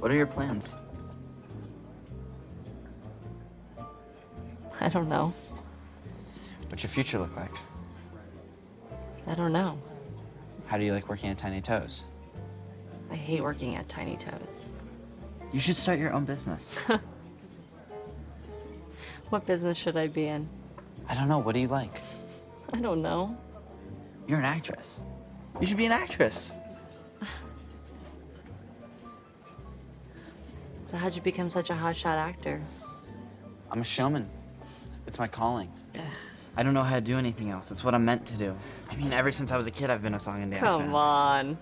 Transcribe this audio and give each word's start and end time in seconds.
What 0.00 0.10
are 0.10 0.14
your 0.14 0.26
plans? 0.26 0.76
I 4.80 4.88
don't 4.88 5.08
know. 5.08 5.32
What's 6.68 6.82
your 6.82 6.90
future 6.90 7.18
look 7.18 7.36
like? 7.36 7.54
I 9.26 9.34
don't 9.34 9.52
know. 9.52 9.78
How 10.66 10.78
do 10.78 10.84
you 10.84 10.92
like 10.92 11.08
working 11.08 11.30
at 11.30 11.38
Tiny 11.38 11.60
Toes? 11.60 12.04
I 13.10 13.14
hate 13.14 13.42
working 13.42 13.76
at 13.76 13.88
Tiny 13.88 14.16
Toes. 14.16 14.70
You 15.52 15.60
should 15.60 15.76
start 15.76 15.98
your 15.98 16.12
own 16.12 16.24
business. 16.24 16.74
What 19.30 19.44
business 19.44 19.76
should 19.76 19.96
I 19.96 20.06
be 20.06 20.26
in? 20.26 20.48
I 21.08 21.14
don't 21.14 21.26
know. 21.26 21.38
What 21.38 21.54
do 21.54 21.60
you 21.60 21.66
like? 21.66 22.00
I 22.72 22.80
don't 22.80 23.02
know. 23.02 23.36
You're 24.28 24.38
an 24.38 24.44
actress. 24.44 25.00
You 25.60 25.66
should 25.66 25.76
be 25.76 25.86
an 25.86 25.92
actress. 25.92 26.52
So 30.86 30.96
how'd 30.96 31.14
you 31.14 31.20
become 31.22 31.50
such 31.50 31.70
a 31.70 31.72
hotshot 31.72 32.16
actor? 32.16 32.60
I'm 33.70 33.80
a 33.80 33.84
showman. 33.84 34.28
It's 35.06 35.18
my 35.18 35.26
calling. 35.26 35.70
I 36.56 36.62
don't 36.62 36.74
know 36.74 36.82
how 36.82 36.94
to 36.94 37.00
do 37.00 37.18
anything 37.18 37.50
else. 37.50 37.70
It's 37.70 37.84
what 37.84 37.94
I'm 37.94 38.04
meant 38.04 38.24
to 38.26 38.34
do. 38.34 38.56
I 38.90 38.96
mean, 38.96 39.12
ever 39.12 39.30
since 39.32 39.52
I 39.52 39.56
was 39.56 39.66
a 39.66 39.70
kid, 39.70 39.90
I've 39.90 40.02
been 40.02 40.14
a 40.14 40.20
song 40.20 40.42
and 40.42 40.50
dance 40.50 40.64
Come 40.64 40.86
man. 40.86 40.94
on. 40.94 41.58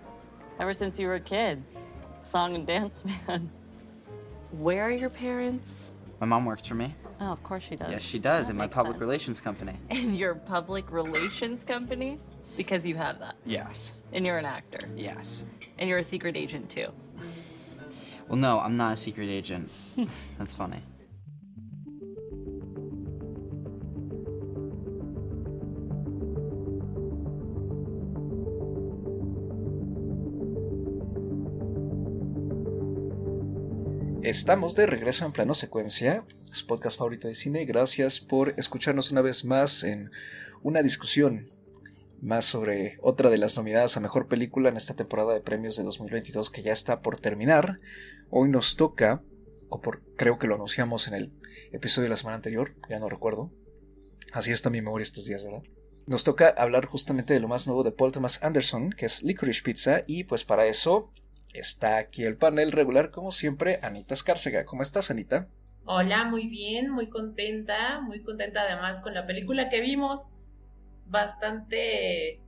Ever 0.60 0.72
since 0.72 1.00
you 1.00 1.06
were 1.08 1.14
a 1.14 1.20
kid. 1.20 1.62
Song 2.22 2.54
and 2.54 2.66
dance 2.66 3.02
man. 3.04 3.50
Where 4.52 4.84
are 4.84 4.90
your 4.90 5.10
parents? 5.10 5.94
My 6.20 6.26
mom 6.26 6.44
works 6.44 6.68
for 6.68 6.74
me. 6.74 6.94
Oh, 7.20 7.32
of 7.32 7.42
course 7.42 7.62
she 7.64 7.76
does. 7.76 7.90
Yes, 7.90 8.02
she 8.02 8.18
does 8.18 8.46
That 8.46 8.52
in 8.52 8.56
my 8.58 8.66
public 8.68 8.94
sense. 8.94 9.00
relations 9.00 9.40
company. 9.40 9.72
In 9.90 10.14
your 10.14 10.34
public 10.34 10.90
relations 10.92 11.64
company? 11.64 12.18
Because 12.56 12.86
you 12.86 12.94
have 12.94 13.18
that. 13.20 13.34
Yes. 13.44 13.94
And 14.12 14.24
you're 14.24 14.38
an 14.38 14.44
actor. 14.44 14.78
Yes. 14.96 15.46
And 15.78 15.88
you're 15.88 15.98
a 15.98 16.04
secret 16.04 16.36
agent 16.36 16.68
too. 16.70 16.88
Well, 18.28 18.38
no, 18.38 18.58
I'm 18.58 18.76
not 18.76 18.92
a 18.92 18.96
secret 18.96 19.28
agent. 19.28 19.70
That's 20.38 20.54
funny. 20.54 20.82
Estamos 34.22 34.74
de 34.74 34.86
regreso 34.86 35.26
en 35.26 35.32
plano 35.32 35.54
secuencia, 35.54 36.24
su 36.50 36.66
podcast 36.66 36.98
favorito 36.98 37.28
de 37.28 37.34
cine. 37.34 37.66
Gracias 37.66 38.20
por 38.20 38.54
escucharnos 38.56 39.12
una 39.12 39.20
vez 39.20 39.44
más 39.44 39.84
en 39.84 40.10
una 40.62 40.82
discusión 40.82 41.46
más 42.22 42.44
sobre 42.44 42.98
otra 43.02 43.30
de 43.30 43.38
las 43.38 43.56
nominadas 43.56 43.96
a 43.96 44.00
mejor 44.00 44.28
película 44.28 44.68
en 44.68 44.76
esta 44.76 44.94
temporada 44.94 45.34
de 45.34 45.40
premios 45.40 45.76
de 45.76 45.82
2022 45.84 46.50
que 46.50 46.62
ya 46.62 46.72
está 46.72 47.00
por 47.02 47.18
terminar. 47.20 47.80
Hoy 48.30 48.48
nos 48.48 48.76
toca, 48.76 49.22
o 49.70 49.80
por- 49.80 50.02
creo 50.16 50.38
que 50.38 50.46
lo 50.46 50.54
anunciamos 50.54 51.08
en 51.08 51.14
el 51.14 51.32
episodio 51.72 52.04
de 52.04 52.10
la 52.10 52.16
semana 52.16 52.36
anterior, 52.36 52.74
ya 52.88 52.98
no 52.98 53.08
recuerdo. 53.08 53.52
Así 54.32 54.50
está 54.50 54.70
mi 54.70 54.80
memoria 54.80 55.02
estos 55.04 55.26
días, 55.26 55.44
¿verdad? 55.44 55.62
Nos 56.06 56.24
toca 56.24 56.48
hablar 56.48 56.86
justamente 56.86 57.34
de 57.34 57.40
lo 57.40 57.48
más 57.48 57.66
nuevo 57.66 57.82
de 57.84 57.92
Paul 57.92 58.12
Thomas 58.12 58.42
Anderson, 58.42 58.90
que 58.90 59.06
es 59.06 59.22
Licorice 59.22 59.62
Pizza, 59.62 60.02
y 60.06 60.24
pues 60.24 60.44
para 60.44 60.66
eso 60.66 61.12
está 61.54 61.98
aquí 61.98 62.24
el 62.24 62.36
panel 62.36 62.72
regular, 62.72 63.10
como 63.10 63.32
siempre, 63.32 63.78
Anita 63.82 64.14
Escárcega. 64.14 64.64
¿Cómo 64.64 64.82
estás, 64.82 65.10
Anita? 65.10 65.48
Hola, 65.86 66.24
muy 66.24 66.48
bien, 66.48 66.90
muy 66.90 67.08
contenta, 67.08 68.00
muy 68.00 68.22
contenta 68.22 68.62
además 68.62 69.00
con 69.00 69.14
la 69.14 69.26
película 69.26 69.68
que 69.68 69.80
vimos, 69.80 70.53
bastante 71.06 72.40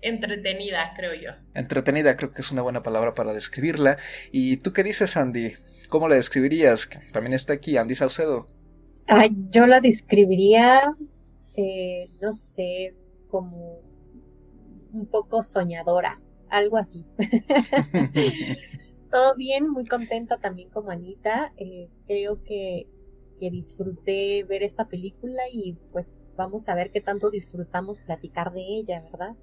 entretenida, 0.00 0.92
creo 0.96 1.14
yo. 1.14 1.30
Entretenida, 1.54 2.14
creo 2.16 2.30
que 2.30 2.42
es 2.42 2.50
una 2.50 2.60
buena 2.60 2.82
palabra 2.82 3.14
para 3.14 3.32
describirla. 3.32 3.96
¿Y 4.32 4.58
tú 4.58 4.72
qué 4.74 4.82
dices, 4.82 5.16
Andy? 5.16 5.54
¿Cómo 5.88 6.08
la 6.08 6.16
describirías? 6.16 6.88
También 7.12 7.32
está 7.34 7.54
aquí 7.54 7.76
Andy 7.78 7.94
Saucedo. 7.94 8.46
Ay, 9.06 9.30
yo 9.50 9.66
la 9.66 9.80
describiría, 9.80 10.94
eh, 11.54 12.10
no 12.20 12.32
sé, 12.32 12.96
como 13.28 13.80
un 14.92 15.06
poco 15.06 15.42
soñadora, 15.42 16.20
algo 16.48 16.76
así. 16.76 17.06
Todo 19.10 19.36
bien, 19.36 19.68
muy 19.70 19.86
contenta 19.86 20.38
también 20.38 20.70
como 20.70 20.90
Anita. 20.90 21.52
eh, 21.56 21.90
creo 22.06 22.42
que, 22.44 22.88
que 23.38 23.50
disfruté 23.50 24.44
ver 24.44 24.62
esta 24.62 24.88
película 24.88 25.42
y 25.52 25.78
pues 25.92 26.21
vamos 26.42 26.68
a 26.68 26.74
ver 26.74 26.90
qué 26.90 27.00
tanto 27.00 27.30
disfrutamos 27.30 28.00
platicar 28.00 28.52
de 28.52 28.60
ella, 28.60 29.00
¿verdad? 29.00 29.36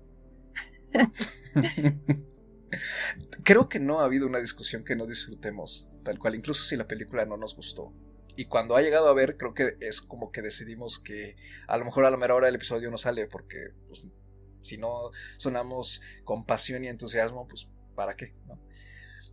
Creo 3.43 3.69
que 3.69 3.79
no 3.79 3.99
ha 3.99 4.05
habido 4.05 4.27
una 4.27 4.39
discusión 4.39 4.83
que 4.83 4.95
no 4.95 5.07
disfrutemos, 5.07 5.89
tal 6.03 6.19
cual, 6.19 6.35
incluso 6.35 6.63
si 6.63 6.75
la 6.75 6.87
película 6.87 7.25
no 7.25 7.37
nos 7.37 7.55
gustó. 7.55 7.93
Y 8.35 8.45
cuando 8.45 8.75
ha 8.75 8.81
llegado 8.81 9.09
a 9.09 9.13
ver, 9.13 9.37
creo 9.37 9.53
que 9.53 9.75
es 9.81 10.01
como 10.01 10.31
que 10.31 10.41
decidimos 10.41 10.99
que 10.99 11.35
a 11.67 11.77
lo 11.77 11.85
mejor 11.85 12.05
a 12.05 12.11
la 12.11 12.17
mera 12.17 12.35
hora 12.35 12.47
el 12.47 12.55
episodio 12.55 12.91
no 12.91 12.97
sale, 12.97 13.27
porque 13.27 13.73
pues, 13.87 14.07
si 14.61 14.77
no 14.77 15.11
sonamos 15.37 16.01
con 16.23 16.45
pasión 16.45 16.83
y 16.83 16.87
entusiasmo, 16.87 17.47
pues 17.47 17.69
¿para 17.95 18.15
qué? 18.15 18.35
¿no? 18.47 18.61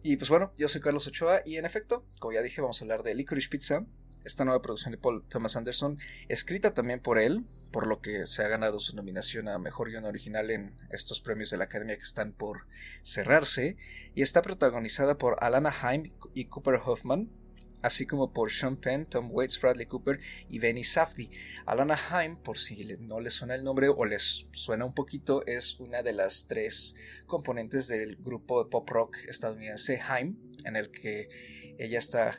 Y 0.03 0.17
pues 0.17 0.31
bueno, 0.31 0.53
yo 0.57 0.69
soy 0.69 0.81
Carlos 0.81 1.07
Ochoa 1.07 1.43
y 1.45 1.57
en 1.57 1.65
efecto, 1.65 2.07
como 2.21 2.33
ya 2.33 2.43
dije, 2.43 2.61
vamos 2.61 2.81
a 2.81 2.85
hablar 2.85 3.03
de 3.03 3.15
Licorice 3.15 3.49
Pizza, 3.49 3.85
esta 4.27 4.45
nueva 4.45 4.61
producción 4.61 4.93
de 4.93 4.99
Paul 4.99 5.25
Thomas 5.29 5.57
Anderson, 5.57 5.99
escrita 6.29 6.75
también 6.75 7.01
por 7.01 7.19
él, 7.19 7.47
por 7.71 7.87
lo 7.87 8.01
que 8.01 8.27
se 8.27 8.43
ha 8.43 8.49
ganado 8.49 8.81
su 8.81 8.95
nominación 8.97 9.49
a 9.49 9.59
Mejor 9.59 9.89
Guión 9.89 10.05
Original 10.05 10.51
en 10.51 10.75
estos 10.91 11.21
premios 11.21 11.51
de 11.51 11.59
la 11.59 11.65
Academia 11.65 11.97
que 11.97 12.03
están 12.03 12.33
por 12.33 12.67
cerrarse, 13.03 13.77
y 14.15 14.23
está 14.23 14.43
protagonizada 14.43 15.17
por 15.17 15.37
Alana 15.43 15.73
Haim 15.83 16.13
y 16.35 16.47
Cooper 16.47 16.81
Hoffman, 16.85 17.31
así 17.83 18.05
como 18.05 18.33
por 18.33 18.51
Sean 18.51 18.77
Penn, 18.77 19.07
Tom 19.07 19.29
Waits, 19.31 19.61
Bradley 19.61 19.87
Cooper 19.87 20.19
y 20.49 20.59
Benny 20.59 20.83
Safdie. 20.83 21.31
Alana 21.65 21.97
Haim, 22.11 22.37
por 22.37 22.59
si 22.59 22.85
no 22.99 23.21
les 23.21 23.35
suena 23.35 23.55
el 23.55 23.63
nombre 23.63 23.89
o 23.89 24.05
les 24.05 24.49
suena 24.53 24.85
un 24.85 24.95
poquito, 24.95 25.47
es 25.47 25.79
una 25.79 26.03
de 26.03 26.13
las 26.13 26.49
tres 26.49 26.97
componentes 27.27 27.87
del 27.87 28.17
grupo 28.17 28.65
de 28.65 28.71
pop 28.71 28.89
rock 28.91 29.19
estadounidense 29.29 30.01
Haim, 30.01 30.37
en 30.65 30.75
el 30.75 30.91
que 30.91 31.29
ella 31.79 31.99
está 31.99 32.37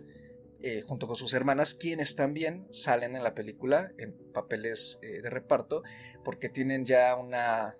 eh, 0.63 0.81
junto 0.81 1.07
con 1.07 1.15
sus 1.15 1.33
hermanas, 1.33 1.75
quienes 1.75 2.15
también 2.15 2.67
salen 2.71 3.15
en 3.15 3.23
la 3.23 3.35
película 3.35 3.91
en 3.99 4.13
papeles 4.33 4.99
eh, 5.03 5.21
de 5.21 5.29
reparto, 5.29 5.83
porque 6.23 6.49
tienen 6.49 6.83
ya 6.83 7.15
una 7.15 7.75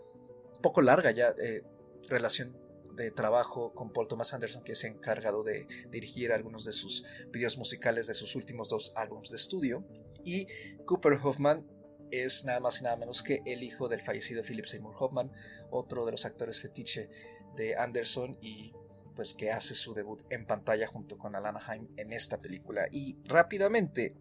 poco 0.62 0.82
larga 0.82 1.12
ya 1.12 1.34
eh, 1.42 1.64
relación 2.08 2.56
de 2.94 3.12
trabajo 3.12 3.74
con 3.74 3.92
Paul 3.92 4.08
Thomas 4.08 4.34
Anderson, 4.34 4.64
que 4.64 4.76
se 4.76 4.88
ha 4.88 4.92
encargado 4.92 5.44
de 5.44 5.68
dirigir 5.90 6.32
algunos 6.32 6.66
de 6.66 6.74
sus 6.74 7.04
videos 7.32 7.58
musicales 7.58 8.08
de 8.08 8.14
sus 8.14 8.36
últimos 8.36 8.70
dos 8.70 8.94
álbumes 8.96 9.30
de 9.32 9.38
estudio. 9.38 9.84
Y 10.24 10.48
Cooper 10.86 11.14
Hoffman 11.14 11.68
es 12.12 12.46
nada 12.46 12.60
más 12.60 12.80
y 12.80 12.84
nada 12.84 12.96
menos 12.96 13.24
que 13.24 13.42
el 13.46 13.64
hijo 13.64 13.88
del 13.88 14.02
fallecido 14.02 14.44
Philip 14.44 14.66
Seymour 14.66 14.96
Hoffman, 15.00 15.32
otro 15.70 16.06
de 16.06 16.12
los 16.12 16.26
actores 16.26 16.60
fetiche 16.62 17.10
de 17.56 17.76
Anderson 17.76 18.38
y 18.42 18.74
pues 19.18 19.34
que 19.34 19.52
hace 19.52 19.74
su 19.74 19.96
debut 19.96 20.22
en 20.30 20.46
pantalla 20.46 20.86
junto 20.86 21.18
con 21.18 21.36
Alana 21.36 21.60
Haim 21.68 21.88
en 21.98 22.14
esta 22.14 22.40
película. 22.40 22.88
Y 22.92 23.18
rápidamente, 23.26 24.16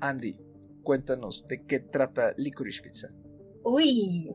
Andy, 0.00 0.38
cuéntanos 0.84 1.48
de 1.48 1.64
qué 1.66 1.80
trata 1.80 2.32
Licorice 2.36 2.82
Pizza. 2.82 3.08
Uy, 3.64 4.32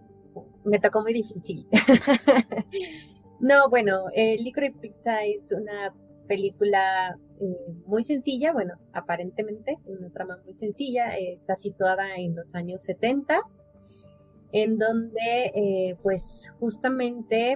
me 0.66 0.80
tocó 0.80 1.02
muy 1.02 1.14
difícil. 1.14 1.66
no, 3.40 3.70
bueno, 3.70 4.08
eh, 4.14 4.36
Licorice 4.38 4.78
Pizza 4.78 5.24
es 5.24 5.54
una 5.54 5.96
película 6.28 7.18
eh, 7.40 7.74
muy 7.86 8.04
sencilla, 8.04 8.52
bueno, 8.52 8.74
aparentemente, 8.92 9.78
una 9.86 10.10
trama 10.12 10.38
muy 10.44 10.54
sencilla, 10.54 11.16
está 11.16 11.56
situada 11.56 12.18
en 12.18 12.36
los 12.36 12.56
años 12.56 12.84
70, 12.84 13.40
en 14.52 14.78
donde 14.78 15.46
eh, 15.56 15.98
pues 16.04 16.54
justamente 16.60 17.56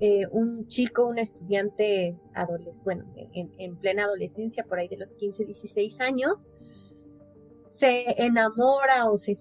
eh, 0.00 0.26
un 0.30 0.66
chico, 0.68 1.06
un 1.06 1.18
estudiante 1.18 2.16
adolescente, 2.34 2.82
bueno, 2.84 3.04
en, 3.34 3.52
en 3.58 3.76
plena 3.76 4.04
adolescencia, 4.04 4.64
por 4.64 4.78
ahí 4.78 4.88
de 4.88 4.96
los 4.96 5.12
15, 5.14 5.44
16 5.44 6.00
años, 6.00 6.54
se 7.68 8.22
enamora 8.22 9.10
o 9.10 9.18
se, 9.18 9.36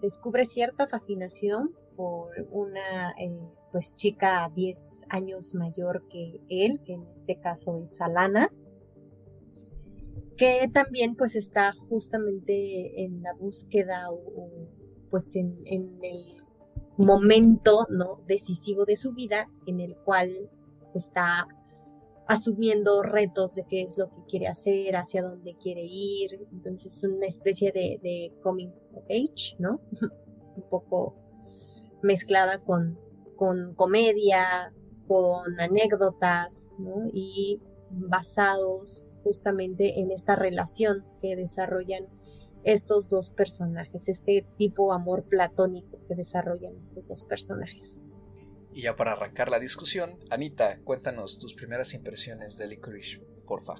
descubre 0.00 0.44
cierta 0.44 0.86
fascinación 0.86 1.74
por 1.96 2.30
una 2.50 3.12
eh, 3.18 3.40
pues 3.70 3.94
chica 3.94 4.50
10 4.54 5.04
años 5.08 5.54
mayor 5.54 6.06
que 6.08 6.40
él, 6.48 6.80
que 6.84 6.94
en 6.94 7.06
este 7.08 7.38
caso 7.38 7.76
es 7.78 8.00
Alana, 8.00 8.50
que 10.36 10.68
también 10.72 11.14
pues 11.14 11.36
está 11.36 11.72
justamente 11.88 13.04
en 13.04 13.22
la 13.22 13.34
búsqueda 13.34 14.10
o, 14.10 14.68
pues 15.10 15.36
en 15.36 15.56
el 15.66 15.98
momento 16.96 17.86
no 17.90 18.20
decisivo 18.26 18.84
de 18.84 18.96
su 18.96 19.12
vida 19.12 19.48
en 19.66 19.80
el 19.80 19.96
cual 19.96 20.30
está 20.94 21.48
asumiendo 22.26 23.02
retos 23.02 23.54
de 23.54 23.64
qué 23.64 23.82
es 23.82 23.98
lo 23.98 24.08
que 24.08 24.24
quiere 24.28 24.48
hacer, 24.48 24.96
hacia 24.96 25.22
dónde 25.22 25.56
quiere 25.56 25.82
ir. 25.84 26.46
Entonces 26.52 26.96
es 26.96 27.04
una 27.04 27.26
especie 27.26 27.72
de, 27.72 27.98
de 28.02 28.32
coming 28.42 28.70
of 28.94 29.04
age, 29.04 29.56
¿no? 29.58 29.80
Un 30.56 30.68
poco 30.70 31.16
mezclada 32.02 32.58
con, 32.58 32.98
con 33.36 33.74
comedia, 33.74 34.72
con 35.06 35.60
anécdotas, 35.60 36.74
¿no? 36.78 37.10
Y 37.12 37.60
basados 37.90 39.04
justamente 39.22 40.00
en 40.00 40.10
esta 40.10 40.36
relación 40.36 41.04
que 41.20 41.36
desarrollan 41.36 42.06
estos 42.64 43.08
dos 43.08 43.30
personajes, 43.30 44.08
este 44.08 44.46
tipo 44.56 44.92
amor 44.92 45.24
platónico 45.24 45.98
que 46.08 46.14
desarrollan 46.14 46.76
estos 46.78 47.06
dos 47.06 47.24
personajes. 47.24 48.00
Y 48.72 48.82
ya 48.82 48.96
para 48.96 49.12
arrancar 49.12 49.50
la 49.50 49.60
discusión, 49.60 50.10
Anita, 50.30 50.80
cuéntanos 50.82 51.38
tus 51.38 51.54
primeras 51.54 51.94
impresiones 51.94 52.58
de 52.58 52.66
Licorice, 52.66 53.20
porfa. 53.46 53.74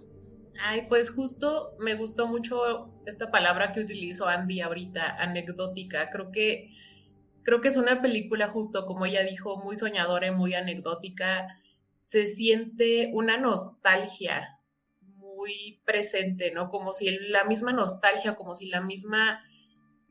Ay, 0.63 0.87
pues 0.89 1.11
justo 1.11 1.75
me 1.81 1.97
gustó 1.97 2.29
mucho 2.29 2.93
esta 3.07 3.31
palabra 3.31 3.73
que 3.73 3.81
utilizó 3.81 4.27
Andy 4.27 4.61
ahorita, 4.61 5.17
anecdótica. 5.17 6.11
Creo 6.11 6.31
que 6.31 6.71
creo 7.43 7.61
que 7.61 7.69
es 7.69 7.77
una 7.77 8.01
película 8.01 8.49
justo 8.49 8.87
como 8.87 9.05
ella 9.05 9.25
dijo, 9.25 9.57
muy 9.57 9.77
soñadora 9.77 10.29
y 10.29 10.31
muy 10.31 10.55
anecdótica. 10.55 11.61
Se 12.01 12.27
siente 12.27 13.11
una 13.13 13.37
nostalgia 13.37 14.61
muy 15.45 15.81
presente, 15.85 16.51
¿no? 16.53 16.71
Como 16.71 16.95
si 16.95 17.11
la 17.29 17.45
misma 17.45 17.73
nostalgia, 17.73 18.35
como 18.35 18.55
si 18.55 18.67
la 18.69 18.81
misma 18.81 19.43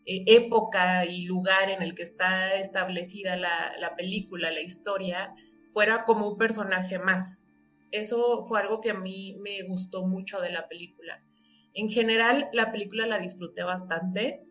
eh, 0.05 0.23
época 0.27 1.05
y 1.05 1.23
lugar 1.25 1.69
en 1.71 1.81
el 1.81 1.95
que 1.95 2.03
está 2.03 2.55
establecida 2.55 3.35
la, 3.35 3.73
la 3.79 3.95
película, 3.95 4.51
la 4.51 4.61
historia, 4.61 5.33
fuera 5.67 6.05
como 6.05 6.27
un 6.29 6.37
personaje 6.37 6.99
más. 6.99 7.39
Eso 7.91 8.43
fue 8.45 8.59
algo 8.59 8.79
que 8.79 8.91
a 8.91 8.99
mí 8.99 9.37
me 9.39 9.63
gustó 9.63 10.05
mucho 10.05 10.39
de 10.39 10.51
la 10.51 10.67
película. 10.67 11.23
En 11.73 11.89
general, 11.89 12.49
la 12.53 12.71
película 12.71 13.07
la 13.07 13.17
disfruté 13.17 13.63
bastante. 13.63 14.43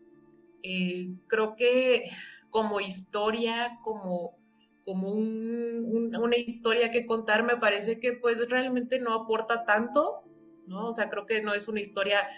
Eh, 0.64 1.14
creo 1.29 1.55
que 1.55 2.11
como 2.50 2.81
historia, 2.81 3.79
como, 3.82 4.37
como 4.84 5.11
una 5.11 6.37
historia 6.37 6.90
que 6.90 7.06
contar, 7.06 7.44
me 7.44 7.56
parece 7.56 8.00
que 8.00 8.12
pues 8.14 8.49
realmente 8.49 8.99
no 8.99 9.14
aporta 9.14 9.64
tanto, 9.64 10.25
¿no? 10.67 10.88
O 10.88 10.93
sea, 10.93 11.11
creo 11.11 11.26
que 11.26 11.43
no 11.43 11.55
es 11.55 11.69
una 11.69 11.81
historia 11.81 12.29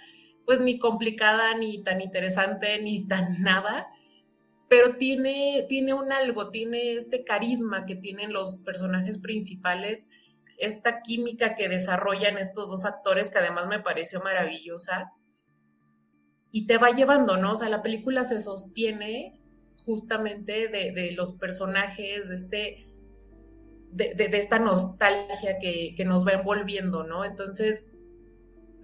pues 0.45 0.61
ni 0.61 0.79
complicada, 0.79 1.57
ni 1.57 1.83
tan 1.83 2.01
interesante, 2.01 2.81
ni 2.81 3.07
tan 3.07 3.43
nada, 3.43 3.89
pero 4.69 4.97
tiene, 4.97 5.67
tiene 5.69 5.95
un 5.95 6.13
algo, 6.13 6.51
tiene 6.51 6.95
este 6.95 7.25
carisma 7.25 7.87
que 7.87 7.97
tienen 7.97 8.33
los 8.33 8.61
personajes 8.61 9.19
principales, 9.19 10.09
esta 10.59 11.03
química 11.03 11.55
que 11.55 11.69
desarrollan 11.69 12.39
estos 12.39 12.71
dos 12.71 12.85
actores 12.85 13.31
que 13.31 13.39
además 13.39 13.67
me 13.67 13.81
pareció 13.81 14.21
maravillosa 14.21 15.13
y 16.51 16.67
te 16.67 16.79
va 16.79 16.91
llevando, 16.91 17.37
¿no? 17.37 17.53
O 17.53 17.57
sea, 17.57 17.69
la 17.69 17.83
película 17.83 18.25
se 18.25 18.41
sostiene 18.41 19.41
justamente 19.77 20.69
de, 20.69 21.13
los 21.13 21.33
personajes, 21.33 22.29
de 22.29 22.37
este... 22.37 22.91
De, 23.91 24.29
esta 24.33 24.59
nostalgia 24.59 25.59
que, 25.61 25.95
que 25.97 26.05
nos 26.05 26.27
va 26.27 26.33
envolviendo, 26.33 27.05
¿no? 27.05 27.25
Entonces, 27.25 27.85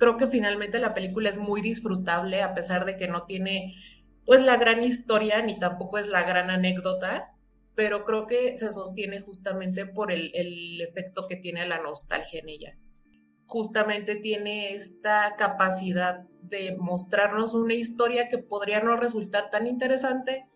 creo 0.00 0.16
que 0.16 0.28
finalmente 0.28 0.78
la 0.78 0.94
película 0.94 1.28
es 1.28 1.36
muy 1.36 1.60
disfrutable 1.60 2.42
a 2.42 2.54
pesar 2.54 2.86
de 2.86 2.96
que 2.96 3.06
no 3.06 3.24
tiene 3.26 3.74
pues 4.24 4.40
la 4.40 4.56
gran 4.56 4.82
historia 4.82 5.42
ni 5.42 5.58
tampoco 5.58 5.98
es 5.98 6.08
la 6.08 6.22
gran 6.22 6.50
anécdota, 6.50 7.34
pero 7.74 8.04
creo 8.04 8.26
que 8.26 8.56
se 8.56 8.72
sostiene 8.72 9.20
justamente 9.20 9.84
por 9.84 10.10
el, 10.10 10.80
efecto 10.80 11.26
que 11.28 11.36
tiene 11.36 11.66
la 11.66 11.82
nostalgia 11.82 12.40
en 12.40 12.48
ella. 12.48 12.78
Justamente 13.44 14.16
tiene 14.16 14.72
esta 14.72 15.34
capacidad 15.36 16.20
de 16.42 16.76
mostrarnos 16.78 17.52
una 17.54 17.74
historia 17.74 18.28
que 18.28 18.38
podría 18.38 18.80
no 18.80 18.96
resultar 18.96 19.50
tan 19.50 19.66
interesante, 19.66 20.46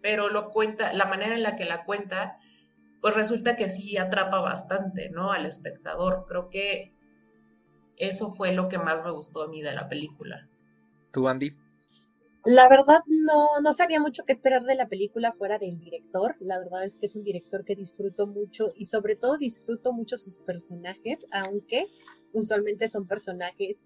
pero 0.00 0.30
lo 0.30 0.50
cuenta, 0.50 0.92
la 0.94 1.04
manera 1.04 1.34
en 1.34 1.42
la 1.42 1.56
que 1.56 1.64
la 1.66 1.84
cuenta, 1.84 2.38
pues 3.02 3.14
resulta 3.14 3.56
que 3.56 3.68
sí 3.68 3.98
atrapa 3.98 4.40
bastante, 4.40 5.10
¿no? 5.10 5.32
Al 5.32 5.44
espectador. 5.44 6.24
Creo 6.28 6.48
que 6.48 6.95
eso 7.96 8.30
fue 8.30 8.52
lo 8.52 8.68
que 8.68 8.78
más 8.78 9.04
me 9.04 9.10
gustó 9.10 9.42
a 9.42 9.48
mí 9.48 9.62
de 9.62 9.72
la 9.72 9.88
película. 9.88 10.48
¿Tú, 11.10 11.28
Andy? 11.28 11.56
La 12.44 12.68
verdad 12.68 13.00
no, 13.08 13.60
no 13.60 13.72
sabía 13.72 14.00
mucho 14.00 14.24
qué 14.24 14.32
esperar 14.32 14.62
de 14.62 14.76
la 14.76 14.86
película 14.86 15.32
fuera 15.32 15.58
del 15.58 15.80
director. 15.80 16.36
La 16.38 16.60
verdad 16.60 16.84
es 16.84 16.96
que 16.96 17.06
es 17.06 17.16
un 17.16 17.24
director 17.24 17.64
que 17.64 17.74
disfruto 17.74 18.28
mucho 18.28 18.72
y 18.76 18.84
sobre 18.84 19.16
todo 19.16 19.36
disfruto 19.36 19.92
mucho 19.92 20.16
sus 20.16 20.36
personajes, 20.36 21.26
aunque 21.32 21.86
usualmente 22.32 22.86
son 22.88 23.08
personajes 23.08 23.84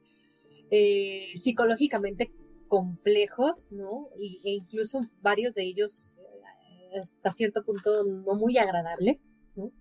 eh, 0.71 1.29
psicológicamente 1.37 2.31
complejos, 2.69 3.73
¿no? 3.73 4.11
Y, 4.19 4.43
e 4.45 4.51
incluso 4.51 5.01
varios 5.23 5.55
de 5.55 5.63
ellos 5.63 6.19
eh, 6.19 6.99
hasta 6.99 7.33
cierto 7.33 7.65
punto 7.65 8.05
no 8.05 8.35
muy 8.35 8.59
agradables, 8.59 9.31
¿no? 9.57 9.73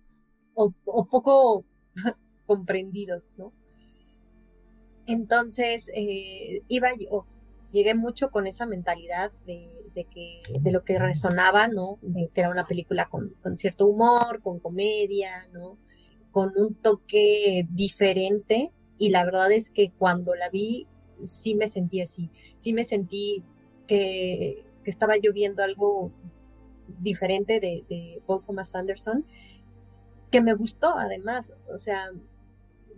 O, 0.54 0.72
o 0.86 1.04
poco 1.06 1.66
comprendidos, 2.46 3.34
¿no? 3.36 3.52
Entonces, 5.06 5.90
eh, 5.94 6.62
iba 6.68 6.90
yo, 6.96 7.26
llegué 7.72 7.94
mucho 7.94 8.30
con 8.30 8.46
esa 8.46 8.66
mentalidad 8.66 9.32
de, 9.46 9.68
que, 9.94 10.42
de 10.60 10.72
lo 10.72 10.84
que 10.84 10.98
resonaba, 10.98 11.68
¿no? 11.68 11.98
De 12.02 12.28
que 12.32 12.40
era 12.40 12.50
una 12.50 12.66
película 12.66 13.08
con, 13.08 13.34
cierto 13.56 13.86
humor, 13.86 14.40
con 14.42 14.58
comedia, 14.58 15.48
¿no? 15.52 15.78
Con 16.30 16.52
un 16.56 16.74
toque 16.74 17.66
diferente. 17.70 18.72
Y 18.98 19.10
la 19.10 19.24
verdad 19.24 19.50
es 19.52 19.70
que 19.70 19.92
cuando 19.92 20.34
la 20.34 20.48
vi, 20.50 20.86
sí 21.24 21.54
me 21.54 21.68
sentí 21.68 22.00
así. 22.00 22.30
Sí 22.56 22.72
me 22.72 22.84
sentí 22.84 23.42
que, 23.86 24.64
estaba 24.84 25.16
yo 25.16 25.32
viendo 25.32 25.62
algo 25.62 26.10
diferente 26.98 27.60
de, 27.60 27.84
de 27.88 28.20
Paul 28.26 28.42
Thomas 28.44 28.74
Anderson, 28.74 29.24
que 30.32 30.40
me 30.40 30.54
gustó 30.54 30.98
además. 30.98 31.52
O 31.72 31.78
sea, 31.78 32.10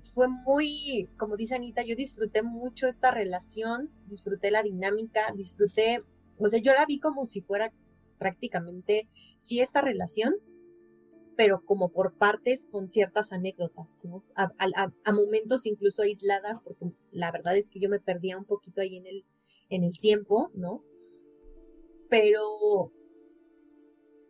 fue 0.02 0.28
muy, 0.28 1.08
como 1.16 1.36
dice 1.36 1.54
Anita, 1.54 1.82
yo 1.82 1.96
disfruté 1.96 2.42
mucho 2.42 2.88
esta 2.88 3.10
relación, 3.10 3.90
disfruté 4.06 4.50
la 4.50 4.62
dinámica, 4.62 5.32
disfruté, 5.34 6.02
o 6.38 6.48
sea, 6.48 6.60
yo 6.60 6.72
la 6.72 6.86
vi 6.86 6.98
como 6.98 7.26
si 7.26 7.40
fuera 7.40 7.72
prácticamente, 8.18 9.08
sí, 9.38 9.60
esta 9.60 9.80
relación, 9.80 10.34
pero 11.36 11.64
como 11.64 11.90
por 11.90 12.14
partes 12.14 12.66
con 12.70 12.90
ciertas 12.90 13.32
anécdotas, 13.32 14.04
¿no? 14.04 14.24
A, 14.36 15.12
momentos 15.12 15.66
incluso 15.66 16.02
aisladas, 16.02 16.60
porque 16.60 16.92
la 17.10 17.32
verdad 17.32 17.56
es 17.56 17.68
que 17.68 17.80
yo 17.80 17.88
me 17.88 18.00
perdía 18.00 18.36
un 18.38 18.44
poquito 18.44 18.80
ahí 18.80 18.96
en 18.96 19.06
el, 19.06 19.24
en 19.70 19.84
el 19.84 19.98
tiempo, 19.98 20.50
¿no? 20.54 20.84
Pero 22.10 22.92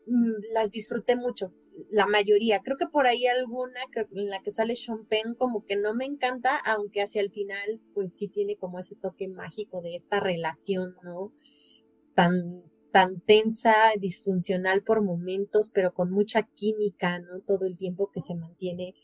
mm, 0.06 0.54
las 0.54 0.70
disfruté 0.70 1.16
mucho, 1.16 1.52
la 1.90 2.06
mayoría. 2.06 2.60
Creo 2.62 2.76
que 2.76 2.86
por 2.86 3.06
ahí 3.06 3.26
alguna 3.26 3.80
en 4.14 4.28
la 4.28 4.42
que 4.42 4.50
sale 4.50 4.76
Sean 4.76 5.04
Penn 5.06 5.34
como 5.34 5.64
que 5.64 5.76
no 5.76 5.94
me 5.94 6.04
encanta, 6.04 6.56
aunque 6.56 7.02
hacia 7.02 7.20
el 7.20 7.30
final 7.30 7.80
pues 7.94 8.14
sí 8.14 8.28
tiene 8.28 8.56
como 8.56 8.78
ese 8.78 8.96
toque 8.96 9.28
mágico 9.28 9.80
de 9.80 9.94
esta 9.94 10.20
relación, 10.20 10.96
¿no? 11.02 11.32
Tan, 12.14 12.62
tan 12.92 13.20
tensa, 13.20 13.74
disfuncional 13.98 14.82
por 14.82 15.02
momentos, 15.02 15.70
pero 15.70 15.94
con 15.94 16.10
mucha 16.10 16.42
química, 16.42 17.18
¿no? 17.18 17.40
Todo 17.40 17.66
el 17.66 17.78
tiempo 17.78 18.10
que 18.12 18.20
se 18.20 18.34
mantiene 18.34 18.94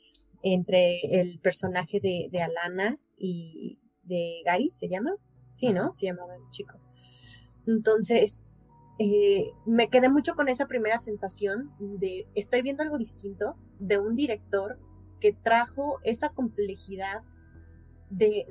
entre 0.43 1.01
el 1.21 1.41
personaje 1.41 2.01
de, 2.01 2.29
de 2.31 2.43
Alana 2.43 2.99
y 3.17 3.79
de 4.03 4.43
Gary, 4.45 4.71
¿se 4.71 4.89
llama? 4.89 5.17
Sí, 5.55 5.73
¿no? 5.73 5.93
Se 5.97 6.07
llamaba 6.07 6.37
el 6.37 6.51
chico. 6.51 6.79
Entonces, 7.67 8.45
eh, 8.99 9.53
me 9.65 9.89
quedé 9.89 10.09
mucho 10.09 10.35
con 10.35 10.49
esa 10.49 10.67
primera 10.67 10.99
sensación 10.99 11.71
de 11.79 12.27
estoy 12.35 12.63
viendo 12.63 12.83
algo 12.83 12.99
distinto 12.99 13.57
de 13.79 13.99
un 13.99 14.17
director 14.17 14.79
que 15.21 15.33
trajo 15.33 16.01
esa 16.03 16.31
complejidad 16.31 17.23
de, 18.11 18.47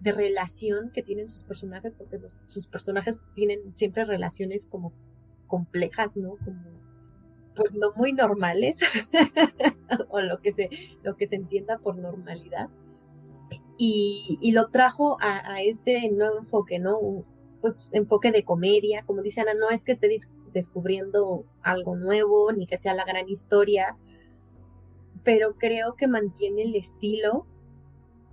de, 0.00 0.12
relación 0.12 0.90
que 0.90 1.02
tienen 1.02 1.26
sus 1.26 1.42
personajes, 1.42 1.94
porque 1.94 2.20
sus 2.46 2.66
personajes 2.66 3.22
tienen 3.34 3.76
siempre 3.76 4.04
relaciones 4.04 4.66
como 4.66 4.92
complejas, 5.46 6.16
¿no? 6.16 6.36
Como, 6.44 6.62
pues 7.56 7.74
no 7.74 7.92
muy 7.96 8.12
normales, 8.12 8.78
o 10.08 10.20
lo 10.20 10.40
que, 10.40 10.52
se, 10.52 10.68
lo 11.02 11.16
que 11.16 11.26
se 11.26 11.36
entienda 11.36 11.78
por 11.78 11.96
normalidad. 11.96 12.68
Y, 13.78 14.38
y 14.40 14.52
lo 14.52 14.68
trajo 14.70 15.16
a, 15.20 15.54
a, 15.54 15.62
este 15.62 16.10
nuevo 16.10 16.38
enfoque, 16.38 16.78
¿no? 16.78 17.24
Pues 17.64 17.88
enfoque 17.92 18.30
de 18.30 18.44
comedia, 18.44 19.06
como 19.06 19.22
dice 19.22 19.40
Ana, 19.40 19.54
no 19.54 19.70
es 19.70 19.84
que 19.84 19.92
esté 19.92 20.14
descubriendo 20.52 21.46
algo 21.62 21.96
nuevo 21.96 22.52
ni 22.52 22.66
que 22.66 22.76
sea 22.76 22.92
la 22.92 23.06
gran 23.06 23.26
historia, 23.26 23.96
pero 25.22 25.54
creo 25.54 25.94
que 25.94 26.06
mantiene 26.06 26.64
el 26.64 26.74
estilo 26.74 27.46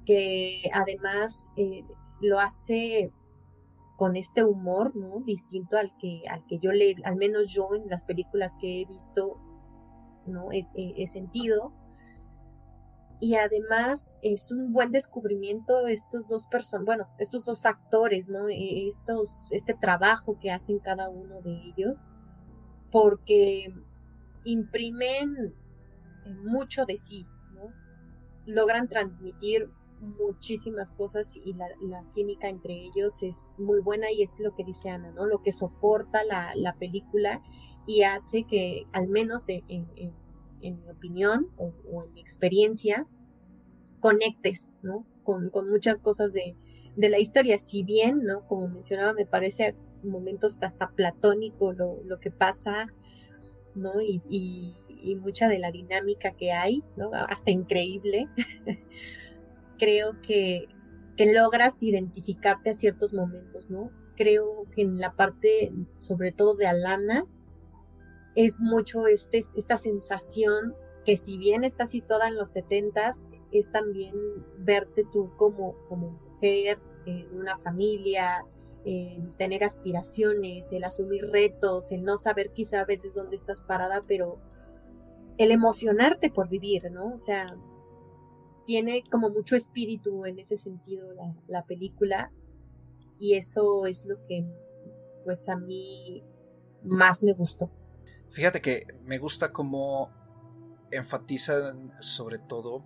que 0.05 0.69
además 0.73 1.47
eh, 1.55 1.85
lo 2.19 2.41
hace 2.41 3.13
con 3.95 4.17
este 4.17 4.43
humor, 4.43 4.97
¿no? 4.97 5.21
Distinto 5.21 5.77
al 5.77 5.95
que, 5.97 6.23
al 6.29 6.45
que 6.45 6.59
yo 6.59 6.73
le, 6.73 6.97
al 7.05 7.15
menos 7.15 7.53
yo 7.53 7.73
en 7.73 7.88
las 7.88 8.03
películas 8.03 8.57
que 8.59 8.81
he 8.81 8.85
visto, 8.85 9.39
¿no? 10.25 10.50
he 10.51 11.07
sentido 11.07 11.71
y 13.22 13.36
además 13.36 14.18
es 14.24 14.51
un 14.51 14.74
buen 14.74 14.92
descubrimiento 14.92 15.88
estos 15.88 16.28
dos 16.28 16.48
personas, 16.48 16.86
bueno, 16.86 17.08
estos 17.20 17.46
dos 17.46 17.68
actores, 17.68 18.28
¿no? 18.30 18.50
E, 18.50 18.88
estos, 18.88 19.46
este 19.51 19.75
trabajo 19.75 20.40
que 20.42 20.51
hacen 20.51 20.80
cada 20.80 21.08
uno 21.10 21.40
de 21.42 21.51
ellos, 21.51 22.10
porque 22.92 23.74
imprimen 24.44 25.54
mucho 26.44 26.86
de 26.86 26.98
sí, 26.98 27.28
¿no? 27.54 27.72
logran 28.48 28.88
transmitir 28.88 29.70
muchísimas 30.00 30.92
cosas 30.92 31.36
y 31.38 31.54
la, 31.54 31.68
química 32.16 32.50
entre 32.50 32.74
ellos 32.74 33.22
es 33.22 33.54
muy 33.60 33.82
buena 33.82 34.12
y 34.12 34.24
es 34.24 34.40
lo 34.40 34.56
que 34.56 34.63
dice 34.63 34.90
Ana, 34.90 35.12
¿no? 35.12 35.28
Lo 35.28 35.44
que 35.44 35.51
soporta 35.51 36.24
la, 36.24 36.75
película 36.80 37.44
y 37.86 38.01
hace 38.01 38.46
que, 38.46 38.88
al 38.94 39.08
menos 39.10 39.48
en, 39.48 39.62
mi 40.62 40.89
opinión 40.89 41.48
o, 41.58 41.74
en 42.03 42.13
mi 42.13 42.22
experiencia, 42.22 43.08
conectes, 44.00 44.72
¿no? 44.82 45.06
Con, 45.24 45.51
muchas 45.70 46.00
cosas 46.00 46.34
de, 46.34 46.56
la 46.98 47.20
historia. 47.20 47.58
Si 47.58 47.84
bien, 47.84 48.24
¿no? 48.24 48.48
Como 48.48 48.68
mencionaba, 48.68 49.13
me 49.13 49.25
parece 49.25 49.75
momentos 50.03 50.62
hasta 50.62 50.89
platónico 50.89 51.74
lo, 51.74 52.01
lo 52.03 52.20
que 52.20 52.32
pasa, 52.32 52.88
¿no? 53.75 54.01
Y, 54.01 54.22
y, 54.30 54.75
y, 54.88 55.15
mucha 55.15 55.48
de 55.48 55.60
la 55.60 55.72
dinámica 55.72 56.32
que 56.32 56.51
hay, 56.51 56.84
¿no? 56.98 57.12
Hasta 57.13 57.51
increíble. 57.51 58.27
creo 59.82 60.22
que, 60.22 60.68
que 61.18 61.34
logras 61.34 61.82
identificarte 61.82 62.70
a 62.70 62.74
ciertos 62.74 63.13
momentos, 63.13 63.68
¿no? 63.72 63.89
Creo 64.15 64.68
que 64.75 64.84
en 64.84 65.00
la 65.00 65.15
parte, 65.15 65.74
sobre 65.98 66.32
todo 66.32 66.53
de 66.53 66.68
Alana, 66.68 67.25
es 68.35 68.61
mucho 68.61 69.07
este, 69.07 69.38
esta 69.38 69.77
sensación 69.77 70.75
que 71.05 71.17
si 71.17 71.38
bien 71.38 71.63
está 71.63 71.85
situada 71.85 72.27
en 72.27 72.38
los 72.38 72.51
setentas, 72.51 73.25
es 73.51 73.71
también 73.71 74.15
verte 74.57 75.03
tú 75.11 75.31
como, 75.35 75.75
como 75.88 76.11
mujer, 76.11 76.79
en 77.05 77.35
una 77.38 77.57
familia, 77.57 78.45
el 78.85 79.35
tener 79.35 79.63
aspiraciones, 79.63 80.71
el 80.71 80.83
asumir 80.83 81.29
retos, 81.29 81.91
el 81.91 82.03
no 82.03 82.17
saber 82.17 82.51
quizá 82.51 82.81
a 82.81 82.85
veces 82.85 83.13
dónde 83.13 83.35
estás 83.35 83.61
parada, 83.61 84.03
pero 84.07 84.39
el 85.38 85.51
emocionarte 85.51 86.29
por 86.29 86.50
vivir, 86.50 86.91
¿no? 86.91 87.15
O 87.15 87.19
sea, 87.19 87.47
tiene 88.65 89.03
como 89.09 89.29
mucho 89.29 89.55
espíritu 89.55 90.25
en 90.25 90.39
ese 90.39 90.57
sentido 90.57 91.07
la, 91.47 91.65
película 91.65 92.31
y 93.19 93.35
eso 93.35 93.85
es 93.85 94.05
lo 94.05 94.23
que 94.27 94.45
pues 95.23 95.47
a 95.50 95.57
mí 95.57 96.23
más 96.83 97.23
me 97.23 97.33
gustó. 97.33 97.69
Fíjate 98.31 98.61
que 98.61 98.88
me 99.03 99.17
gusta 99.17 99.51
cómo 99.51 100.09
enfatizan 100.89 101.91
sobre 102.01 102.39
todo 102.39 102.77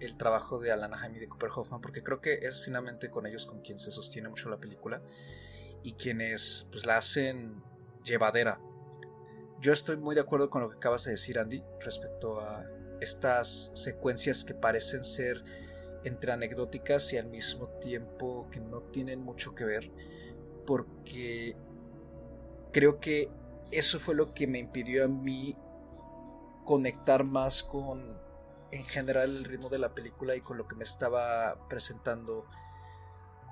el 0.00 0.16
trabajo 0.16 0.60
de 0.60 0.72
Alana 0.72 0.96
Jaime 0.96 1.18
y 1.18 1.20
de 1.20 1.28
Cooper 1.28 1.50
Hoffman 1.54 1.80
porque 1.80 2.02
creo 2.02 2.20
que 2.20 2.34
es 2.42 2.62
finalmente 2.64 3.10
con 3.10 3.26
ellos 3.26 3.44
con 3.44 3.60
quien 3.60 3.78
se 3.78 3.90
sostiene 3.90 4.28
mucho 4.28 4.48
la 4.48 4.58
película 4.58 5.02
y 5.82 5.92
quienes 5.92 6.68
pues 6.70 6.86
la 6.86 6.96
hacen 6.96 7.62
llevadera. 8.02 8.60
Yo 9.60 9.72
estoy 9.72 9.98
muy 9.98 10.14
de 10.14 10.22
acuerdo 10.22 10.48
con 10.48 10.62
lo 10.62 10.70
que 10.70 10.76
acabas 10.76 11.04
de 11.04 11.12
decir 11.12 11.38
Andy 11.38 11.62
respecto 11.80 12.40
a 12.40 12.64
estas 13.00 13.72
secuencias 13.74 14.44
que 14.44 14.54
parecen 14.54 15.04
ser 15.04 15.44
entre 16.04 16.32
anecdóticas 16.32 17.12
y 17.12 17.18
al 17.18 17.26
mismo 17.26 17.68
tiempo 17.80 18.48
que 18.50 18.60
no 18.60 18.82
tienen 18.84 19.20
mucho 19.20 19.54
que 19.54 19.64
ver, 19.64 19.90
porque 20.64 21.56
creo 22.72 23.00
que 23.00 23.30
eso 23.70 24.00
fue 24.00 24.14
lo 24.14 24.34
que 24.34 24.46
me 24.46 24.58
impidió 24.58 25.04
a 25.04 25.08
mí 25.08 25.56
conectar 26.64 27.24
más 27.24 27.62
con 27.62 28.18
en 28.70 28.84
general 28.84 29.36
el 29.36 29.44
ritmo 29.44 29.68
de 29.68 29.78
la 29.78 29.94
película 29.94 30.36
y 30.36 30.40
con 30.40 30.58
lo 30.58 30.68
que 30.68 30.76
me 30.76 30.84
estaba 30.84 31.68
presentando 31.68 32.46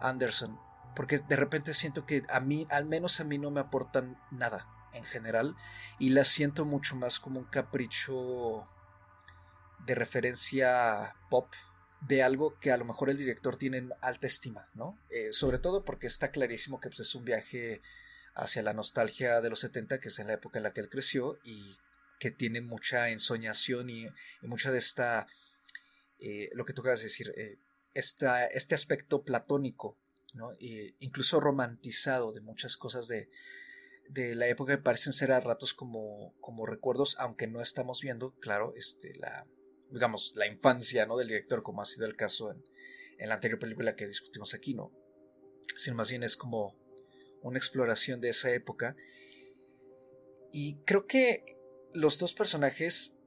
Anderson, 0.00 0.58
porque 0.94 1.18
de 1.18 1.36
repente 1.36 1.72
siento 1.72 2.04
que 2.04 2.24
a 2.28 2.40
mí, 2.40 2.66
al 2.70 2.86
menos 2.86 3.20
a 3.20 3.24
mí 3.24 3.38
no 3.38 3.50
me 3.50 3.60
aportan 3.60 4.20
nada 4.30 4.68
en 4.92 5.04
general 5.04 5.56
y 5.98 6.10
la 6.10 6.24
siento 6.24 6.64
mucho 6.64 6.96
más 6.96 7.18
como 7.20 7.40
un 7.40 7.46
capricho 7.46 8.66
de 9.86 9.94
referencia 9.94 11.14
pop 11.30 11.52
de 12.00 12.22
algo 12.22 12.58
que 12.58 12.72
a 12.72 12.76
lo 12.76 12.84
mejor 12.84 13.08
el 13.08 13.16
director 13.16 13.56
tiene 13.56 13.78
en 13.78 13.92
alta 14.00 14.26
estima, 14.26 14.66
¿no? 14.74 14.98
Eh, 15.10 15.32
sobre 15.32 15.58
todo 15.58 15.84
porque 15.84 16.06
está 16.06 16.30
clarísimo 16.30 16.80
que 16.80 16.88
pues, 16.88 17.00
es 17.00 17.14
un 17.14 17.24
viaje 17.24 17.80
hacia 18.36 18.62
la 18.62 18.74
nostalgia 18.74 19.40
de 19.40 19.50
los 19.50 19.60
70, 19.60 19.98
que 19.98 20.08
es 20.08 20.18
en 20.18 20.28
la 20.28 20.34
época 20.34 20.58
en 20.58 20.62
la 20.62 20.72
que 20.72 20.80
él 20.80 20.88
creció, 20.88 21.38
y 21.42 21.76
que 22.20 22.30
tiene 22.30 22.60
mucha 22.60 23.08
ensoñación 23.10 23.90
y, 23.90 24.06
mucha 24.42 24.70
de 24.70 24.78
esta, 24.78 25.26
eh, 26.18 26.50
lo 26.52 26.64
que 26.64 26.72
tú 26.72 26.82
acabas 26.82 27.00
de 27.00 27.06
decir, 27.06 27.32
eh, 27.36 27.58
este 27.94 28.74
aspecto 28.74 29.24
platónico, 29.24 29.98
¿no? 30.34 30.52
incluso 30.98 31.40
romantizado 31.40 32.32
de 32.32 32.42
muchas 32.42 32.76
cosas 32.76 33.08
de, 33.08 33.30
de 34.10 34.34
la 34.34 34.48
época 34.48 34.76
que 34.76 34.82
parecen 34.82 35.14
ser 35.14 35.32
a 35.32 35.40
ratos 35.40 35.72
como, 35.72 36.34
como 36.40 36.66
recuerdos, 36.66 37.16
aunque 37.18 37.46
no 37.46 37.62
estamos 37.62 38.02
viendo, 38.02 38.34
claro, 38.34 38.74
este, 38.76 39.14
la, 39.14 39.46
digamos, 39.90 40.34
la 40.36 40.46
infancia 40.46 41.06
¿no? 41.06 41.16
del 41.16 41.28
director, 41.28 41.62
como 41.62 41.80
ha 41.80 41.86
sido 41.86 42.06
el 42.06 42.16
caso 42.16 42.50
en, 42.50 42.62
en 43.18 43.28
la 43.30 43.36
anterior 43.36 43.58
película 43.58 43.96
que 43.96 44.06
discutimos 44.06 44.52
aquí, 44.52 44.74
¿no? 44.74 44.92
Sino 45.74 45.96
más 45.96 46.10
bien 46.10 46.22
es 46.22 46.36
como 46.36 46.76
una 47.48 47.58
exploración 47.58 48.20
de 48.20 48.30
esa 48.30 48.52
época. 48.52 48.96
Y 50.52 50.76
creo 50.84 51.06
que 51.06 51.44
los 51.92 52.18
dos 52.18 52.34
personajes 52.34 53.18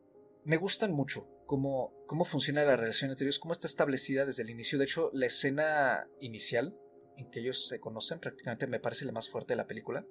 me 0.43 0.57
gustan 0.57 0.91
mucho. 0.91 1.27
Cómo, 1.45 1.93
cómo 2.05 2.25
funciona 2.25 2.63
la 2.63 2.77
relación 2.77 3.09
entre 3.09 3.25
ellos, 3.25 3.39
cómo 3.39 3.53
está 3.53 3.65
establecida 3.65 4.25
desde 4.25 4.43
el 4.43 4.51
inicio. 4.51 4.77
De 4.77 4.85
hecho, 4.85 5.09
la 5.13 5.25
escena 5.25 6.07
inicial 6.19 6.77
en 7.17 7.29
que 7.31 7.39
ellos 7.39 7.67
se 7.67 7.79
conocen 7.79 8.19
prácticamente 8.19 8.67
me 8.67 8.79
parece 8.79 9.05
la 9.05 9.11
más 9.11 9.29
fuerte 9.29 9.53
de 9.53 9.57
la 9.57 9.65
película. 9.65 10.05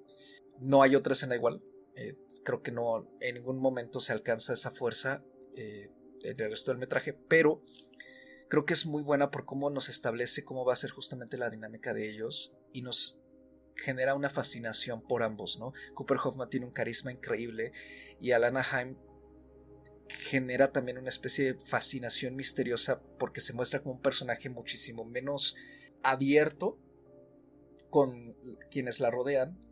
No 0.59 0.83
hay 0.83 0.95
otra 0.95 1.13
escena 1.13 1.35
igual. 1.35 1.63
Eh, 1.95 2.17
creo 2.43 2.61
que 2.61 2.71
no 2.71 3.09
en 3.21 3.35
ningún 3.35 3.57
momento 3.57 4.01
se 4.01 4.11
alcanza 4.11 4.53
esa 4.53 4.71
fuerza. 4.71 5.23
Eh, 5.55 5.89
el 6.23 6.35
resto 6.37 6.71
del 6.71 6.79
metraje, 6.79 7.13
pero 7.13 7.63
creo 8.49 8.65
que 8.65 8.73
es 8.73 8.85
muy 8.85 9.03
buena 9.03 9.31
por 9.31 9.45
cómo 9.45 9.69
nos 9.69 9.89
establece 9.89 10.43
cómo 10.43 10.65
va 10.65 10.73
a 10.73 10.77
ser 10.77 10.91
justamente 10.91 11.37
la 11.37 11.49
dinámica 11.49 11.93
de 11.93 12.09
ellos 12.09 12.53
y 12.73 12.81
nos 12.81 13.19
genera 13.79 14.15
una 14.15 14.29
fascinación 14.29 15.01
por 15.01 15.23
ambos, 15.23 15.59
¿no? 15.59 15.73
Cooper 15.93 16.17
Hoffman 16.23 16.49
tiene 16.49 16.65
un 16.65 16.71
carisma 16.71 17.11
increíble 17.11 17.71
y 18.19 18.31
Alana 18.31 18.65
Haim 18.71 18.97
genera 20.09 20.71
también 20.71 20.97
una 20.97 21.09
especie 21.09 21.53
de 21.53 21.59
fascinación 21.59 22.35
misteriosa 22.35 23.01
porque 23.19 23.41
se 23.41 23.53
muestra 23.53 23.81
como 23.81 23.95
un 23.95 24.01
personaje 24.01 24.49
muchísimo 24.49 25.05
menos 25.05 25.55
abierto 26.03 26.79
con 27.89 28.11
quienes 28.69 28.99
la 28.99 29.11
rodean 29.11 29.69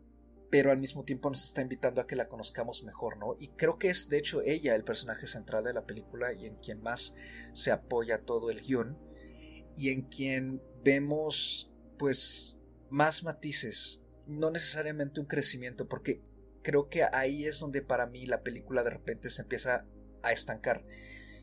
pero 0.50 0.70
al 0.70 0.78
mismo 0.78 1.04
tiempo 1.04 1.28
nos 1.28 1.44
está 1.44 1.60
invitando 1.60 2.00
a 2.00 2.06
que 2.06 2.16
la 2.16 2.28
conozcamos 2.28 2.82
mejor, 2.82 3.18
¿no? 3.18 3.36
Y 3.38 3.48
creo 3.48 3.78
que 3.78 3.90
es 3.90 4.08
de 4.08 4.18
hecho 4.18 4.40
ella 4.42 4.74
el 4.74 4.84
personaje 4.84 5.26
central 5.26 5.64
de 5.64 5.74
la 5.74 5.84
película 5.84 6.32
y 6.32 6.46
en 6.46 6.56
quien 6.56 6.80
más 6.80 7.14
se 7.52 7.70
apoya 7.70 8.22
todo 8.24 8.50
el 8.50 8.60
guion 8.60 8.98
y 9.76 9.90
en 9.90 10.02
quien 10.02 10.62
vemos 10.82 11.70
pues 11.98 12.57
más 12.90 13.22
matices, 13.22 14.02
no 14.26 14.50
necesariamente 14.50 15.20
un 15.20 15.26
crecimiento, 15.26 15.88
porque 15.88 16.22
creo 16.62 16.88
que 16.88 17.04
ahí 17.04 17.46
es 17.46 17.60
donde 17.60 17.82
para 17.82 18.06
mí 18.06 18.26
la 18.26 18.42
película 18.42 18.84
de 18.84 18.90
repente 18.90 19.30
se 19.30 19.42
empieza 19.42 19.86
a 20.22 20.32
estancar 20.32 20.84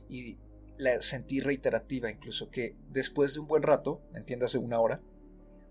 y 0.09 0.37
la 0.77 1.01
sentí 1.01 1.39
reiterativa 1.39 2.11
incluso 2.11 2.49
que 2.49 2.75
después 2.89 3.33
de 3.33 3.39
un 3.39 3.47
buen 3.47 3.63
rato, 3.63 4.03
entiéndase 4.13 4.57
una 4.57 4.79
hora, 4.79 5.01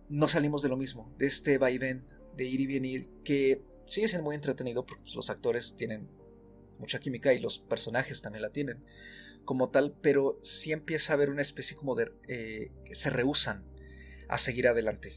no 0.09 0.29
salimos 0.29 0.63
de 0.63 0.69
lo 0.69 0.77
mismo, 0.77 1.15
de 1.19 1.27
este 1.27 1.59
vaivén 1.59 2.07
de 2.37 2.45
ir 2.45 2.61
y 2.61 2.67
venir 2.67 3.11
que 3.23 3.63
sigue 3.87 4.09
siendo 4.09 4.25
muy 4.25 4.35
entretenido 4.35 4.85
porque 4.85 5.03
pues, 5.03 5.15
los 5.15 5.31
actores 5.31 5.77
tienen 5.77 6.09
mucha 6.79 6.99
química 6.99 7.33
y 7.33 7.39
los 7.39 7.59
personajes 7.59 8.23
también 8.23 8.43
la 8.43 8.51
tienen 8.51 8.83
como 9.45 9.71
tal, 9.71 9.95
pero 10.01 10.39
sí 10.43 10.73
empieza 10.73 11.13
a 11.13 11.17
haber 11.17 11.31
una 11.31 11.43
especie 11.43 11.77
como 11.77 11.95
de... 11.95 12.13
Eh, 12.29 12.73
que 12.85 12.95
se 12.95 13.11
rehusan 13.11 13.65
a 14.29 14.39
seguir 14.39 14.67
adelante. 14.69 15.13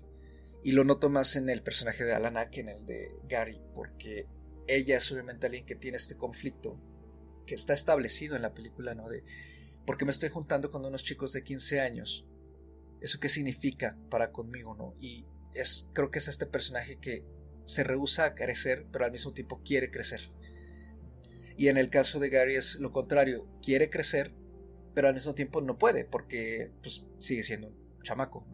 Y 0.68 0.74
lo 0.74 0.84
noto 0.84 1.10
más 1.10 1.38
en 1.38 1.50
el 1.50 1.64
personaje 1.64 2.04
de 2.04 2.14
Alana 2.14 2.50
que 2.50 2.60
en 2.60 2.68
el 2.68 2.86
de 2.86 3.16
Gary, 3.24 3.58
porque 3.74 4.28
ella 4.68 4.98
es 4.98 5.10
obviamente 5.14 5.46
alguien 5.46 5.66
que 5.66 5.76
tiene 5.76 5.96
este 5.96 6.18
conflicto 6.18 6.78
que 7.46 7.56
está 7.56 7.72
establecido 7.72 8.36
en 8.36 8.42
la 8.42 8.54
película, 8.54 8.94
¿no? 8.94 9.08
De, 9.08 9.24
porque 9.86 10.04
me 10.04 10.12
estoy 10.12 10.28
juntando 10.28 10.70
con 10.70 10.84
unos 10.84 11.06
chicos 11.06 11.32
de 11.32 11.46
15 11.46 11.80
años. 11.80 12.28
¿Eso 13.00 13.18
qué 13.22 13.30
significa 13.30 13.98
para 14.10 14.34
conmigo, 14.34 14.76
no? 14.76 14.94
Y 15.00 15.26
es, 15.54 15.88
creo 15.94 16.12
que 16.12 16.20
es 16.20 16.28
este 16.28 16.48
personaje 16.48 16.98
que 16.98 17.24
se 17.64 17.86
rehúsa 17.86 18.26
a 18.26 18.36
crecer, 18.36 18.88
pero 18.92 19.06
al 19.06 19.14
mismo 19.14 19.32
tiempo 19.32 19.62
quiere 19.64 19.90
crecer. 19.90 20.20
Y 21.56 21.70
en 21.70 21.78
el 21.78 21.90
caso 21.90 22.20
de 22.20 22.28
Gary 22.28 22.56
es 22.56 22.76
lo 22.82 22.92
contrario, 22.92 23.48
quiere 23.64 23.90
crecer, 23.90 24.34
pero 24.94 25.08
al 25.08 25.14
mismo 25.14 25.34
tiempo 25.34 25.62
no 25.62 25.78
puede, 25.78 26.04
porque 26.04 26.74
pues, 26.82 27.08
sigue 27.20 27.44
siendo 27.44 27.68
un 27.70 28.04
chamaco. 28.04 28.46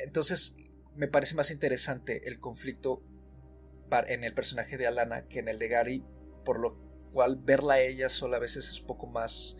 Entonces, 0.00 0.56
me 0.98 1.06
parece 1.06 1.36
más 1.36 1.52
interesante 1.52 2.28
el 2.28 2.40
conflicto 2.40 3.02
en 4.08 4.24
el 4.24 4.34
personaje 4.34 4.76
de 4.76 4.86
Alana 4.86 5.28
que 5.28 5.38
en 5.38 5.48
el 5.48 5.58
de 5.58 5.68
Gary, 5.68 6.04
por 6.44 6.58
lo 6.58 6.76
cual 7.12 7.36
verla 7.36 7.74
a 7.74 7.80
ella 7.80 8.08
sola 8.08 8.36
a 8.36 8.40
veces 8.40 8.68
es 8.68 8.80
un 8.80 8.88
poco 8.88 9.06
más 9.06 9.56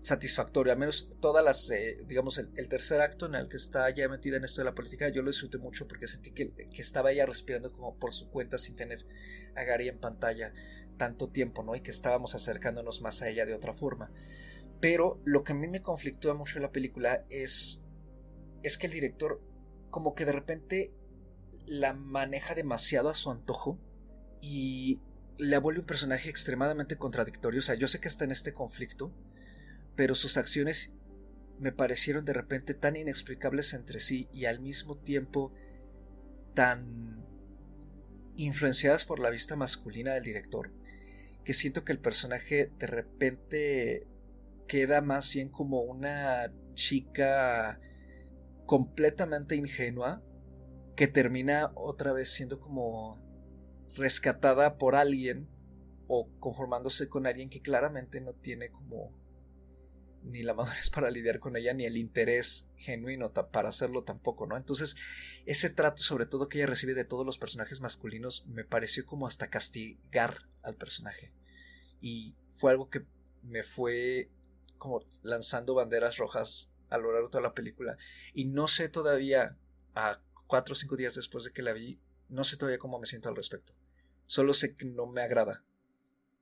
satisfactorio. 0.00 0.72
Al 0.72 0.78
menos 0.78 1.12
todas 1.20 1.44
las, 1.44 1.70
eh, 1.70 1.98
digamos, 2.06 2.38
el, 2.38 2.68
tercer 2.68 3.02
acto 3.02 3.26
en 3.26 3.34
el 3.34 3.48
que 3.48 3.58
está 3.58 3.88
ya 3.90 4.08
metida 4.08 4.38
en 4.38 4.44
esto 4.44 4.62
de 4.62 4.64
la 4.64 4.74
política, 4.74 5.10
yo 5.10 5.20
lo 5.20 5.30
disfruté 5.30 5.58
mucho 5.58 5.86
porque 5.86 6.08
sentí 6.08 6.32
que, 6.32 6.52
que, 6.54 6.82
estaba 6.82 7.12
ella 7.12 7.26
respirando 7.26 7.70
como 7.70 7.94
por 7.98 8.14
su 8.14 8.30
cuenta 8.30 8.56
sin 8.56 8.74
tener 8.74 9.06
a 9.54 9.64
Gary 9.64 9.88
en 9.88 9.98
pantalla 9.98 10.54
tanto 10.96 11.28
tiempo, 11.28 11.62
¿no? 11.62 11.76
Y 11.76 11.82
que 11.82 11.90
estábamos 11.90 12.34
acercándonos 12.34 13.02
más 13.02 13.20
a 13.20 13.28
ella 13.28 13.44
de 13.44 13.54
otra 13.54 13.74
forma. 13.74 14.10
Pero 14.80 15.20
lo 15.24 15.44
que 15.44 15.52
a 15.52 15.54
mí 15.54 15.68
me 15.68 15.82
conflictúa 15.82 16.32
mucho 16.32 16.56
en 16.58 16.62
la 16.62 16.72
película 16.72 17.26
es, 17.28 17.84
es 18.62 18.78
que 18.78 18.86
el 18.86 18.92
director 18.94 19.51
como 19.92 20.14
que 20.14 20.24
de 20.24 20.32
repente 20.32 20.92
la 21.66 21.92
maneja 21.92 22.56
demasiado 22.56 23.10
a 23.10 23.14
su 23.14 23.30
antojo 23.30 23.78
y 24.40 25.00
le 25.36 25.58
vuelve 25.58 25.80
un 25.80 25.86
personaje 25.86 26.30
extremadamente 26.30 26.96
contradictorio. 26.96 27.60
O 27.60 27.62
sea, 27.62 27.76
yo 27.76 27.86
sé 27.86 28.00
que 28.00 28.08
está 28.08 28.24
en 28.24 28.32
este 28.32 28.52
conflicto, 28.52 29.12
pero 29.94 30.14
sus 30.14 30.38
acciones 30.38 30.96
me 31.60 31.72
parecieron 31.72 32.24
de 32.24 32.32
repente 32.32 32.74
tan 32.74 32.96
inexplicables 32.96 33.74
entre 33.74 34.00
sí 34.00 34.28
y 34.32 34.46
al 34.46 34.60
mismo 34.60 34.96
tiempo 34.96 35.52
tan 36.54 37.24
influenciadas 38.36 39.04
por 39.04 39.20
la 39.20 39.28
vista 39.28 39.56
masculina 39.56 40.14
del 40.14 40.24
director, 40.24 40.72
que 41.44 41.52
siento 41.52 41.84
que 41.84 41.92
el 41.92 41.98
personaje 42.00 42.72
de 42.78 42.86
repente 42.86 44.06
queda 44.66 45.02
más 45.02 45.32
bien 45.34 45.50
como 45.50 45.82
una 45.82 46.50
chica 46.74 47.78
completamente 48.72 49.54
ingenua 49.54 50.22
que 50.96 51.06
termina 51.06 51.72
otra 51.74 52.14
vez 52.14 52.30
siendo 52.30 52.58
como 52.58 53.20
rescatada 53.96 54.78
por 54.78 54.94
alguien 54.94 55.46
o 56.06 56.30
conformándose 56.40 57.10
con 57.10 57.26
alguien 57.26 57.50
que 57.50 57.60
claramente 57.60 58.22
no 58.22 58.32
tiene 58.32 58.70
como 58.70 59.12
ni 60.22 60.42
la 60.42 60.54
madurez 60.54 60.88
para 60.88 61.10
lidiar 61.10 61.38
con 61.38 61.54
ella, 61.54 61.74
ni 61.74 61.84
el 61.84 61.98
interés 61.98 62.70
genuino 62.76 63.34
para 63.34 63.68
hacerlo 63.68 64.04
tampoco, 64.04 64.46
¿no? 64.46 64.56
Entonces, 64.56 64.96
ese 65.44 65.68
trato, 65.68 66.02
sobre 66.02 66.24
todo 66.24 66.48
que 66.48 66.56
ella 66.56 66.66
recibe 66.66 66.94
de 66.94 67.04
todos 67.04 67.26
los 67.26 67.36
personajes 67.36 67.82
masculinos, 67.82 68.46
me 68.46 68.64
pareció 68.64 69.04
como 69.04 69.26
hasta 69.26 69.50
castigar 69.50 70.48
al 70.62 70.76
personaje. 70.76 71.34
Y 72.00 72.36
fue 72.48 72.70
algo 72.70 72.88
que 72.88 73.04
me 73.42 73.64
fue 73.64 74.30
como 74.78 75.04
lanzando 75.20 75.74
banderas 75.74 76.16
rojas 76.16 76.71
a 76.92 76.98
lo 76.98 77.12
largo 77.12 77.28
de 77.28 77.32
toda 77.32 77.42
la 77.42 77.54
película. 77.54 77.96
Y 78.34 78.46
no 78.46 78.68
sé 78.68 78.88
todavía, 78.88 79.56
a 79.94 80.20
cuatro 80.46 80.72
o 80.72 80.76
cinco 80.76 80.96
días 80.96 81.14
después 81.14 81.44
de 81.44 81.52
que 81.52 81.62
la 81.62 81.72
vi, 81.72 81.98
no 82.28 82.44
sé 82.44 82.56
todavía 82.56 82.78
cómo 82.78 82.98
me 82.98 83.06
siento 83.06 83.28
al 83.28 83.36
respecto. 83.36 83.74
Solo 84.26 84.54
sé 84.54 84.74
que 84.74 84.84
no 84.84 85.06
me 85.06 85.22
agrada 85.22 85.64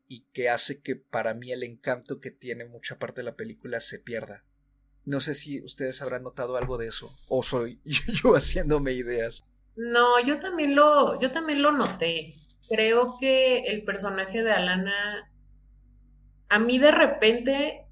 y 0.08 0.26
que 0.32 0.48
hace 0.48 0.80
que 0.82 0.96
para 0.96 1.34
mí 1.34 1.52
el 1.52 1.62
encanto 1.62 2.20
que 2.20 2.30
tiene 2.30 2.64
mucha 2.64 2.98
parte 2.98 3.20
de 3.20 3.26
la 3.26 3.36
película 3.36 3.80
se 3.80 3.98
pierda. 3.98 4.44
No 5.06 5.20
sé 5.20 5.34
si 5.34 5.62
ustedes 5.62 6.02
habrán 6.02 6.24
notado 6.24 6.56
algo 6.56 6.76
de 6.78 6.88
eso 6.88 7.16
o 7.28 7.42
soy 7.42 7.80
yo 7.84 8.34
haciéndome 8.34 8.92
ideas. 8.92 9.44
No, 9.76 10.24
yo 10.24 10.40
también 10.40 10.74
lo 10.74 11.20
yo 11.20 11.30
también 11.30 11.62
lo 11.62 11.72
noté. 11.72 12.34
Creo 12.68 13.16
que 13.18 13.60
el 13.64 13.84
personaje 13.84 14.42
de 14.42 14.52
Alana 14.52 15.30
a 16.48 16.58
mí 16.58 16.78
de 16.78 16.90
repente 16.90 17.86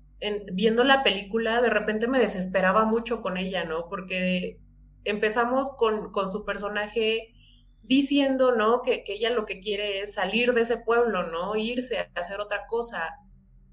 viendo 0.52 0.84
la 0.84 1.02
película 1.02 1.60
de 1.60 1.70
repente 1.70 2.08
me 2.08 2.18
desesperaba 2.18 2.84
mucho 2.84 3.22
con 3.22 3.36
ella, 3.36 3.64
¿no? 3.64 3.88
Porque 3.88 4.58
empezamos 5.04 5.70
con, 5.76 6.10
con 6.10 6.30
su 6.30 6.44
personaje 6.44 7.34
diciendo, 7.82 8.54
¿no? 8.54 8.82
Que, 8.82 9.04
ella 9.06 9.30
lo 9.30 9.46
que 9.46 9.60
quiere 9.60 10.00
es 10.00 10.14
salir 10.14 10.52
de 10.52 10.62
ese 10.62 10.78
pueblo, 10.78 11.26
¿no? 11.26 11.56
Irse 11.56 11.98
a 11.98 12.10
hacer 12.14 12.40
otra 12.40 12.66
cosa. 12.66 13.16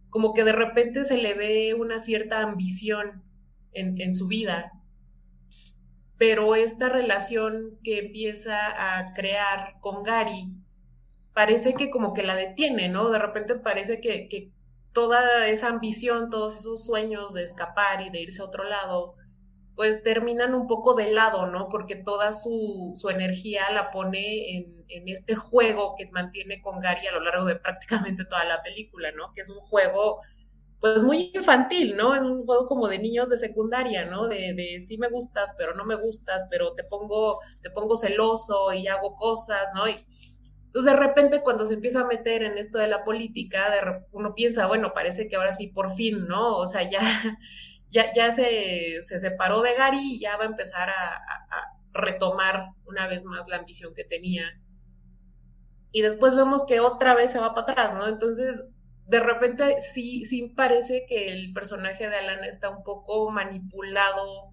Como 0.09 0.33
que 0.33 0.43
de 0.43 0.53
repente 0.53 1.03
se 1.03 1.17
le 1.17 1.33
ve 1.33 1.73
una 1.73 1.99
cierta 1.99 2.41
ambición 2.41 3.23
en, 3.73 3.99
en 3.99 4.13
su 4.13 4.27
vida. 4.27 4.71
Pero 6.17 6.55
esta 6.55 6.87
relación 6.87 7.77
que 7.83 7.99
empieza 7.99 8.97
a 8.97 9.13
crear 9.13 9.73
con 9.81 10.03
Gary 10.03 10.53
parece 11.33 11.73
que 11.73 11.89
como 11.89 12.13
que 12.13 12.23
la 12.23 12.35
detiene, 12.35 12.87
¿no? 12.87 13.09
De 13.09 13.19
repente 13.19 13.55
parece 13.55 13.99
que, 13.99 14.29
que 14.29 14.51
toda 14.95 15.49
esa 15.49 15.67
ambición, 15.67 16.29
todos 16.29 16.55
esos 16.55 16.85
sueños 16.85 17.33
de 17.33 17.43
escapar 17.43 18.01
y 18.01 18.09
de 18.09 18.21
irse 18.21 18.41
a 18.41 18.45
otro 18.45 18.63
lado, 18.63 19.15
pues 19.75 20.01
terminan 20.03 20.55
un 20.55 20.67
poco 20.67 20.93
de 20.95 21.11
lado, 21.11 21.47
¿no? 21.47 21.67
Porque 21.67 21.97
toda 21.97 22.31
su, 22.31 22.93
su 22.95 23.09
energía 23.09 23.69
la 23.73 23.91
pone 23.91 24.55
en, 24.55 24.85
en, 24.87 25.09
este 25.09 25.35
juego 25.35 25.95
que 25.97 26.09
mantiene 26.11 26.61
con 26.61 26.79
Gary 26.79 27.07
a 27.07 27.11
lo 27.11 27.19
largo 27.19 27.43
de 27.43 27.57
prácticamente 27.57 28.23
toda 28.23 28.45
la 28.45 28.63
película, 28.63 29.11
¿no? 29.11 29.33
Que 29.33 29.41
es 29.41 29.49
un 29.49 29.59
juego, 29.59 30.21
pues 30.79 31.03
muy 31.03 31.29
infantil, 31.33 31.97
¿no? 31.97 32.15
Es 32.15 32.21
un 32.21 32.45
juego 32.45 32.65
como 32.65 32.87
de 32.87 32.99
niños 32.99 33.27
de 33.27 33.37
secundaria, 33.37 34.05
¿no? 34.05 34.27
De, 34.29 34.53
de 34.53 34.79
sí 34.79 34.97
me 34.97 35.09
gustas, 35.09 35.53
pero 35.57 35.73
no 35.75 35.83
me 35.83 35.95
gustas, 35.95 36.43
pero 36.49 36.73
te 36.73 36.85
pongo, 36.85 37.41
te 37.61 37.69
pongo 37.69 37.97
celoso 37.97 38.71
y 38.71 38.87
hago 38.87 39.13
cosas, 39.17 39.65
¿no? 39.75 39.89
Y, 39.89 39.97
entonces, 40.75 40.93
de 40.93 40.99
repente, 40.99 41.41
cuando 41.41 41.65
se 41.65 41.75
empieza 41.75 42.01
a 42.01 42.05
meter 42.05 42.43
en 42.43 42.57
esto 42.57 42.79
de 42.79 42.89
la 42.89 43.05
política, 43.05 43.63
uno 44.11 44.35
piensa, 44.35 44.67
bueno, 44.67 44.93
parece 44.93 45.29
que 45.29 45.37
ahora 45.37 45.53
sí, 45.53 45.67
por 45.67 45.95
fin, 45.95 46.27
¿no? 46.27 46.57
O 46.57 46.67
sea, 46.67 46.83
ya, 46.83 46.99
ya, 47.89 48.13
ya 48.13 48.33
se, 48.33 49.01
se 49.01 49.19
separó 49.19 49.61
de 49.61 49.73
Gary 49.73 50.15
y 50.15 50.19
ya 50.19 50.35
va 50.35 50.43
a 50.43 50.47
empezar 50.47 50.89
a, 50.89 51.21
retomar 51.93 52.71
una 52.85 53.07
vez 53.07 53.23
más 53.23 53.47
la 53.47 53.55
ambición 53.55 53.93
que 53.95 54.03
tenía. 54.03 54.43
Y 55.91 56.01
después 56.01 56.35
vemos 56.35 56.65
que 56.65 56.81
otra 56.81 57.15
vez 57.15 57.31
se 57.31 57.39
va 57.39 57.53
para 57.53 57.71
atrás, 57.71 57.93
¿no? 57.93 58.09
Entonces, 58.09 58.65
de 59.05 59.21
repente 59.21 59.77
sí, 59.79 60.25
sí 60.25 60.49
parece 60.57 61.05
que 61.07 61.31
el 61.31 61.53
personaje 61.53 62.09
de 62.09 62.17
Alana 62.17 62.47
está 62.47 62.69
un 62.69 62.83
poco 62.83 63.31
manipulado, 63.31 64.51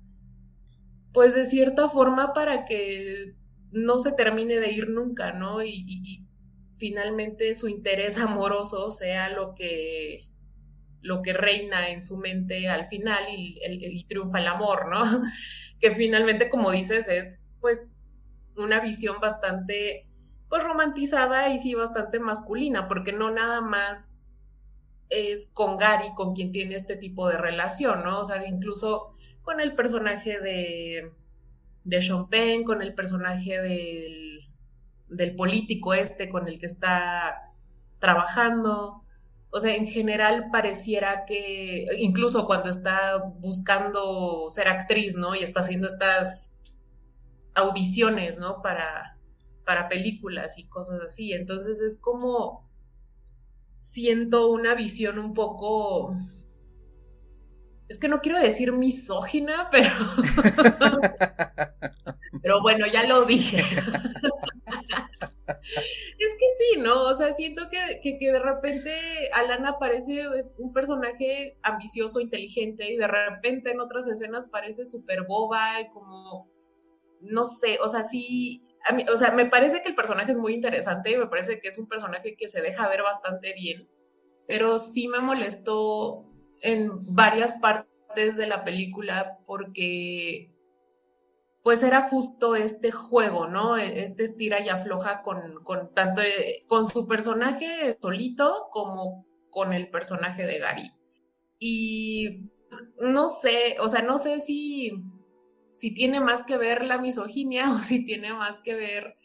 pues 1.13 1.35
de 1.35 1.47
cierta 1.47 1.89
forma 1.89 2.33
para 2.33 2.65
que 2.65 3.35
no 3.73 3.99
se 3.99 4.13
termine 4.13 4.57
de 4.57 4.71
ir 4.71 4.89
nunca, 4.89 5.33
¿no? 5.33 5.63
Y, 5.63 6.27
finalmente 6.77 7.55
su 7.55 7.69
interés 7.69 8.19
amoroso 8.19 8.91
sea 8.91 9.29
lo 9.29 9.55
que 9.55 10.29
lo 11.01 11.23
que 11.23 11.33
reina 11.33 11.91
en 11.91 12.03
su 12.03 12.17
mente 12.17 12.69
al 12.69 12.87
final 12.87 13.25
y, 13.29 14.05
triunfa 14.09 14.39
el 14.39 14.49
amor, 14.49 14.89
¿no? 14.89 15.03
Que 15.81 15.93
finalmente, 15.93 16.49
como 16.49 16.71
dices, 16.71 17.09
es 17.09 17.49
pues 17.61 17.93
una 18.57 18.79
visión 18.81 19.17
bastante 19.21 20.07
pues 20.49 20.63
romantizada 20.63 21.49
y 21.49 21.59
sí 21.59 21.75
bastante 21.75 22.21
masculina, 22.21 22.87
porque 22.87 23.13
no 23.13 23.33
nada 23.33 23.61
más 23.61 24.33
es 25.09 25.49
con 25.53 25.77
Gary 25.77 26.15
con 26.15 26.35
quien 26.35 26.53
tiene 26.53 26.77
este 26.77 26.97
tipo 26.97 27.29
de 27.29 27.37
relación, 27.37 28.05
¿no? 28.05 28.21
O 28.21 28.25
sea, 28.25 28.47
incluso 28.47 29.15
con 29.43 29.61
el 29.61 29.75
personaje 29.75 30.39
de, 30.39 31.13
de 31.85 32.03
Sean 32.03 32.29
Penn, 32.29 32.65
con 32.65 32.83
el 32.83 32.95
personaje 32.95 33.61
del, 33.61 34.49
del 35.09 35.35
político 35.35 35.95
este 35.95 36.29
con 36.29 36.49
el 36.49 36.59
que 36.59 36.67
está 36.67 37.53
trabajando, 37.99 39.03
o 39.55 39.61
sea, 39.61 39.77
en 39.77 39.87
general 39.87 40.49
pareciera 40.51 41.27
que, 41.27 41.87
incluso 41.99 42.47
cuando 42.47 42.71
está 42.71 43.19
buscando 43.19 44.47
ser 44.49 44.67
actriz, 44.67 45.15
¿no? 45.15 45.35
Y 45.35 45.43
está 45.43 45.61
haciendo 45.61 45.89
estas 45.89 46.53
audiciones, 47.55 48.39
¿no? 48.39 48.63
Para, 48.63 49.19
para 49.67 49.91
películas 49.91 50.57
y 50.57 50.65
cosas 50.65 51.03
así. 51.03 51.35
Entonces 51.35 51.81
es 51.81 51.99
como, 51.99 52.67
siento 53.79 54.49
una 54.49 54.75
visión 54.75 55.19
un 55.19 55.35
poco, 55.35 56.17
es 57.93 57.99
que 57.99 58.09
no 58.09 58.23
quiero 58.23 58.41
decir 58.41 58.73
misógina, 58.73 59.69
pero, 59.71 59.91
pero 62.41 62.63
bueno, 62.63 62.87
ya 62.87 63.07
lo 63.07 63.25
dije. 63.27 63.63
Es 66.19 66.35
que 66.39 66.47
sí, 66.59 66.81
¿no? 66.81 67.03
O 67.03 67.15
sea, 67.15 67.33
siento 67.33 67.69
que, 67.69 68.01
que, 68.01 68.33
de 68.33 68.39
repente 68.39 68.93
Alana 69.33 69.79
parece 69.79 70.25
un 70.57 70.73
personaje 70.73 71.59
ambicioso, 71.63 72.21
inteligente, 72.21 72.91
y 72.91 72.97
de 72.97 73.09
repente 73.09 73.73
en 73.73 73.81
otras 73.81 74.07
escenas 74.07 74.47
parece 74.47 74.87
súper 74.87 75.25
boba, 75.25 75.81
y 75.81 75.89
como, 75.91 76.49
no 77.21 77.45
sé, 77.45 77.79
o 77.83 77.89
sea, 77.89 78.05
sí, 78.05 78.63
o 79.13 79.17
sea, 79.17 79.33
me 79.33 79.47
parece 79.47 79.83
que 79.83 79.89
el 79.89 79.95
personaje 79.97 80.33
es 80.33 80.39
muy 80.39 80.55
interesante 80.55 81.11
y 81.11 81.17
me 81.17 81.27
parece 81.27 81.61
que 81.61 81.69
es 81.69 81.79
un 81.79 81.89
personaje 81.89 82.37
que 82.37 82.49
se 82.49 82.61
deja 82.61 82.89
ver 82.89 83.03
bastante 83.03 83.53
bien, 83.53 83.89
pero 84.47 84.79
sí 84.79 85.09
me 85.09 85.21
molestó 85.21 86.32
en 86.63 87.15
varias 87.15 87.55
partes 87.55 88.37
de 88.37 88.47
la 88.47 88.65
película 88.65 89.39
porque 89.47 90.53
pues 91.63 91.83
era 91.83 92.09
justo 92.09 92.57
este 92.57 92.91
juego, 92.91 93.47
¿no? 93.47 93.77
E, 93.77 94.03
este 94.03 94.25
estira 94.25 94.61
y 94.61 94.69
afloja 94.69 95.23
con, 95.23 95.63
con 95.63 95.93
tanto 95.95 96.23
eh, 96.23 96.65
con 96.67 96.87
su 96.87 97.07
personaje 97.07 97.97
solito 98.01 98.69
como 98.71 99.27
con 99.51 99.73
el 99.73 99.89
personaje 99.91 100.45
de 100.47 100.59
Gary. 100.59 100.93
Y 101.59 102.51
no 103.01 103.29
sé, 103.29 103.77
o 103.81 103.89
sea, 103.89 104.03
no 104.03 104.19
sé 104.19 104.41
si, 104.41 104.93
si 105.73 105.93
tiene 105.93 106.21
más 106.21 106.43
que 106.43 106.57
ver 106.57 106.85
la 106.85 106.99
misoginia 106.99 107.71
o 107.73 107.79
si 107.79 108.05
tiene 108.05 108.33
más 108.33 108.61
que 108.61 108.75
ver 108.75 109.17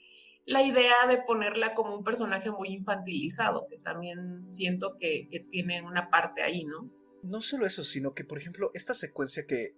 la 0.45 0.63
idea 0.63 1.08
de 1.10 1.17
ponerla 1.17 1.73
como 1.76 1.95
un 1.95 2.04
personaje 2.04 2.52
muy 2.52 2.69
infantilizado, 2.69 3.67
que 3.69 3.80
también 3.80 4.45
siento 4.50 4.95
que, 4.97 5.28
que 5.30 5.41
tiene 5.41 5.82
una 5.82 6.10
parte 6.10 6.41
ahí, 6.41 6.63
¿no? 6.63 6.89
No 7.28 7.42
solo 7.42 7.66
eso, 7.66 7.84
sino 7.84 8.13
que, 8.13 8.24
por 8.24 8.38
ejemplo, 8.38 8.72
esta 8.74 8.94
secuencia 8.94 9.46
que 9.46 9.76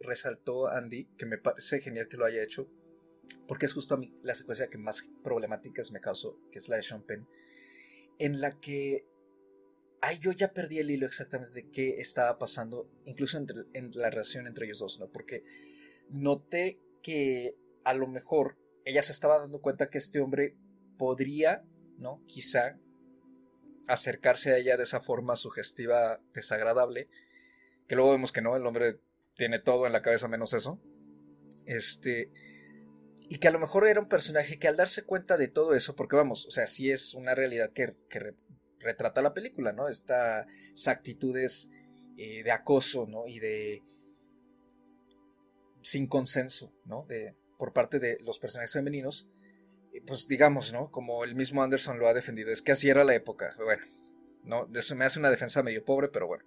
resaltó 0.00 0.68
Andy, 0.68 1.06
que 1.16 1.26
me 1.26 1.38
parece 1.38 1.80
genial 1.80 2.08
que 2.08 2.16
lo 2.16 2.26
haya 2.26 2.42
hecho, 2.42 2.68
porque 3.48 3.66
es 3.66 3.72
justo 3.72 3.94
a 3.94 3.98
mí 3.98 4.12
la 4.22 4.34
secuencia 4.34 4.68
que 4.68 4.78
más 4.78 5.10
problemáticas 5.22 5.92
me 5.92 6.00
causó, 6.00 6.38
que 6.50 6.58
es 6.58 6.68
la 6.68 6.76
de 6.76 6.82
Sean 6.82 7.04
Penn, 7.04 7.26
en 8.18 8.40
la 8.40 8.58
que 8.60 9.06
ay, 10.02 10.18
yo 10.20 10.32
ya 10.32 10.52
perdí 10.52 10.78
el 10.78 10.90
hilo 10.90 11.06
exactamente 11.06 11.54
de 11.54 11.70
qué 11.70 12.00
estaba 12.00 12.36
pasando, 12.36 12.90
incluso 13.06 13.38
en 13.38 13.90
la 13.94 14.10
relación 14.10 14.46
entre 14.46 14.66
ellos 14.66 14.80
dos, 14.80 14.98
¿no? 14.98 15.10
Porque 15.10 15.44
noté 16.10 16.80
que 17.02 17.56
a 17.84 17.94
lo 17.94 18.08
mejor 18.08 18.58
ella 18.84 19.02
se 19.02 19.12
estaba 19.12 19.38
dando 19.38 19.62
cuenta 19.62 19.88
que 19.88 19.98
este 19.98 20.20
hombre 20.20 20.56
podría, 20.98 21.64
¿no? 21.98 22.22
Quizá 22.26 22.78
acercarse 23.88 24.52
a 24.52 24.58
ella 24.58 24.76
de 24.76 24.84
esa 24.84 25.00
forma 25.00 25.36
sugestiva, 25.36 26.20
desagradable, 26.34 27.08
que 27.88 27.96
luego 27.96 28.12
vemos 28.12 28.32
que 28.32 28.42
no, 28.42 28.56
el 28.56 28.66
hombre 28.66 29.00
tiene 29.36 29.58
todo 29.58 29.86
en 29.86 29.92
la 29.92 30.02
cabeza 30.02 30.28
menos 30.28 30.52
eso. 30.52 30.80
Este, 31.66 32.30
y 33.28 33.38
que 33.38 33.48
a 33.48 33.52
lo 33.52 33.58
mejor 33.58 33.86
era 33.86 34.00
un 34.00 34.08
personaje 34.08 34.58
que 34.58 34.68
al 34.68 34.76
darse 34.76 35.04
cuenta 35.04 35.36
de 35.36 35.48
todo 35.48 35.74
eso, 35.74 35.96
porque 35.96 36.16
vamos, 36.16 36.46
o 36.46 36.50
sea, 36.50 36.66
sí 36.66 36.90
es 36.90 37.14
una 37.14 37.34
realidad 37.34 37.72
que, 37.72 37.94
retrata 38.78 39.22
la 39.22 39.32
película, 39.32 39.72
¿no? 39.72 39.88
Estas 39.88 40.46
actitudes 40.88 41.70
eh, 42.18 42.42
de 42.42 42.50
acoso, 42.50 43.06
¿no? 43.06 43.28
Y 43.28 43.38
de 43.38 43.80
sin 45.82 46.08
consenso, 46.08 46.74
¿no? 46.84 47.04
De, 47.06 47.36
por 47.58 47.72
parte 47.72 48.00
de 48.00 48.18
los 48.22 48.38
personajes 48.40 48.72
femeninos, 48.72 49.28
pues 50.00 50.26
digamos, 50.26 50.72
¿no? 50.72 50.90
Como 50.90 51.24
el 51.24 51.34
mismo 51.34 51.62
Anderson 51.62 51.98
lo 51.98 52.08
ha 52.08 52.14
defendido, 52.14 52.50
es 52.50 52.62
que 52.62 52.72
así 52.72 52.88
era 52.88 53.04
la 53.04 53.14
época. 53.14 53.54
Bueno, 53.58 53.82
no, 54.44 54.68
eso 54.74 54.96
me 54.96 55.04
hace 55.04 55.18
una 55.18 55.30
defensa 55.30 55.62
medio 55.62 55.84
pobre, 55.84 56.08
pero 56.08 56.26
bueno. 56.26 56.44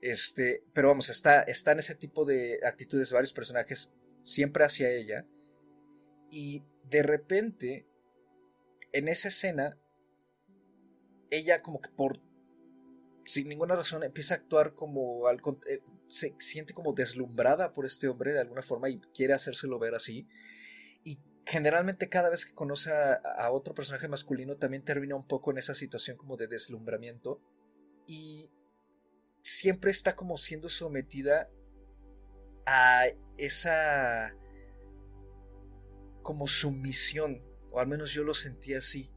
Este, 0.00 0.64
pero 0.72 0.88
vamos, 0.88 1.08
está, 1.08 1.42
está 1.42 1.72
en 1.72 1.78
ese 1.78 1.94
tipo 1.94 2.24
de 2.24 2.60
actitudes 2.64 3.10
de 3.10 3.14
varios 3.14 3.32
personajes 3.32 3.94
siempre 4.22 4.64
hacia 4.64 4.90
ella. 4.90 5.26
Y 6.30 6.62
de 6.90 7.02
repente, 7.02 7.86
en 8.92 9.08
esa 9.08 9.28
escena, 9.28 9.78
ella 11.30 11.62
como 11.62 11.80
que 11.80 11.90
por 11.90 12.20
sin 13.26 13.48
ninguna 13.48 13.74
razón 13.74 14.02
empieza 14.02 14.34
a 14.34 14.36
actuar 14.36 14.74
como 14.74 15.30
eh, 15.30 15.80
se 16.08 16.34
siente 16.38 16.74
como 16.74 16.92
deslumbrada 16.92 17.72
por 17.72 17.86
este 17.86 18.06
hombre 18.08 18.34
de 18.34 18.40
alguna 18.40 18.60
forma 18.60 18.90
y 18.90 19.00
quiere 19.14 19.32
hacérselo 19.32 19.78
ver 19.78 19.94
así 19.94 20.28
generalmente 21.46 22.08
cada 22.08 22.30
vez 22.30 22.46
que 22.46 22.54
conoce 22.54 22.90
a, 22.92 23.50
otro 23.50 23.74
personaje 23.74 24.08
masculino 24.08 24.56
también 24.56 24.84
termina 24.84 25.16
un 25.16 25.26
poco 25.26 25.50
en 25.50 25.58
esa 25.58 25.74
situación 25.74 26.16
como 26.16 26.36
de 26.36 26.46
deslumbramiento 26.46 27.40
y 28.06 28.50
siempre 29.42 29.90
está 29.90 30.16
como 30.16 30.36
siendo 30.36 30.68
sometida 30.68 31.50
a 32.66 33.04
esa 33.36 34.34
como 36.22 36.46
sumisión 36.46 37.42
o 37.70 37.80
al 37.80 37.86
menos 37.86 38.12
yo 38.12 38.24
lo 38.24 38.32
sentí 38.32 38.74
así 38.74 39.14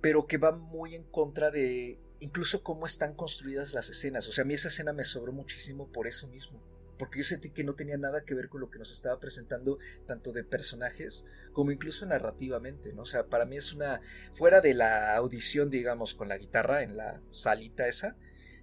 pero 0.00 0.26
que 0.26 0.38
va 0.38 0.52
muy 0.52 0.94
en 0.94 1.04
contra 1.04 1.50
de 1.50 1.98
incluso 2.20 2.62
cómo 2.62 2.86
están 2.86 3.14
construidas 3.14 3.74
las 3.74 3.90
escenas. 3.90 4.28
O 4.28 4.32
sea, 4.32 4.42
a 4.42 4.46
mí 4.46 4.54
esa 4.54 4.68
escena 4.68 4.92
me 4.92 5.04
sobró 5.04 5.32
muchísimo 5.32 5.90
por 5.90 6.06
eso 6.06 6.28
mismo. 6.28 6.62
Porque 7.00 7.20
yo 7.20 7.24
sentí 7.24 7.48
que 7.48 7.64
no 7.64 7.72
tenía 7.72 7.96
nada 7.96 8.26
que 8.26 8.34
ver 8.34 8.50
con 8.50 8.60
lo 8.60 8.70
que 8.70 8.78
nos 8.78 8.92
estaba 8.92 9.18
presentando, 9.18 9.78
tanto 10.06 10.32
de 10.32 10.44
personajes 10.44 11.24
como 11.54 11.70
incluso 11.72 12.04
narrativamente, 12.04 12.92
¿no? 12.92 13.02
O 13.02 13.06
sea, 13.06 13.26
para 13.26 13.46
mí 13.46 13.56
es 13.56 13.72
una. 13.72 14.02
Fuera 14.34 14.60
de 14.60 14.74
la 14.74 15.16
audición, 15.16 15.70
digamos, 15.70 16.12
con 16.12 16.28
la 16.28 16.36
guitarra 16.36 16.82
en 16.82 16.98
la 16.98 17.22
salita 17.30 17.88
esa, 17.88 18.18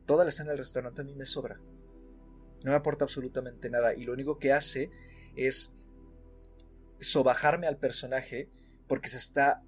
toda 0.06 0.24
la 0.24 0.30
escena 0.30 0.52
del 0.52 0.60
restaurante 0.60 1.02
a 1.02 1.06
mí 1.06 1.16
me 1.16 1.26
sobra. 1.26 1.60
No 2.64 2.70
me 2.70 2.76
aporta 2.76 3.06
absolutamente 3.06 3.72
nada. 3.72 3.96
Y 3.96 4.04
lo 4.04 4.14
único 4.14 4.38
que 4.38 4.54
hace 4.54 4.92
es 5.36 5.74
sobajarme 7.00 7.66
al 7.66 7.78
personaje 7.78 8.52
porque 8.88 9.10
se 9.10 9.18
está 9.18 9.64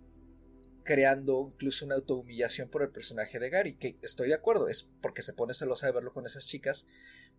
creando 0.84 1.50
incluso 1.52 1.86
una 1.86 1.96
autohumillación 1.96 2.70
por 2.70 2.84
el 2.84 2.90
personaje 2.90 3.40
de 3.40 3.50
Gary, 3.50 3.76
que 3.76 3.98
estoy 4.04 4.28
de 4.28 4.36
acuerdo, 4.36 4.68
es 4.70 4.90
porque 5.02 5.24
se 5.24 5.34
pone 5.34 5.54
celosa 5.54 5.88
de 5.88 5.94
verlo 5.94 6.14
con 6.14 6.26
esas 6.26 6.46
chicas, 6.46 6.88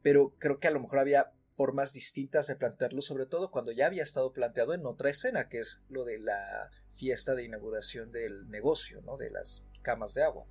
pero 0.02 0.34
creo 0.38 0.58
que 0.58 0.68
a 0.68 0.70
lo 0.70 0.80
mejor 0.80 1.00
había 1.00 1.32
formas 1.52 1.92
distintas 1.92 2.46
de 2.46 2.56
plantearlo, 2.56 3.02
sobre 3.02 3.26
todo 3.26 3.50
cuando 3.50 3.72
ya 3.72 3.86
había 3.86 4.02
estado 4.02 4.32
planteado 4.32 4.72
en 4.72 4.86
otra 4.86 5.10
escena, 5.10 5.48
que 5.48 5.58
es 5.58 5.82
lo 5.88 6.04
de 6.04 6.18
la 6.18 6.70
fiesta 6.94 7.34
de 7.34 7.44
inauguración 7.44 8.12
del 8.12 8.48
negocio, 8.48 9.02
¿no? 9.02 9.16
De 9.16 9.30
las 9.30 9.64
camas 9.82 10.14
de 10.14 10.22
agua. 10.22 10.46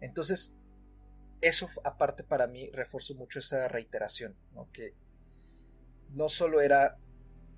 Entonces, 0.00 0.56
eso 1.40 1.68
aparte 1.84 2.24
para 2.24 2.46
mí 2.46 2.70
reforzó 2.72 3.14
mucho 3.14 3.38
esa 3.38 3.68
reiteración, 3.68 4.36
¿no? 4.52 4.70
Que 4.72 4.94
no 6.10 6.28
solo 6.28 6.60
era 6.60 6.98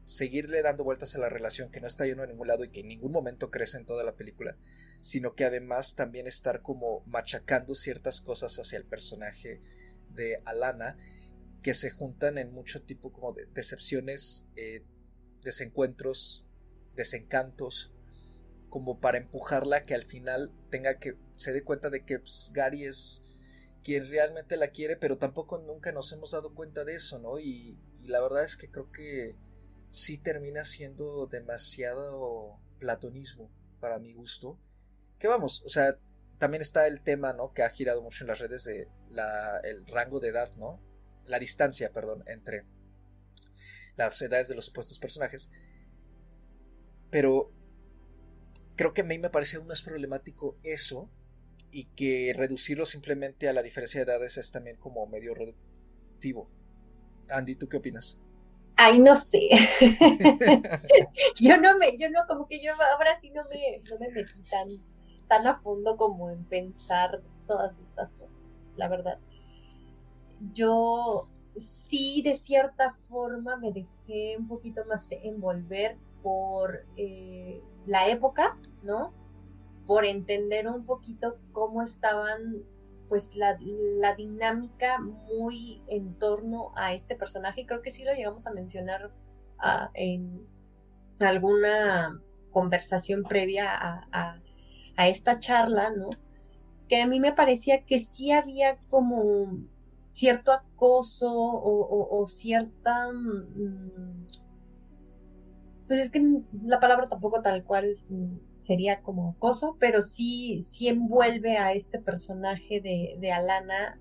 seguirle 0.05 0.63
dando 0.63 0.85
vueltas 0.85 1.15
a 1.15 1.19
la 1.19 1.29
relación 1.29 1.71
que 1.71 1.81
no 1.81 1.89
está 1.89 2.07
yendo 2.07 2.23
a 2.23 2.27
ningún 2.27 2.47
lado 2.47 2.65
y 2.65 2.71
que 2.71 2.81
en 2.81 2.89
ningún 2.89 3.11
momento 3.11 3.51
crece 3.51 3.79
en 3.79 3.87
toda 3.87 4.05
la 4.05 4.15
película, 4.15 4.57
sino 5.01 5.35
que 5.35 5.45
además 5.45 5.97
también 5.97 6.27
estar 6.27 6.63
como 6.63 7.01
machacando 7.07 7.75
ciertas 7.75 8.21
cosas 8.21 8.57
hacia 8.59 8.79
el 8.79 8.85
personaje 8.85 9.61
de 10.11 10.43
Alana 10.45 10.97
que 11.63 11.75
se 11.75 11.91
juntan 11.91 12.39
en 12.39 12.53
mucho 12.53 12.83
tipo 12.83 13.13
como 13.13 13.33
de 13.33 13.47
decepciones, 13.47 14.47
eh, 14.57 14.85
desencuentros, 15.43 16.45
desencantos, 16.95 17.93
como 18.69 19.01
para 19.01 19.19
empujarla 19.19 19.83
que 19.83 19.95
al 19.95 20.05
final 20.05 20.53
tenga 20.71 20.99
que 20.99 21.17
se 21.37 21.53
dé 21.53 21.65
cuenta 21.65 21.91
de 21.91 22.05
que 22.05 22.19
pues, 22.19 22.51
Gary 22.55 22.85
es 22.85 23.23
quien 23.83 24.09
realmente 24.09 24.57
la 24.57 24.69
quiere, 24.69 24.97
pero 24.97 25.19
tampoco 25.19 25.59
nunca 25.59 25.93
nos 25.93 26.13
hemos 26.13 26.33
dado 26.33 26.55
cuenta 26.55 26.85
de 26.85 26.95
eso, 26.95 27.19
¿no? 27.19 27.39
y 27.39 27.79
la 28.03 28.21
verdad 28.21 28.45
es 28.45 28.57
que 28.57 28.71
creo 28.71 28.91
que 28.91 29.37
sí 29.91 30.19
termina 30.19 30.65
siendo 30.65 31.27
demasiado 31.27 32.59
platonismo 32.79 33.51
para 33.81 33.99
mi 33.99 34.13
gusto. 34.13 34.59
Que 35.19 35.29
vamos, 35.29 35.63
o 35.65 35.69
sea, 35.69 35.99
también 36.39 36.61
está 36.61 36.87
el 36.87 37.01
tema, 37.01 37.33
¿no? 37.33 37.53
Que 37.53 37.63
ha 37.63 37.71
girado 37.71 38.03
mucho 38.03 38.25
en 38.25 38.29
las 38.29 38.39
redes 38.39 38.65
de 38.65 38.89
la, 39.11 39.59
el 39.65 39.87
rango 39.87 40.21
de 40.21 40.29
edad, 40.29 40.51
¿no? 40.57 40.81
La 41.25 41.39
distancia, 41.39 41.93
perdón, 41.93 42.25
entre 42.27 42.65
las 43.97 44.21
edades 44.21 44.49
de 44.49 44.55
los 44.55 44.67
supuestos 44.67 44.99
personajes. 44.99 45.51
Pero 47.11 47.53
creo 48.77 48.93
que 48.93 49.01
a 49.01 49.05
mí 49.05 49.19
me 49.19 49.31
parece 49.31 49.57
aún 49.57 49.67
más 49.67 49.83
problemático 49.83 50.59
eso 50.63 51.11
y 51.71 51.85
que 51.85 52.33
reducirlo 52.37 52.85
simplemente 52.85 53.49
a 53.49 53.53
la 53.53 53.63
diferencia 53.63 54.05
de 54.05 54.13
edades 54.13 54.37
es 54.39 54.53
también 54.53 54.77
como 54.77 55.07
medio 55.07 55.35
reductivo. 55.35 56.51
Andy, 57.31 57.57
¿tú 57.57 57.69
qué 57.69 57.79
opinas? 57.79 58.21
Ay, 58.77 58.99
no 58.99 59.15
sé. 59.15 59.49
yo 61.41 61.57
no 61.57 61.79
me, 61.79 61.97
yo 61.97 62.11
no, 62.11 62.27
como 62.29 62.47
que 62.47 62.63
yo 62.63 62.73
ahora 62.93 63.19
sí 63.19 63.31
no 63.31 63.43
me, 63.45 63.83
no 63.89 63.99
me 63.99 64.11
metí 64.11 64.43
tan, 64.43 64.69
tan 65.29 65.47
a 65.47 65.59
fondo 65.59 65.97
como 65.97 66.31
en 66.31 66.45
pensar 66.45 67.23
todas 67.47 67.79
estas 67.79 68.13
cosas, 68.13 68.57
la 68.77 68.89
verdad. 68.89 69.19
Yo 70.53 71.29
sí, 71.57 72.23
de 72.23 72.35
cierta 72.35 72.93
forma, 73.09 73.57
me 73.57 73.73
dejé 73.73 74.37
un 74.39 74.49
poquito 74.49 74.85
más 74.87 75.11
envolver 75.13 75.97
por 76.23 76.87
eh, 76.97 77.63
la 77.87 78.09
época, 78.09 78.59
¿no? 78.83 79.13
Por 79.87 80.05
entender 80.05 80.69
un 80.69 80.85
poquito 80.85 81.39
cómo 81.53 81.83
estaban 81.83 82.65
pues 83.09 83.37
la, 83.37 83.57
dinámica 84.17 84.99
muy 84.99 85.83
en 85.87 86.19
torno 86.19 86.73
a 86.75 86.93
este 86.93 87.15
personaje. 87.15 87.67
Creo 87.67 87.83
que 87.83 87.93
sí 87.93 88.05
lo 88.05 88.13
llegamos 88.13 88.47
a 88.47 88.53
mencionar 88.53 89.13
ah, 89.59 89.91
en 89.95 90.45
alguna 91.21 92.21
conversación 92.51 93.23
previa 93.23 94.07
a, 94.97 95.09
esta 95.09 95.39
charla, 95.39 95.91
¿no? 95.91 96.11
Que 96.89 97.03
a 97.03 97.07
mí 97.07 97.21
me 97.21 97.33
parecía 97.33 97.85
que 97.85 97.99
sí 97.99 98.33
había 98.33 98.77
como 98.91 99.59
cierto 100.11 100.53
acoso 100.53 101.31
o, 101.33 102.25
cierta... 102.27 103.13
Mm, 103.13 104.27
pues 105.87 106.01
es 106.01 106.11
que 106.11 106.21
la 106.65 106.81
palabra 106.81 107.09
tampoco 107.09 107.43
tal 107.43 107.63
cual 107.65 107.95
sería 108.63 109.03
como 109.03 109.31
acoso, 109.31 109.77
pero 109.79 110.03
sí, 110.03 110.61
sí 110.63 110.89
envuelve 110.89 111.59
a 111.59 111.73
este 111.73 112.01
personaje 112.01 112.81
de, 112.81 113.17
de 113.21 113.33
Alana 113.33 114.01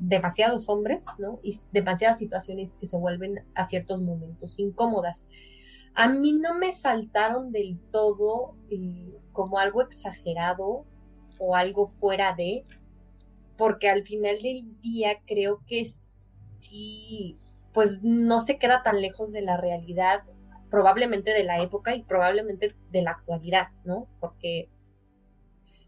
demasiados 0.00 0.68
hombres, 0.68 1.02
¿no? 1.18 1.38
Y 1.42 1.56
demasiadas 1.72 2.18
situaciones 2.18 2.72
que 2.80 2.86
se 2.86 2.96
vuelven 2.96 3.44
a 3.54 3.68
ciertos 3.68 4.00
momentos 4.00 4.58
incómodas. 4.58 5.26
A 5.94 6.08
mí 6.08 6.32
no 6.32 6.54
me 6.54 6.72
saltaron 6.72 7.52
del 7.52 7.78
todo 7.90 8.54
eh, 8.70 9.14
como 9.32 9.58
algo 9.58 9.82
exagerado 9.82 10.84
o 11.38 11.56
algo 11.56 11.86
fuera 11.86 12.34
de, 12.34 12.64
porque 13.56 13.88
al 13.88 14.04
final 14.04 14.40
del 14.42 14.80
día 14.80 15.20
creo 15.26 15.62
que 15.66 15.84
sí, 15.84 17.38
pues 17.72 18.02
no 18.02 18.40
se 18.40 18.58
queda 18.58 18.82
tan 18.82 19.00
lejos 19.00 19.32
de 19.32 19.42
la 19.42 19.56
realidad 19.56 20.22
probablemente 20.70 21.34
de 21.34 21.44
la 21.44 21.60
época 21.60 21.94
y 21.94 22.02
probablemente 22.02 22.74
de 22.90 23.02
la 23.02 23.10
actualidad, 23.12 23.68
¿no? 23.84 24.06
Porque 24.20 24.68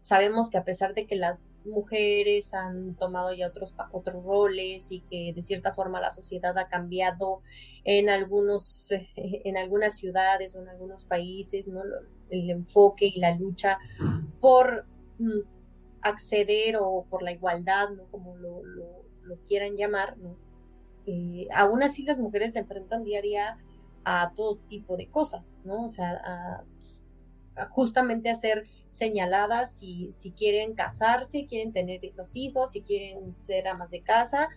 sabemos 0.03 0.49
que 0.49 0.57
a 0.57 0.65
pesar 0.65 0.93
de 0.93 1.07
que 1.07 1.15
las 1.15 1.55
mujeres 1.63 2.53
han 2.53 2.93
tomado 2.95 3.33
ya 3.33 3.47
otros, 3.47 3.73
otros 3.93 4.23
roles 4.25 4.91
y 4.91 4.99
que 4.99 5.31
de 5.33 5.41
cierta 5.41 5.73
forma 5.73 6.01
la 6.01 6.11
sociedad 6.11 6.55
ha 6.57 6.67
cambiado 6.67 7.41
en 7.85 8.09
algunos, 8.09 8.89
en 9.15 9.57
algunas 9.57 9.97
ciudades 9.97 10.55
o 10.55 10.61
en 10.61 10.67
algunos 10.67 11.05
países, 11.05 11.67
¿no? 11.67 11.81
El 12.29 12.49
enfoque 12.49 13.07
y 13.07 13.19
la 13.19 13.35
lucha 13.35 13.79
por 14.41 14.85
mm, 15.19 15.39
acceder 16.01 16.75
o 16.79 17.05
por 17.09 17.23
la 17.23 17.31
igualdad, 17.31 17.89
¿no? 17.91 18.03
Como 18.11 18.35
lo, 18.35 18.61
quieran 19.47 19.77
llamar, 19.77 20.17
¿no? 20.17 20.35
Eh, 21.05 21.47
aún 21.55 21.81
así 21.81 22.03
las 22.03 22.17
mujeres 22.17 22.53
se 22.53 22.59
enfrentan 22.59 23.03
diaria 23.03 23.57
a 24.03 24.33
todo 24.35 24.57
tipo 24.67 24.97
de 24.97 25.07
cosas, 25.07 25.59
¿no? 25.63 25.85
O 25.85 25.89
sea, 25.89 26.11
a, 26.11 26.63
justamente 27.69 28.29
a 28.29 28.35
ser 28.35 28.63
señaladas 28.87 29.77
si, 29.77 30.11
si 30.11 30.31
quieren 30.31 30.73
casarse, 30.73 31.45
quieren 31.47 31.73
tener 31.73 32.01
los 32.15 32.35
hijos, 32.35 32.71
si 32.71 32.81
quieren 32.81 33.35
ser 33.39 33.67
amas 33.67 33.91
de 33.91 34.01
casa, 34.01 34.49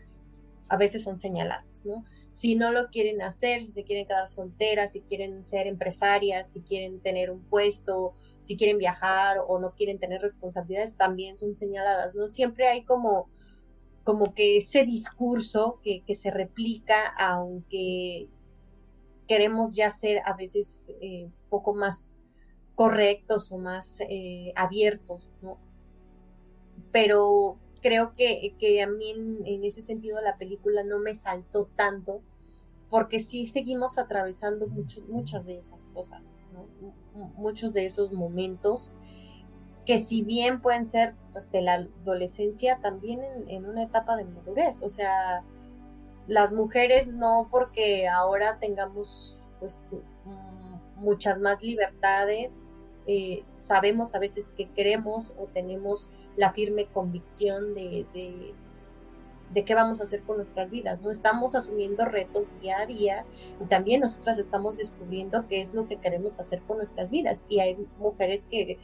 a 0.69 0.77
veces 0.77 1.05
son 1.05 1.19
señaladas, 1.19 1.85
¿no? 1.85 2.05
Si 2.31 2.57
no 2.57 2.73
lo 2.73 2.89
quieren 2.89 3.23
hacer, 3.23 3.63
si 3.63 3.69
se 3.69 3.85
quieren 3.85 4.07
quedar 4.07 4.29
solteras, 4.29 4.93
si 4.93 5.01
quieren 5.03 5.47
ser 5.47 5.67
empresarias, 5.67 6.53
si 6.53 6.61
quieren 6.61 7.01
tener 7.01 7.31
un 7.31 7.41
puesto, 7.45 8.15
si 8.41 8.57
quieren 8.57 8.79
viajar 8.79 9.39
o 9.47 9.59
no 9.59 9.75
quieren 9.75 9.99
tener 9.99 10.21
responsabilidades, 10.21 10.97
también 10.97 11.39
son 11.39 11.57
señaladas, 11.57 12.15
¿no? 12.15 12.29
Siempre 12.29 12.67
hay 12.67 12.85
como, 12.85 13.29
como 14.05 14.35
que 14.35 14.57
ese 14.57 14.85
discurso 14.85 15.81
que, 15.83 16.03
que 16.05 16.15
se 16.15 16.31
replica, 16.31 17.07
aunque 17.19 18.29
queremos 19.29 19.75
ya 19.75 19.91
ser 19.91 20.23
a 20.25 20.35
veces 20.35 20.91
eh, 21.01 21.29
poco 21.49 21.75
más 21.75 22.16
correctos 22.77 23.51
o 23.51 23.59
más 23.59 24.01
eh, 24.03 24.53
abiertos, 24.55 25.33
¿no? 25.43 25.59
Pero 26.93 27.59
creo 27.81 28.15
que, 28.15 28.55
que 28.59 28.83
a 28.83 28.87
mí 28.87 29.11
en, 29.45 29.65
ese 29.65 29.83
sentido 29.83 30.21
la 30.21 30.37
película 30.37 30.85
no 30.85 30.99
me 30.99 31.15
saltó 31.15 31.67
tanto 31.75 32.23
porque 32.91 33.19
sí 33.19 33.47
seguimos 33.47 33.99
atravesando 33.99 34.69
muchas 35.09 35.45
de 35.45 35.59
esas 35.59 35.87
cosas, 35.87 36.37
muchos 37.35 37.73
de 37.73 37.87
esos 37.87 38.13
momentos 38.13 38.93
que 39.85 39.99
si 39.99 40.23
bien 40.23 40.61
pueden 40.61 40.87
ser 40.87 41.15
pues, 41.33 41.51
de 41.51 41.63
la 41.63 41.75
adolescencia, 42.03 42.79
también 42.81 43.23
en, 43.23 43.49
en, 43.49 43.67
una 43.67 43.85
etapa 43.85 44.17
de 44.17 44.25
madurez. 44.25 44.83
O 44.83 44.91
sea, 44.91 45.45
las 46.27 46.53
mujeres 46.53 47.15
no 47.15 47.47
porque 47.51 48.09
ahora 48.09 48.59
tengamos 48.59 49.39
pues 49.61 49.93
muchas 50.97 51.39
más 51.39 51.63
libertades 51.63 52.66
eh, 53.07 53.45
sabemos 53.55 54.15
a 54.15 54.19
veces 54.19 54.53
que 54.57 54.69
queremos 54.71 55.33
o 55.39 55.47
tenemos 55.47 56.11
la 56.37 56.53
firme 56.53 56.87
convicción 56.87 57.75
de, 57.75 58.07
de, 58.13 59.65
qué 59.65 59.75
vamos 59.75 60.01
a 60.01 60.05
hacer 60.05 60.23
con 60.23 60.37
nuestras 60.37 60.71
vidas, 60.71 61.03
¿no? 61.03 61.11
Estamos 61.11 61.55
asumiendo 61.55 62.05
retos 62.05 62.47
día 62.61 62.81
a 62.81 62.87
día 62.87 63.25
y 63.61 63.65
también 63.67 64.01
nosotras 64.01 64.39
estamos 64.39 64.77
descubriendo 64.77 65.47
qué 65.49 65.61
es 65.61 65.73
lo 65.73 65.89
que 65.89 65.97
queremos 65.97 66.41
hacer 66.41 66.61
con 66.63 66.77
nuestras 66.77 67.11
vidas 67.11 67.45
y 67.49 67.61
hay 67.61 67.77
mujeres 67.99 68.45
que 68.51 68.79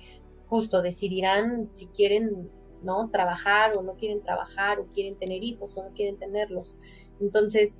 justo 0.49 0.83
decidirán 0.83 1.69
si 1.73 1.87
quieren 1.87 2.51
no 2.83 3.11
trabajar 3.11 3.77
o 3.77 3.83
no 3.83 3.95
quieren 3.95 4.23
trabajar 4.23 4.81
o 4.81 4.87
quieren 4.95 5.17
tener 5.17 5.45
hijos 5.45 5.77
o 5.77 5.83
no 5.83 5.91
quieren 5.95 6.17
tenerlos. 6.19 6.77
Entonces, 7.21 7.77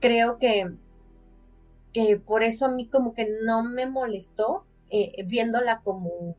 creo 0.00 0.38
que 0.38 0.66
que 1.92 2.16
por 2.16 2.42
eso 2.42 2.66
a 2.66 2.68
mí 2.68 2.86
como 2.86 3.14
que 3.14 3.28
no 3.42 3.62
me 3.62 3.86
molestó 3.86 4.64
eh, 4.90 5.24
viéndola 5.24 5.80
como 5.82 6.36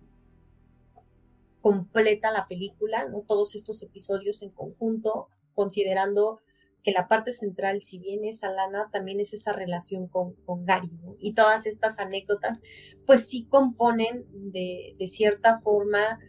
completa 1.61 2.31
la 2.31 2.47
película, 2.47 3.07
¿no? 3.07 3.21
Todos 3.21 3.55
estos 3.55 3.81
episodios 3.83 4.41
en 4.41 4.51
conjunto, 4.51 5.27
considerando 5.53 6.39
que 6.83 6.91
la 6.91 7.07
parte 7.07 7.33
central, 7.33 7.81
si 7.81 7.99
bien 7.99 8.23
es 8.23 8.43
Alana, 8.43 8.89
también 8.91 9.19
es 9.19 9.33
esa 9.33 9.51
relación 9.51 10.07
con, 10.07 10.33
con 10.45 10.65
Gary, 10.65 10.89
Y 11.19 11.33
todas 11.33 11.65
estas 11.65 11.99
anécdotas, 11.99 12.61
pues 13.05 13.27
sí 13.27 13.45
componen 13.49 14.25
de, 14.31 14.95
de 14.97 15.07
cierta 15.07 15.59
forma, 15.59 16.19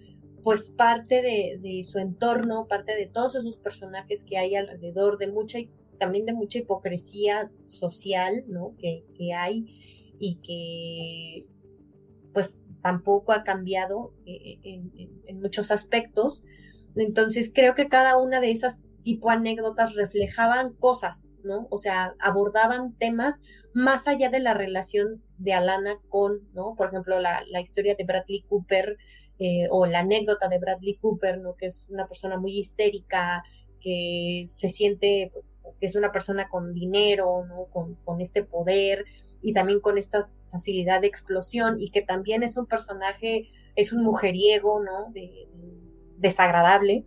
pues 0.43 0.71
parte 0.71 1.23
de, 1.23 1.59
de, 1.61 1.85
su 1.85 1.99
entorno, 1.99 2.67
parte 2.67 2.97
de 2.97 3.07
todos 3.07 3.37
esos 3.37 3.59
personajes 3.59 4.25
que 4.25 4.39
hay 4.39 4.57
alrededor, 4.57 5.19
de 5.19 5.29
mucha, 5.29 5.59
también 5.99 6.27
de 6.27 6.33
mucha 6.33 6.59
hipocresía 6.59 7.53
social, 7.69 8.45
¿no? 8.49 8.75
Que, 8.79 9.05
que 9.17 9.35
hay 9.35 9.67
y 10.19 10.37
que 10.37 11.47
pues 12.33 12.59
tampoco 12.83 13.33
ha 13.33 13.45
cambiado 13.45 14.13
eh, 14.27 14.59
en, 14.63 15.41
muchos 15.41 15.71
aspectos. 15.71 16.43
Entonces 16.97 17.51
creo 17.55 17.75
que 17.75 17.89
cada 17.89 18.19
una 18.19 18.41
de 18.41 18.51
esas 18.51 18.83
tipo 19.03 19.31
anécdotas 19.31 19.95
reflejaban 19.95 20.75
cosas, 20.75 21.29
¿no? 21.43 21.67
O 21.71 21.79
sea, 21.79 22.15
abordaban 22.19 22.97
temas 22.99 23.43
más 23.73 24.07
allá 24.09 24.29
de 24.29 24.41
la 24.41 24.55
relación 24.55 25.23
de 25.39 25.55
Alana 25.55 25.99
con, 26.09 26.41
¿no? 26.53 26.75
Por 26.77 26.89
ejemplo, 26.89 27.19
la, 27.19 27.43
historia 27.63 27.95
de 27.95 28.05
Bradley 28.05 28.45
Cooper 28.49 28.99
eh, 29.39 29.67
o 29.71 29.87
la 29.87 30.01
anécdota 30.01 30.49
de 30.49 30.59
Bradley 30.59 30.97
Cooper, 30.97 31.39
¿no? 31.39 31.55
Que 31.57 31.67
es 31.67 31.89
una 31.91 32.07
persona 32.07 32.39
muy 32.39 32.59
histérica, 32.59 33.43
que 33.81 34.45
se 34.47 34.69
siente 34.69 35.33
que 35.79 35.87
es 35.87 35.97
una 35.97 36.13
persona 36.13 36.49
con 36.49 36.75
dinero, 36.75 37.45
¿no? 37.47 37.67
Con, 37.67 37.97
con 38.05 38.21
este 38.21 38.43
poder 38.43 39.05
y 39.43 39.53
también 39.53 39.81
con 39.81 39.99
esta 39.99 40.29
facilidad 40.51 41.01
de 41.01 41.07
explosión 41.07 41.77
y 41.81 41.91
que 41.91 42.03
también 42.03 42.43
es 42.43 42.57
un 42.57 42.67
personaje, 42.67 43.49
es 43.77 43.93
un 43.93 44.03
mujeriego, 44.03 44.83
¿no? 44.83 45.13
desagradable. 46.19 47.07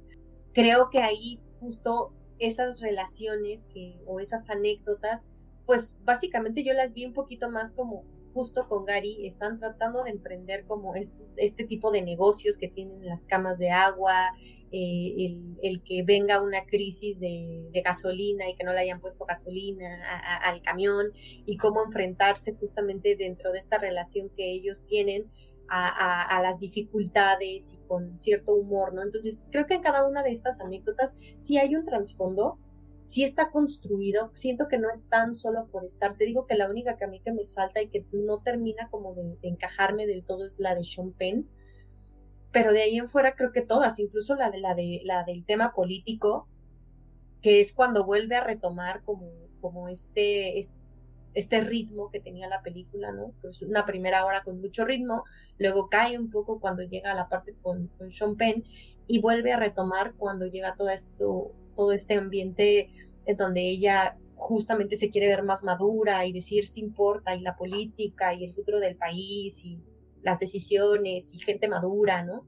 Creo 0.54 0.90
que 0.90 1.00
ahí 1.00 1.40
justo 1.60 2.14
esas 2.40 2.82
relaciones 2.82 3.68
que, 3.74 4.02
o 4.06 4.20
esas 4.20 4.50
anécdotas, 4.50 5.28
pues 5.66 5.96
básicamente 6.04 6.64
yo 6.64 6.74
las 6.74 6.94
vi 6.94 7.06
un 7.06 7.14
poquito 7.14 7.50
más 7.50 7.72
como 7.72 8.04
justo 8.34 8.68
con 8.68 8.86
Gary, 8.86 9.26
están 9.26 9.60
tratando 9.60 10.04
de 10.04 10.12
emprender 10.12 10.66
como 10.66 10.94
este 10.96 11.64
tipo 11.66 11.92
de 11.92 12.02
negocios 12.02 12.58
que 12.58 12.68
tienen 12.68 13.06
las 13.06 13.26
camas 13.26 13.58
de 13.58 13.70
agua, 13.70 14.32
eh, 14.72 15.56
el, 15.62 15.84
que 15.84 16.04
venga 16.04 16.42
una 16.42 16.66
crisis 16.66 17.20
de, 17.20 17.70
gasolina 17.86 18.50
y 18.50 18.56
que 18.56 18.64
no 18.64 18.74
le 18.74 18.80
hayan 18.80 19.00
puesto 19.00 19.26
gasolina 19.26 19.88
al 20.44 20.62
camión 20.62 21.12
y 21.46 21.58
cómo 21.58 21.84
enfrentarse 21.84 22.54
justamente 22.56 23.16
dentro 23.16 23.52
de 23.52 23.60
esta 23.60 23.78
relación 23.78 24.30
que 24.36 24.52
ellos 24.52 24.84
tienen 24.84 25.30
a, 25.70 26.40
las 26.42 26.60
dificultades 26.60 27.74
y 27.74 27.88
con 27.88 28.20
cierto 28.20 28.54
humor, 28.54 28.94
¿no? 28.94 29.02
Entonces, 29.02 29.44
creo 29.52 29.66
que 29.66 29.76
en 29.76 29.82
cada 29.82 30.08
una 30.08 30.24
de 30.24 30.32
estas 30.32 30.60
anécdotas 30.60 31.16
sí 31.38 31.58
hay 31.58 31.76
un 31.76 31.86
trasfondo, 31.86 32.60
sí 33.04 33.24
está 33.24 33.52
construido, 33.52 34.32
siento 34.34 34.68
que 34.68 34.78
no 34.78 34.90
es 34.90 35.04
tan 35.10 35.36
solo 35.36 35.68
por 35.68 35.84
estar, 35.84 36.16
te 36.16 36.26
digo 36.26 36.48
que 36.48 36.56
la 36.56 36.70
única 36.70 36.98
que 36.98 37.06
a 37.06 37.08
mí 37.08 37.20
que 37.20 37.34
me 37.34 37.44
salta 37.44 37.82
y 37.82 37.90
que 37.90 38.06
no 38.12 38.40
termina 38.40 38.90
como 38.90 39.14
de, 39.14 39.38
encajarme 39.42 40.08
del 40.08 40.24
todo 40.24 40.46
es 40.46 40.60
la 40.60 40.74
de 40.76 40.84
Sean 40.84 41.12
Penn, 41.12 41.48
pero 42.52 42.72
de 42.72 42.84
ahí 42.84 42.98
en 42.98 43.08
fuera 43.08 43.36
creo 43.36 43.52
que 43.52 43.62
todas, 43.62 44.00
incluso 44.00 44.36
la 44.36 44.52
de 44.52 44.60
la 44.60 44.76
de 44.76 45.02
la 45.04 45.24
del 45.24 45.46
tema 45.46 45.74
político, 45.74 46.48
que 47.42 47.60
es 47.60 47.74
cuando 47.74 48.06
vuelve 48.06 48.38
a 48.38 48.44
retomar 48.44 49.04
como, 49.04 49.30
como 49.60 49.90
este, 49.90 50.60
este, 51.34 51.62
ritmo 51.62 52.10
que 52.10 52.22
tenía 52.22 52.48
la 52.48 52.62
película, 52.62 53.12
¿no? 53.12 53.34
Es 53.50 53.62
una 53.64 53.86
primera 53.86 54.26
hora 54.26 54.44
con 54.44 54.62
mucho 54.62 54.86
ritmo, 54.86 55.24
luego 55.58 55.90
cae 55.90 56.18
un 56.18 56.30
poco 56.30 56.62
cuando 56.62 56.84
llega 56.84 57.12
a 57.12 57.16
la 57.16 57.28
parte 57.28 57.54
con, 57.62 57.88
con 57.98 58.12
Sean 58.12 58.38
Penn 58.38 58.64
y 59.08 59.20
vuelve 59.20 59.52
a 59.52 59.58
retomar 59.58 60.14
cuando 60.14 60.46
llega 60.46 60.76
todo 60.78 60.90
esto, 60.90 61.54
todo 61.76 61.92
este 61.92 62.16
ambiente 62.16 62.90
en 63.26 63.38
donde 63.38 63.62
ella 63.62 64.18
justamente 64.36 64.96
se 64.96 65.10
quiere 65.10 65.28
ver 65.28 65.44
más 65.44 65.64
madura 65.64 66.26
y 66.26 66.34
decir 66.34 66.68
si 66.68 66.82
importa 66.82 67.36
y 67.36 67.42
la 67.42 67.56
política 67.56 68.34
y 68.34 68.44
el 68.44 68.54
futuro 68.54 68.80
del 68.80 68.98
país 68.98 69.64
y 69.64 69.80
las 70.22 70.40
decisiones 70.40 71.34
y 71.34 71.40
gente 71.40 71.68
madura, 71.68 72.24
¿no? 72.24 72.46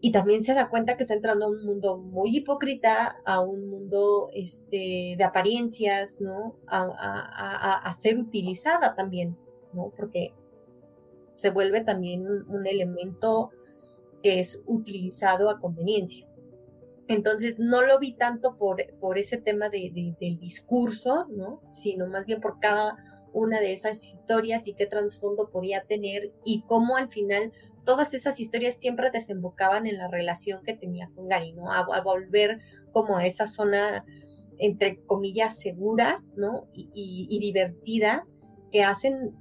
Y 0.00 0.12
también 0.12 0.42
se 0.42 0.52
da 0.52 0.68
cuenta 0.68 0.98
que 0.98 1.04
está 1.04 1.14
entrando 1.14 1.46
a 1.46 1.48
un 1.48 1.64
mundo 1.64 1.96
muy 1.96 2.36
hipócrita, 2.36 3.16
a 3.24 3.40
un 3.40 3.70
mundo 3.70 4.28
este, 4.34 5.14
de 5.16 5.24
apariencias, 5.24 6.20
¿no? 6.20 6.56
A, 6.66 7.90
ser 7.98 8.18
utilizada 8.18 8.94
también, 8.94 9.38
¿no? 9.72 9.94
Porque 9.96 10.34
se 11.32 11.50
vuelve 11.50 11.80
también 11.80 12.26
un, 12.26 12.66
elemento 12.66 13.50
que 14.22 14.40
es 14.40 14.62
utilizado 14.66 15.48
a 15.48 15.58
conveniencia. 15.58 16.28
Entonces, 17.08 17.58
no 17.58 17.82
lo 17.82 17.98
vi 17.98 18.14
tanto 18.14 18.56
por, 18.56 18.82
por 18.98 19.18
ese 19.18 19.36
tema 19.36 19.68
de, 19.68 19.90
del 20.20 20.38
discurso, 20.38 21.26
¿no? 21.30 21.60
Sino 21.70 22.06
más 22.06 22.24
bien 22.24 22.40
por 22.40 22.58
cada 22.60 22.96
una 23.34 23.60
de 23.60 23.72
esas 23.72 24.04
historias 24.04 24.66
y 24.68 24.74
qué 24.74 24.86
trasfondo 24.86 25.50
podía 25.50 25.82
tener 25.82 26.32
y 26.44 26.62
cómo 26.62 26.96
al 26.96 27.10
final 27.10 27.52
todas 27.84 28.14
esas 28.14 28.40
historias 28.40 28.76
siempre 28.76 29.10
desembocaban 29.10 29.86
en 29.86 29.98
la 29.98 30.08
relación 30.08 30.62
que 30.62 30.74
tenía 30.74 31.10
con 31.14 31.28
Gary, 31.28 31.52
¿no? 31.52 31.70
A, 31.70 31.84
volver 32.02 32.60
como 32.92 33.18
a 33.18 33.26
esa 33.26 33.46
zona, 33.46 34.04
entre 34.58 35.04
comillas, 35.04 35.58
segura, 35.58 36.22
¿no? 36.36 36.68
Y, 36.72 37.38
divertida 37.40 38.24
que 38.70 38.82
hacen 38.82 39.34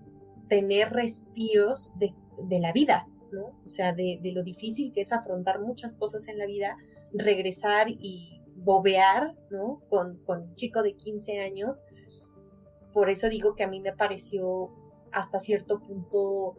tener 0.49 0.91
respiros 0.91 1.93
de, 1.97 2.13
la 2.59 2.73
vida, 2.73 3.07
¿no? 3.31 3.59
O 3.63 3.69
sea, 3.69 3.93
de, 3.93 4.19
de, 4.21 4.33
lo 4.33 4.43
difícil 4.43 4.91
que 4.91 5.01
es 5.01 5.13
afrontar 5.13 5.61
muchas 5.61 5.95
cosas 5.95 6.27
en 6.27 6.37
la 6.37 6.45
vida, 6.45 6.77
regresar 7.13 7.87
y 7.89 8.41
bobear, 8.55 9.35
¿no? 9.49 9.81
Con, 9.89 10.17
con 10.25 10.41
un 10.41 10.55
chico 10.55 10.83
de 10.83 10.93
15 10.93 11.39
años 11.41 11.85
por 12.93 13.09
eso 13.09 13.27
digo 13.27 13.55
que 13.55 13.63
a 13.63 13.67
mí 13.67 13.81
me 13.81 13.91
pareció 13.91 14.69
hasta 15.11 15.39
cierto 15.39 15.79
punto 15.81 16.55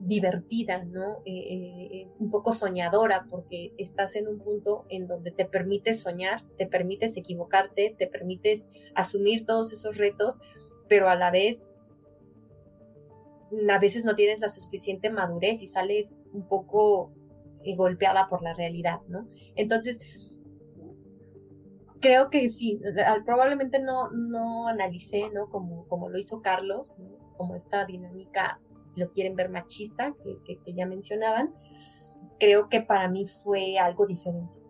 divertida, 0.00 0.84
¿no? 0.84 1.18
Eh, 1.26 2.08
un 2.18 2.30
poco 2.30 2.52
soñadora, 2.52 3.26
porque 3.28 3.72
estás 3.78 4.16
en 4.16 4.26
un 4.26 4.38
punto 4.38 4.84
en 4.88 5.06
donde 5.06 5.30
te 5.30 5.44
permites 5.44 6.00
soñar, 6.00 6.42
te 6.56 6.66
permites 6.66 7.16
equivocarte, 7.16 7.94
te 7.96 8.06
permites 8.06 8.68
asumir 8.94 9.44
todos 9.44 9.72
esos 9.72 9.98
retos, 9.98 10.40
pero 10.88 11.08
a 11.08 11.16
la 11.16 11.30
vez 11.30 11.68
a 13.68 13.78
veces 13.78 14.04
no 14.04 14.14
tienes 14.14 14.40
la 14.40 14.48
suficiente 14.48 15.10
madurez 15.10 15.60
y 15.60 15.66
sales 15.66 16.26
un 16.32 16.48
poco 16.48 17.12
golpeada 17.76 18.28
por 18.28 18.42
la 18.42 18.54
realidad, 18.54 19.00
¿no? 19.08 19.28
Entonces, 19.56 19.98
creo 22.00 22.30
que 22.30 22.48
sí, 22.48 22.80
probablemente 23.24 23.80
no, 23.80 24.10
no 24.10 24.68
analicé, 24.68 25.30
¿no? 25.32 25.48
Como, 25.48 25.86
como 25.88 26.08
lo 26.08 26.18
hizo 26.18 26.42
Carlos, 26.42 26.96
como 27.36 27.54
esta 27.54 27.84
dinámica, 27.86 28.60
si 28.92 29.00
lo 29.00 29.10
quieren 29.12 29.36
ver 29.36 29.48
machista, 29.48 30.14
que, 30.44 30.74
ya 30.74 30.86
mencionaban, 30.86 31.54
creo 32.38 32.68
que 32.68 32.82
para 32.82 33.08
mí 33.08 33.24
fue 33.26 33.78
algo 33.78 34.06
diferente. 34.06 34.60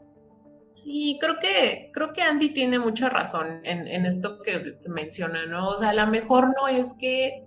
Sí, 0.71 1.19
creo 1.21 1.39
que, 1.39 1.91
creo 1.93 2.13
que 2.13 2.23
Andy 2.23 2.51
tiene 2.51 2.79
mucha 2.79 3.09
razón 3.09 3.61
en, 3.65 4.07
esto 4.07 4.39
que, 4.43 4.79
que, 4.79 4.89
menciona, 4.89 5.45
¿no? 5.47 5.69
O 5.69 5.79
sea, 5.79 5.91
a 5.91 5.95
lo 5.95 6.07
mejor 6.07 6.55
no 6.57 6.69
es 6.69 6.95
que 6.95 7.45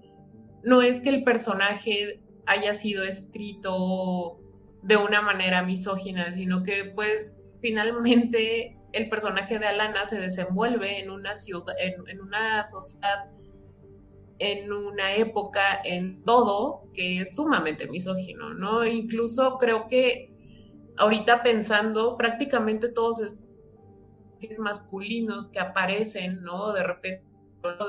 no 0.64 0.82
es 0.82 1.00
que 1.00 1.10
el 1.10 1.24
personaje 1.24 2.20
haya 2.48 2.74
sido 2.74 3.04
escrito 3.04 4.40
de 4.86 4.98
una 4.98 5.22
manera 5.22 5.64
misógina, 5.64 6.32
sino 6.32 6.62
que 6.62 6.86
pues 6.86 7.36
finalmente 7.60 8.78
el 8.94 9.10
personaje 9.10 9.58
de 9.58 9.66
Alana 9.66 10.06
se 10.06 10.20
desenvuelve 10.20 11.00
en 11.00 11.10
una 11.10 11.36
ciudad, 11.36 11.76
en, 11.80 12.22
una 12.22 12.64
sociedad, 12.64 13.32
en 14.38 14.72
una 14.72 15.16
época, 15.16 15.82
en 15.84 16.24
todo 16.24 16.84
que 16.94 17.22
es 17.22 17.36
sumamente 17.36 17.88
misógino, 17.88 18.54
¿no? 18.54 18.86
Incluso 18.86 19.58
creo 19.58 19.88
que 19.88 20.32
ahorita 20.98 21.42
pensando, 21.42 22.16
prácticamente 22.16 22.88
todos 22.90 23.36
masculinos 24.60 25.50
que 25.50 25.60
aparecen, 25.60 26.44
¿no? 26.44 26.72
De 26.72 26.84
repente 26.84 27.26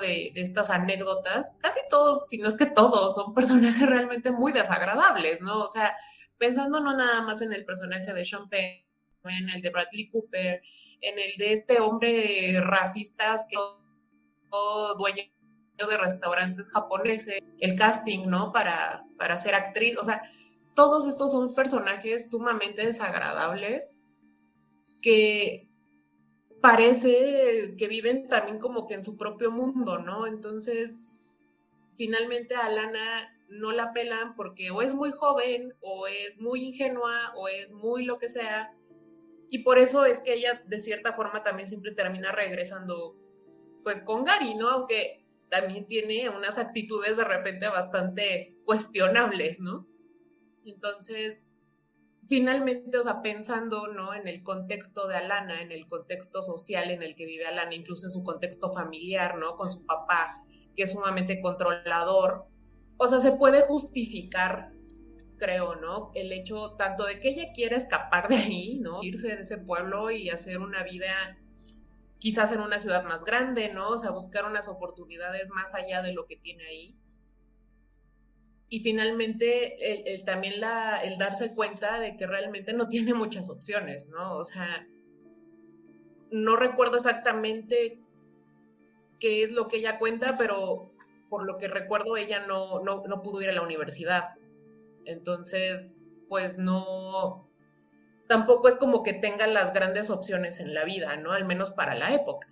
de, 0.00 0.32
de, 0.34 0.40
estas 0.40 0.70
anécdotas, 0.70 1.52
casi 1.58 1.80
todos, 1.90 2.28
si 2.28 2.38
no 2.38 2.48
es 2.48 2.56
que 2.56 2.64
todos, 2.64 3.14
son 3.14 3.34
personajes 3.34 3.86
realmente 3.86 4.30
muy 4.30 4.52
desagradables, 4.52 5.42
¿no? 5.42 5.62
O 5.62 5.68
sea, 5.68 5.94
pensando 6.38 6.80
no 6.80 6.96
nada 6.96 7.22
más 7.22 7.42
en 7.42 7.52
el 7.52 7.64
personaje 7.64 8.12
de 8.12 8.24
Sean 8.24 8.48
Penn, 8.48 8.84
en 9.24 9.50
el 9.50 9.62
de 9.62 9.70
Bradley 9.70 10.08
Cooper, 10.08 10.62
en 11.00 11.18
el 11.18 11.36
de 11.36 11.52
este 11.52 11.80
hombre 11.80 12.60
racista 12.60 13.36
que 13.48 13.56
dueño 14.96 15.24
de 15.76 15.96
restaurantes 15.96 16.70
japoneses, 16.70 17.40
el 17.60 17.76
casting, 17.76 18.26
¿no? 18.26 18.52
Para, 18.52 19.04
para 19.18 19.36
ser 19.36 19.54
actriz, 19.54 19.98
o 19.98 20.04
sea, 20.04 20.22
todos 20.74 21.06
estos 21.06 21.32
son 21.32 21.54
personajes 21.54 22.30
sumamente 22.30 22.86
desagradables 22.86 23.94
que 25.02 25.68
parece 26.60 27.74
que 27.76 27.88
viven 27.88 28.28
también 28.28 28.58
como 28.58 28.86
que 28.86 28.94
en 28.94 29.04
su 29.04 29.16
propio 29.16 29.50
mundo, 29.50 29.98
¿no? 29.98 30.26
Entonces, 30.26 30.92
finalmente 31.96 32.54
a 32.54 32.68
Lana 32.68 33.35
no 33.48 33.72
la 33.72 33.92
pelan 33.92 34.34
porque 34.34 34.70
o 34.70 34.82
es 34.82 34.94
muy 34.94 35.12
joven, 35.12 35.74
o 35.80 36.06
es 36.06 36.40
muy 36.40 36.64
ingenua, 36.64 37.32
o 37.36 37.48
es 37.48 37.72
muy 37.72 38.04
lo 38.04 38.18
que 38.18 38.28
sea, 38.28 38.72
y 39.48 39.60
por 39.60 39.78
eso 39.78 40.04
es 40.04 40.20
que 40.20 40.34
ella 40.34 40.62
de 40.66 40.80
cierta 40.80 41.12
forma 41.12 41.42
también 41.42 41.68
siempre 41.68 41.92
termina 41.92 42.32
regresando 42.32 43.16
pues 43.84 44.00
con 44.00 44.24
Gary, 44.24 44.54
¿no? 44.54 44.68
Aunque 44.68 45.24
también 45.48 45.86
tiene 45.86 46.28
unas 46.28 46.58
actitudes 46.58 47.16
de 47.16 47.24
repente 47.24 47.68
bastante 47.68 48.56
cuestionables, 48.64 49.60
¿no? 49.60 49.86
Entonces, 50.64 51.46
finalmente, 52.28 52.98
o 52.98 53.02
sea, 53.04 53.22
pensando, 53.22 53.86
¿no? 53.86 54.12
En 54.12 54.26
el 54.26 54.42
contexto 54.42 55.06
de 55.06 55.14
Alana, 55.14 55.62
en 55.62 55.70
el 55.70 55.86
contexto 55.86 56.42
social 56.42 56.90
en 56.90 57.04
el 57.04 57.14
que 57.14 57.26
vive 57.26 57.46
Alana, 57.46 57.76
incluso 57.76 58.06
en 58.06 58.10
su 58.10 58.24
contexto 58.24 58.72
familiar, 58.72 59.38
¿no? 59.38 59.56
Con 59.56 59.70
su 59.70 59.86
papá, 59.86 60.42
que 60.74 60.82
es 60.82 60.92
sumamente 60.92 61.38
controlador, 61.38 62.46
o 62.96 63.06
sea, 63.08 63.20
se 63.20 63.32
puede 63.32 63.62
justificar 63.62 64.72
creo, 65.38 65.76
¿no? 65.76 66.10
El 66.14 66.32
hecho 66.32 66.72
tanto 66.72 67.04
de 67.04 67.20
que 67.20 67.28
ella 67.28 67.52
quiera 67.54 67.76
escapar 67.76 68.28
de 68.28 68.36
ahí, 68.36 68.78
¿no? 68.78 69.02
Irse 69.02 69.28
de 69.28 69.42
ese 69.42 69.58
pueblo 69.58 70.10
y 70.10 70.30
hacer 70.30 70.58
una 70.58 70.82
vida 70.82 71.38
quizás 72.18 72.52
en 72.52 72.60
una 72.60 72.78
ciudad 72.78 73.04
más 73.04 73.24
grande, 73.24 73.68
¿no? 73.72 73.90
O 73.90 73.98
sea, 73.98 74.10
buscar 74.10 74.44
unas 74.44 74.68
oportunidades 74.68 75.50
más 75.50 75.74
allá 75.74 76.02
de 76.02 76.12
lo 76.12 76.26
que 76.26 76.36
tiene 76.36 76.64
ahí. 76.66 76.96
Y 78.68 78.80
finalmente, 78.80 80.12
el, 80.12 80.24
también 80.24 80.60
la, 80.60 80.98
el 81.02 81.18
darse 81.18 81.54
cuenta 81.54 82.00
de 82.00 82.16
que 82.16 82.26
realmente 82.26 82.72
no 82.72 82.88
tiene 82.88 83.14
muchas 83.14 83.48
opciones, 83.48 84.08
¿no? 84.08 84.36
O 84.36 84.44
sea, 84.44 84.86
no 86.32 86.56
recuerdo 86.56 86.96
exactamente 86.96 88.00
qué 89.20 89.44
es 89.44 89.52
lo 89.52 89.68
que 89.68 89.76
ella 89.76 89.98
cuenta, 89.98 90.36
pero 90.36 90.95
por 91.36 91.44
lo 91.44 91.58
que 91.58 91.68
recuerdo, 91.68 92.16
ella 92.16 92.46
no, 92.46 92.80
no, 92.80 93.06
no 93.06 93.22
pudo 93.22 93.42
ir 93.42 93.50
a 93.50 93.52
la 93.52 93.60
universidad. 93.60 94.36
Entonces, 95.04 96.06
pues 96.30 96.56
no, 96.56 97.46
tampoco 98.26 98.70
es 98.70 98.76
como 98.76 99.02
que 99.02 99.12
tenga 99.12 99.46
las 99.46 99.74
grandes 99.74 100.08
opciones 100.08 100.60
en 100.60 100.72
la 100.72 100.84
vida, 100.84 101.14
¿no? 101.18 101.32
Al 101.32 101.44
menos 101.44 101.70
para 101.72 101.94
la 101.94 102.14
época. 102.14 102.48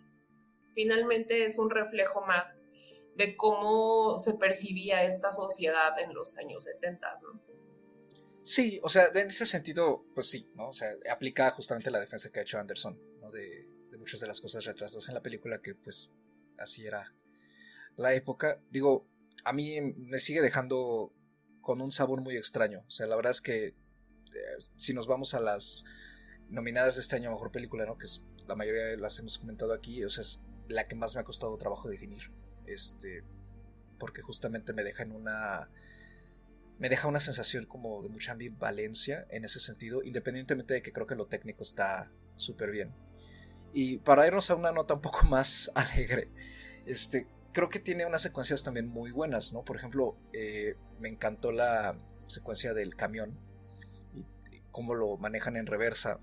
Finalmente 0.75 1.47
es 1.47 1.57
un 1.57 1.71
reflejo 1.71 2.21
más 2.27 2.61
de 3.17 3.39
cómo 3.39 4.19
se 4.19 4.35
percibía 4.35 5.03
esta 5.05 5.33
sociedad 5.33 5.99
en 5.99 6.13
los 6.13 6.37
años 6.37 6.65
70, 6.65 7.15
¿no? 7.23 7.41
Sí, 8.43 8.81
o 8.83 8.91
sea, 8.91 9.07
en 9.15 9.29
ese 9.29 9.47
sentido, 9.47 10.05
pues 10.15 10.29
sí, 10.29 10.47
¿no? 10.57 10.69
O 10.69 10.73
sea, 10.75 10.91
aplica 11.11 11.51
justamente 11.53 11.91
la 11.91 12.01
defensa 12.01 12.31
que 12.31 12.41
ha 12.41 12.43
hecho 12.43 12.59
Anderson, 12.59 13.01
¿no? 13.23 13.31
De, 13.31 13.67
de 13.91 13.97
muchas 13.97 14.21
de 14.21 14.27
las 14.27 14.43
cosas 14.43 14.67
retrasadas 14.67 15.09
en 15.09 15.15
la 15.15 15.23
película, 15.23 15.63
que 15.63 15.75
pues 15.75 16.11
así 16.59 16.87
era 16.87 17.15
la 17.97 18.15
época. 18.15 18.61
Digo, 18.71 19.07
a 19.45 19.53
mí 19.53 19.81
me 19.81 20.19
sigue 20.19 20.43
dejando 20.43 21.13
con 21.61 21.81
un 21.81 21.91
sabor 21.91 22.21
muy 22.21 22.37
extraño. 22.37 22.85
O 22.87 22.91
sea, 22.91 23.07
la 23.07 23.17
verdad 23.17 23.33
es 23.33 23.41
que 23.41 23.67
eh, 23.67 23.75
si 24.77 24.95
nos 24.95 25.07
vamos 25.07 25.35
a 25.35 25.41
las 25.41 25.85
nominadas 26.49 26.97
de 26.97 27.01
este 27.01 27.17
año 27.17 27.31
a 27.31 27.33
Mejor 27.33 27.51
Película, 27.51 27.87
¿no? 27.87 27.97
Que 27.97 28.07
es, 28.07 28.25
la 28.47 28.55
mayoría 28.55 28.85
de 28.85 28.97
las 28.99 29.19
hemos 29.19 29.39
comentado 29.39 29.73
aquí, 29.73 30.05
o 30.05 30.11
sea, 30.11 30.23
es 30.23 30.43
la 30.69 30.85
que 30.87 30.95
más 30.95 31.15
me 31.15 31.23
ha 31.23 31.25
costado 31.25 31.57
trabajo 31.57 31.89
definir. 31.89 32.31
Este, 32.67 33.25
porque 33.99 34.23
justamente 34.23 34.73
me 34.73 34.85
deja 34.85 35.03
en 35.03 35.13
una... 35.13 35.71
Me 36.79 36.89
deja 36.89 37.07
una 37.07 37.21
sensación 37.21 37.67
como 37.67 38.03
de 38.03 38.09
mucha 38.09 38.33
ambivalencia 38.33 39.27
en 39.31 39.45
ese 39.45 39.61
sentido, 39.61 40.03
independientemente 40.03 40.75
de 40.75 40.83
que 40.83 40.93
creo 40.93 41.07
que 41.07 41.15
lo 41.15 41.27
técnico 41.27 41.63
está 41.63 42.11
súper 42.37 42.73
bien. 42.73 42.93
Y 43.73 43.99
para 43.99 44.27
irnos 44.27 44.51
a 44.51 44.57
una 44.57 44.73
nota 44.73 44.95
un 44.95 45.01
poco 45.01 45.23
más 45.29 45.71
alegre, 45.75 46.29
este, 46.85 47.29
creo 47.55 47.69
que 47.71 47.79
tiene 47.79 48.05
unas 48.05 48.21
secuencias 48.21 48.65
también 48.65 48.89
muy 48.89 49.13
buenas, 49.13 49.53
¿no? 49.55 49.65
Por 49.65 49.77
ejemplo, 49.77 50.19
eh, 50.33 50.75
me 50.99 51.09
encantó 51.09 51.53
la 51.53 51.97
secuencia 52.27 52.75
del 52.75 52.97
camión 52.97 53.39
y, 54.13 54.27
cómo 54.71 54.95
lo 54.95 55.17
manejan 55.17 55.57
en 55.57 55.67
reversa. 55.67 56.21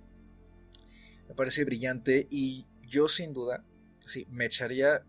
Me 1.28 1.34
parece 1.34 1.64
brillante 1.64 2.28
y 2.30 2.68
yo 2.84 3.08
sin 3.08 3.34
duda, 3.34 3.66
sí, 4.06 4.28
me 4.30 4.46
echaría 4.46 5.06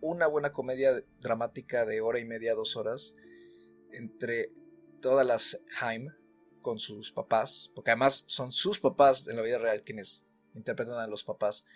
una 0.00 0.26
buena 0.26 0.50
comedia 0.50 1.04
dramática 1.20 1.84
de 1.84 2.00
hora 2.00 2.18
y 2.18 2.24
media, 2.24 2.54
dos 2.54 2.76
horas, 2.76 3.14
entre 3.92 4.50
todas 5.02 5.26
las 5.26 5.62
Haim 5.80 6.08
con 6.62 6.78
sus 6.78 7.12
papás, 7.12 7.70
porque 7.74 7.90
además 7.90 8.24
son 8.28 8.50
sus 8.50 8.80
papás 8.80 9.28
en 9.28 9.36
la 9.36 9.42
vida 9.42 9.58
real 9.58 9.82
quienes 9.82 10.26
interpretan 10.54 10.98
a 10.98 11.06
los 11.06 11.22
papás 11.22 11.66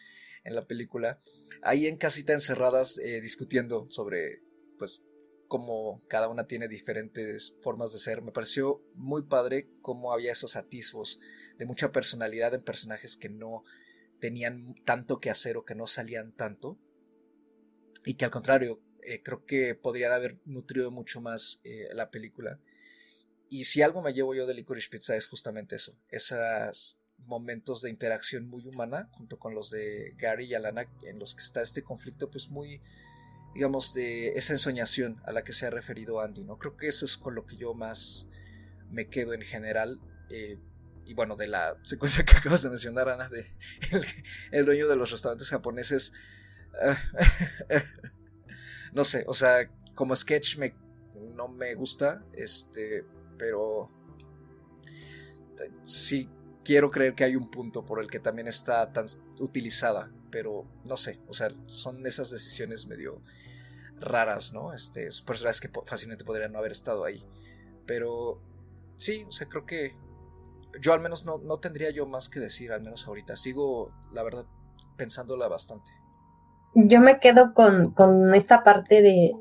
en 0.45 0.55
la 0.55 0.67
película, 0.67 1.19
ahí 1.63 1.87
en 1.87 1.97
casita 1.97 2.33
encerradas 2.33 2.99
eh, 2.99 3.21
discutiendo 3.21 3.87
sobre, 3.91 4.43
pues, 4.79 5.03
cómo 5.49 6.03
cada 6.09 6.29
una 6.29 6.47
tiene 6.47 6.67
diferentes 6.67 7.59
formas 7.61 7.93
de 7.93 7.99
ser. 7.99 8.23
Me 8.23 8.33
pareció 8.33 8.83
muy 8.95 9.23
padre 9.23 9.69
cómo 9.83 10.13
había 10.13 10.33
esos 10.33 10.57
atisbos 10.57 11.21
de 11.59 11.67
mucha 11.67 11.93
personalidad 11.93 12.55
en 12.55 12.63
personajes 12.63 13.19
que 13.19 13.29
no 13.29 13.63
tenían 14.19 14.75
tanto 14.87 15.21
que 15.21 15.29
hacer 15.29 15.59
o 15.59 15.65
que 15.65 15.75
no 15.75 15.87
salían 15.87 16.33
tanto. 16.33 16.79
Y 18.07 18.15
que 18.15 18.25
al 18.25 18.31
contrario, 18.31 18.81
eh, 19.03 19.23
creo 19.23 19.45
que 19.45 19.75
podrían 19.75 20.13
haber 20.13 20.41
nutrido 20.47 20.91
mucho 20.91 21.21
más 21.21 21.61
eh, 21.65 21.89
la 21.93 22.11
película. 22.11 22.59
Y 23.51 23.65
si 23.65 23.83
algo 23.83 24.01
me 24.01 24.15
llevo 24.15 24.35
yo 24.35 24.47
de 24.47 24.55
Licorice 24.55 24.89
Pizza 24.89 25.17
es 25.17 25.27
justamente 25.27 25.77
eso, 25.77 25.99
esas 26.09 27.02
momentos 27.27 27.83
de 27.83 27.91
interacción 27.91 28.49
muy 28.49 28.67
humana 28.67 29.09
junto 29.13 29.39
con 29.39 29.55
los 29.55 29.71
de 29.71 30.15
Gary 30.19 30.47
y 30.47 30.55
Alana 30.55 30.87
en 31.03 31.19
los 31.19 31.35
que 31.35 31.43
está 31.43 31.63
este 31.63 31.83
conflicto 31.83 32.31
pues 32.31 32.51
muy 32.51 32.81
digamos 33.55 33.95
de 33.95 34.31
esa 34.31 34.53
ensoñación 34.53 35.21
a 35.25 35.33
la 35.33 35.45
que 35.45 35.53
se 35.53 35.67
ha 35.67 35.71
referido 35.71 36.21
Andy 36.21 36.45
no 36.45 36.59
creo 36.59 36.77
que 36.77 36.89
eso 36.89 37.05
es 37.05 37.17
con 37.17 37.35
lo 37.35 37.47
que 37.47 37.57
yo 37.57 37.75
más 37.75 38.29
me 38.91 39.09
quedo 39.09 39.35
en 39.35 39.43
general 39.43 40.01
eh, 40.31 40.59
y 41.05 41.15
bueno 41.15 41.37
de 41.37 41.49
la 41.49 41.77
secuencia 41.83 42.25
que 42.25 42.37
acabas 42.37 42.63
de 42.63 42.71
mencionar 42.71 43.09
Ana 43.09 43.29
de 43.29 43.47
el, 44.51 44.65
dueño 44.65 44.89
de 44.89 44.97
los 44.97 45.11
restaurantes 45.11 45.49
japoneses 45.49 46.13
no 48.93 49.05
sé 49.05 49.25
o 49.27 49.35
sea 49.35 49.71
como 49.95 50.17
sketch 50.17 50.57
me 50.57 50.75
no 51.35 51.49
me 51.49 51.75
gusta 51.75 52.25
este 52.33 53.05
pero 53.37 53.91
sí 55.85 56.29
quiero 56.65 56.91
creer 56.91 57.15
que 57.15 57.25
hay 57.25 57.37
un 57.37 57.51
punto 57.51 57.85
por 57.85 58.01
el 58.01 58.09
que 58.09 58.21
también 58.21 58.49
está 58.49 58.93
tan 58.93 59.07
utilizada, 59.41 60.11
pero 60.31 60.65
no 60.87 60.97
sé, 60.97 61.21
o 61.29 61.33
sea, 61.33 61.49
son 61.67 62.07
esas 62.07 62.31
decisiones 62.31 62.87
medio 62.87 63.21
raras, 64.01 64.53
¿no? 64.53 64.73
Este, 64.73 65.09
personajes 65.27 65.61
que 65.61 65.71
fácilmente 65.87 66.25
podrían 66.25 66.53
no 66.53 66.59
haber 66.59 66.73
estado 66.73 67.05
ahí. 67.05 67.25
Pero 67.87 68.41
sí, 68.97 69.25
o 69.29 69.33
sea, 69.33 69.49
creo 69.49 69.65
que 69.67 69.97
yo 70.81 70.93
al 70.93 71.01
menos 71.01 71.25
no, 71.25 71.39
no 71.39 71.59
tendría 71.59 71.91
yo 71.91 72.07
más 72.07 72.29
que 72.29 72.41
decir, 72.41 72.73
al 72.73 72.83
menos 72.83 73.07
ahorita. 73.07 73.37
Sigo, 73.37 73.93
la 74.13 74.23
verdad, 74.23 74.47
pensándola 74.97 75.49
bastante. 75.49 75.91
Yo 76.75 77.01
me 77.01 77.21
quedo 77.21 77.53
con, 77.55 77.93
con 77.93 78.35
esta 78.35 78.63
parte 78.65 79.03
de 79.03 79.33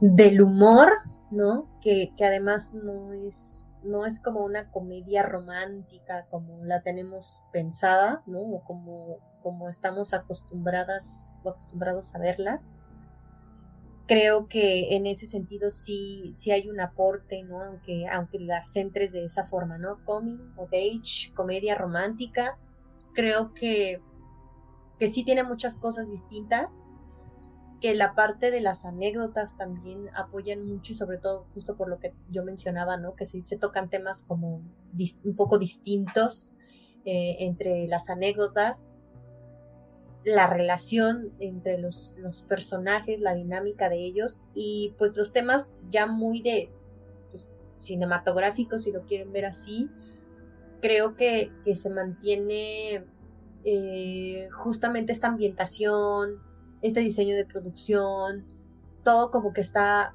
del 0.00 0.42
humor, 0.42 0.92
¿no? 1.30 1.78
Que, 1.80 2.12
que 2.16 2.24
además 2.24 2.74
no 2.74 3.12
es 3.12 3.65
no 3.86 4.04
es 4.04 4.20
como 4.20 4.44
una 4.44 4.70
comedia 4.70 5.22
romántica 5.22 6.26
como 6.30 6.64
la 6.64 6.82
tenemos 6.82 7.42
pensada, 7.52 8.22
¿no? 8.26 8.40
O 8.40 8.64
como, 8.64 9.18
como 9.42 9.68
estamos 9.68 10.14
acostumbradas 10.14 11.32
o 11.42 11.50
acostumbrados 11.50 12.14
a 12.14 12.18
verla. 12.18 12.62
Creo 14.06 14.46
que 14.46 14.94
en 14.94 15.06
ese 15.06 15.26
sentido 15.26 15.70
sí, 15.70 16.30
sí 16.32 16.52
hay 16.52 16.68
un 16.68 16.80
aporte, 16.80 17.42
¿no? 17.42 17.62
Aunque, 17.62 18.06
aunque 18.06 18.38
las 18.38 18.72
centres 18.72 19.12
de 19.12 19.24
esa 19.24 19.46
forma, 19.46 19.78
¿no? 19.78 20.04
Coming 20.04 20.52
of 20.56 20.70
age, 20.72 21.32
comedia 21.34 21.74
romántica. 21.74 22.58
Creo 23.14 23.52
que, 23.54 24.00
que 24.98 25.08
sí 25.08 25.24
tiene 25.24 25.42
muchas 25.42 25.76
cosas 25.76 26.08
distintas 26.10 26.82
que 27.86 27.94
la 27.94 28.16
parte 28.16 28.50
de 28.50 28.60
las 28.60 28.84
anécdotas 28.84 29.56
también 29.56 30.08
apoyan 30.12 30.66
mucho 30.66 30.92
y 30.92 30.96
sobre 30.96 31.18
todo 31.18 31.46
justo 31.54 31.76
por 31.76 31.88
lo 31.88 32.00
que 32.00 32.14
yo 32.30 32.42
mencionaba, 32.42 32.96
¿no? 32.96 33.14
Que 33.14 33.26
sí 33.26 33.40
se 33.42 33.56
tocan 33.56 33.88
temas 33.88 34.24
como 34.24 34.60
un 35.22 35.36
poco 35.36 35.56
distintos 35.56 36.52
eh, 37.04 37.36
entre 37.38 37.86
las 37.86 38.10
anécdotas, 38.10 38.90
la 40.24 40.48
relación 40.48 41.32
entre 41.38 41.78
los, 41.78 42.12
personajes, 42.48 43.20
la 43.20 43.36
dinámica 43.36 43.88
de 43.88 44.04
ellos 44.04 44.44
y 44.52 44.96
pues 44.98 45.16
los 45.16 45.30
temas 45.30 45.72
ya 45.88 46.08
muy 46.08 46.42
de 46.42 46.72
pues, 47.30 47.46
cinematográficos, 47.78 48.82
si 48.82 48.90
lo 48.90 49.02
quieren 49.02 49.30
ver 49.30 49.44
así, 49.44 49.88
creo 50.82 51.14
que, 51.14 51.52
que 51.62 51.76
se 51.76 51.88
mantiene 51.88 53.04
eh, 53.62 54.48
justamente 54.50 55.12
esta 55.12 55.28
ambientación, 55.28 56.40
este 56.82 57.00
diseño 57.00 57.34
de 57.34 57.44
producción, 57.44 58.44
todo 59.04 59.30
como 59.30 59.52
que 59.52 59.60
está 59.60 60.14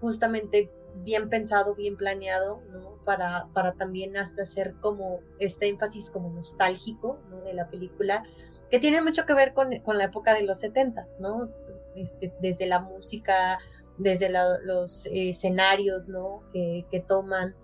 justamente 0.00 0.70
bien 1.02 1.28
pensado, 1.28 1.74
bien 1.74 1.96
planeado, 1.96 2.62
¿no? 2.72 2.96
Para, 3.04 3.48
para 3.52 3.72
también 3.74 4.16
hasta 4.16 4.42
hacer 4.42 4.74
como 4.80 5.20
este 5.38 5.68
énfasis 5.68 6.10
como 6.10 6.30
nostálgico, 6.30 7.18
¿no? 7.30 7.40
De 7.42 7.54
la 7.54 7.68
película, 7.68 8.24
que 8.70 8.78
tiene 8.78 9.02
mucho 9.02 9.26
que 9.26 9.34
ver 9.34 9.52
con, 9.52 9.70
la 9.70 10.04
época 10.04 10.34
de 10.34 10.42
los 10.42 10.58
setentas, 10.60 11.16
¿no? 11.18 11.50
Este, 11.96 12.32
desde 12.40 12.66
la 12.66 12.80
música, 12.80 13.58
desde 13.98 14.30
los 14.64 15.06
escenarios, 15.06 16.08
¿no? 16.08 16.42
Que, 16.52 16.86
que 16.90 17.00
toman, 17.00 17.54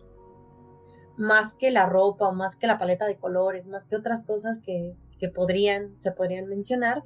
más 1.16 1.54
que 1.54 1.70
la 1.70 1.86
ropa 1.86 2.30
más 2.30 2.56
que 2.56 2.66
la 2.66 2.78
paleta 2.78 3.06
de 3.06 3.16
colores, 3.16 3.68
más 3.68 3.86
que 3.86 3.96
otras 3.96 4.24
cosas 4.24 4.58
que, 4.58 4.94
que 5.18 5.28
podrían, 5.28 5.96
se 6.00 6.12
podrían 6.12 6.46
mencionar, 6.46 7.02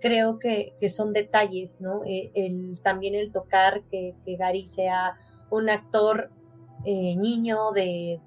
creo 0.00 0.38
que, 0.38 0.74
son 0.88 1.12
detalles, 1.12 1.80
¿no? 1.80 2.02
Eh, 2.04 2.74
también 2.82 3.14
el 3.14 3.32
tocar 3.32 3.82
que, 3.90 4.14
Gary 4.26 4.66
sea 4.66 5.16
un 5.50 5.68
actor 5.68 6.30
eh, 6.84 7.16
niño 7.16 7.72
de, 7.72 8.20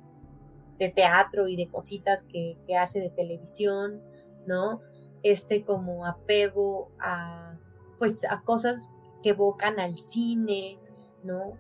teatro 0.96 1.48
y 1.48 1.56
de 1.56 1.70
cositas 1.70 2.26
que, 2.26 2.58
hace 2.78 3.00
de 3.00 3.10
televisión, 3.10 4.02
¿no? 4.46 4.82
Este 5.24 5.64
como 5.64 6.06
apego 6.06 6.92
a, 7.00 7.58
pues, 7.98 8.26
a 8.30 8.42
cosas 8.42 8.90
que 9.22 9.30
evocan 9.30 9.80
al 9.80 9.98
cine, 9.98 10.78
¿no? 11.24 11.58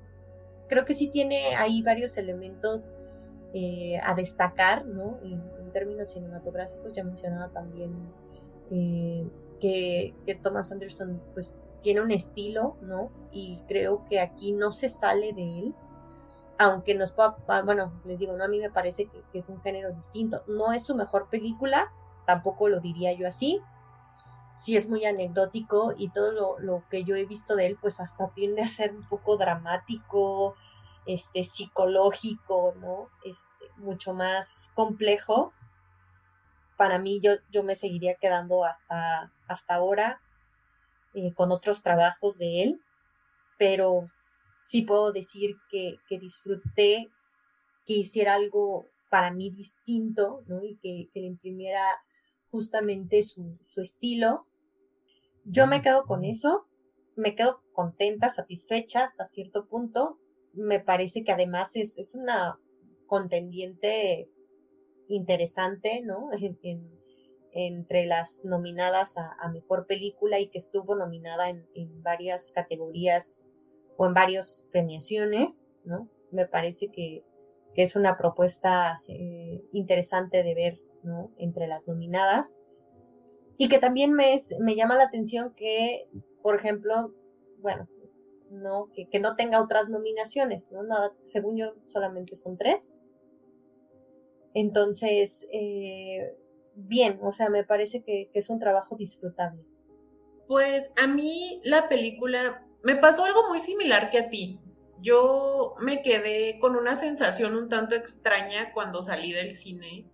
Creo 0.68 0.84
que 0.84 0.93
sí 0.93 1.07
tiene 1.07 1.55
ahí 1.55 1.82
varios 1.82 2.18
elementos 2.18 2.95
eh, 3.53 3.99
a 4.03 4.14
destacar, 4.14 4.86
¿no? 4.86 5.20
En, 5.24 5.41
términos 5.74 6.11
cinematográficos, 6.11 6.93
ya 6.93 7.03
mencionaba 7.03 7.51
también 7.51 7.91
que, 9.64 10.39
Thomas 10.43 10.74
Anderson 10.74 11.22
pues 11.34 11.55
tiene 11.82 12.01
un 12.01 12.11
estilo, 12.11 12.76
¿no? 12.82 13.11
Y 13.32 13.61
creo 13.68 14.03
que 14.09 14.20
aquí 14.20 14.51
no 14.51 14.74
se 14.74 14.89
sale 14.89 15.32
de 15.32 15.59
él, 15.59 15.76
aunque 16.57 16.95
nos 16.95 17.14
pueda, 17.14 17.38
ah, 17.47 17.61
bueno, 17.64 17.93
les 18.03 18.20
digo, 18.20 18.34
no, 18.36 18.43
a 18.43 18.49
mí 18.49 18.59
me 18.59 18.70
parece 18.70 19.07
que, 19.07 19.24
es 19.34 19.47
un 19.47 19.61
género 19.61 19.93
distinto. 19.93 20.43
No 20.47 20.74
es 20.74 20.86
su 20.86 20.95
mejor 20.95 21.30
película, 21.30 21.91
tampoco 22.26 22.68
lo 22.68 22.82
diría 22.82 23.14
yo 23.14 23.26
así. 23.26 23.61
Sí 24.55 24.76
es 24.76 24.88
muy 24.88 25.05
anecdótico 25.05 25.93
y 25.97 26.09
todo 26.09 26.59
lo, 26.59 26.84
que 26.89 27.05
yo 27.05 27.16
he 27.16 27.26
visto 27.26 27.55
de 27.55 27.68
él, 27.68 27.78
pues 27.80 28.01
hasta 28.01 28.28
tiende 28.30 28.61
a 28.61 28.68
ser 28.68 28.93
un 28.93 29.07
poco 29.07 29.38
dramático, 29.38 30.55
este, 31.05 31.43
psicológico, 31.43 32.74
¿no? 32.82 33.07
Este, 33.24 33.47
mucho 33.78 34.14
más 34.14 34.72
complejo 34.76 35.53
para 36.78 36.99
mí 36.99 37.19
yo, 37.21 37.32
yo 37.51 37.63
me 37.63 37.76
seguiría 37.76 38.15
quedando 38.15 38.65
hasta, 38.65 39.32
hasta 39.47 39.76
ahora 39.76 40.21
eh, 41.13 41.34
con 41.34 41.51
otros 41.51 41.84
trabajos 41.84 42.38
de 42.39 42.63
él, 42.63 42.82
pero 43.59 44.09
sí 44.63 44.82
puedo 44.82 45.11
decir 45.11 45.57
que, 45.69 45.99
disfruté 46.09 47.11
que 47.86 47.93
hiciera 47.93 48.34
algo 48.34 48.88
para 49.09 49.32
mí 49.32 49.51
distinto, 49.51 50.43
¿no? 50.47 50.63
Y 50.63 50.78
que, 50.78 51.09
le 51.13 51.28
imprimiera 51.28 51.84
justamente 52.49 53.21
su, 53.21 53.59
estilo. 53.78 54.47
Yo 55.45 55.67
me 55.67 55.82
quedo 55.82 56.05
con 56.05 56.24
eso, 56.24 56.65
me 57.15 57.36
quedo 57.36 57.61
contenta, 57.74 58.30
satisfecha 58.30 59.03
hasta 59.03 59.26
cierto 59.26 59.67
punto. 59.67 60.17
Me 60.53 60.80
parece 60.80 61.24
que 61.24 61.32
además 61.32 61.76
es, 61.76 61.97
es 61.99 62.15
una 62.15 62.57
contendiente 63.05 64.32
interesante, 65.14 66.01
¿no? 66.03 66.30
entre 67.55 68.05
las 68.07 68.43
nominadas 68.43 69.16
a, 69.18 69.47
mejor 69.49 69.86
película 69.86 70.39
y 70.39 70.47
que 70.47 70.57
estuvo 70.57 70.95
nominada 70.95 71.49
en, 71.49 72.01
varias 72.01 72.51
categorías 72.51 73.47
o 73.95 74.07
en 74.07 74.14
varias 74.14 74.66
premiaciones, 74.72 75.68
¿no? 75.86 76.09
Me 76.32 76.47
parece 76.47 76.89
que, 76.89 77.24
es 77.76 77.95
una 77.95 78.18
propuesta 78.18 79.01
eh, 79.07 79.64
interesante 79.72 80.43
de 80.43 80.53
ver, 80.53 80.80
¿no? 81.03 81.32
Entre 81.38 81.68
las 81.68 81.88
nominadas. 81.88 82.57
Y 83.57 83.68
que 83.68 83.80
también 83.80 84.14
me, 84.14 84.36
me 84.59 84.76
llama 84.76 84.95
la 84.95 85.05
atención 85.05 85.53
que, 85.55 86.07
por 86.41 86.55
ejemplo, 86.55 87.14
bueno, 87.59 87.88
no, 88.49 88.89
que, 88.93 89.07
que 89.09 89.20
no 89.20 89.36
tenga 89.36 89.61
otras 89.61 89.89
nominaciones, 89.89 90.72
¿no? 90.72 90.84
Nada, 90.84 91.14
según 91.24 91.57
yo, 91.57 91.74
solamente 91.86 92.36
son 92.36 92.57
tres. 92.57 92.95
Entonces, 94.53 95.47
eh, 95.51 96.35
bien, 96.75 97.19
o 97.21 97.31
sea, 97.31 97.49
me 97.49 97.63
parece 97.63 98.03
que, 98.03 98.29
es 98.33 98.49
un 98.49 98.59
trabajo 98.59 98.95
disfrutable. 98.95 99.63
Pues 100.47 100.91
a 100.95 101.07
mí 101.07 101.61
la 101.63 101.89
película 101.89 102.65
me 102.83 102.95
pasó 102.95 103.25
algo 103.25 103.47
muy 103.49 103.59
similar 103.59 104.09
que 104.09 104.19
a 104.19 104.29
ti. 104.29 104.59
Yo 105.01 105.75
me 105.79 106.01
quedé 106.01 106.59
con 106.59 106.75
una 106.75 106.95
sensación 106.95 107.55
un 107.55 107.69
tanto 107.69 107.95
extraña 107.95 108.71
cuando 108.73 109.03
salí 109.03 109.33
del 109.33 109.51
cine. 109.51 110.07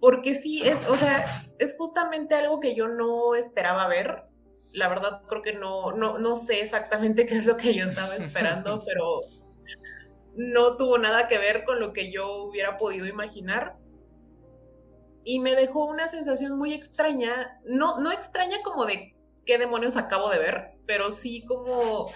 Porque 0.00 0.34
sí, 0.34 0.62
es, 0.62 0.76
o 0.88 0.96
sea, 0.96 1.46
es 1.58 1.74
justamente 1.76 2.34
algo 2.34 2.60
que 2.60 2.74
yo 2.74 2.88
no 2.88 3.34
esperaba 3.34 3.88
ver. 3.88 4.24
La 4.72 4.88
verdad, 4.88 5.22
creo 5.26 5.42
que 5.42 5.54
no, 5.54 5.92
no, 5.92 6.18
no 6.18 6.36
sé 6.36 6.60
exactamente 6.60 7.24
qué 7.26 7.36
es 7.36 7.46
lo 7.46 7.56
que 7.56 7.74
yo 7.74 7.86
estaba 7.86 8.14
esperando, 8.16 8.82
pero 8.84 9.20
no 10.36 10.76
tuvo 10.76 10.98
nada 10.98 11.26
que 11.28 11.38
ver 11.38 11.64
con 11.64 11.80
lo 11.80 11.92
que 11.92 12.10
yo 12.12 12.44
hubiera 12.44 12.78
podido 12.78 13.06
imaginar. 13.06 13.76
Y 15.24 15.40
me 15.40 15.56
dejó 15.56 15.86
una 15.86 16.08
sensación 16.08 16.56
muy 16.56 16.72
extraña, 16.72 17.60
no, 17.64 17.98
no 17.98 18.12
extraña 18.12 18.58
como 18.62 18.86
de 18.86 19.16
qué 19.44 19.58
demonios 19.58 19.96
acabo 19.96 20.28
de 20.30 20.38
ver, 20.38 20.72
pero 20.86 21.10
sí 21.10 21.44
como 21.44 22.10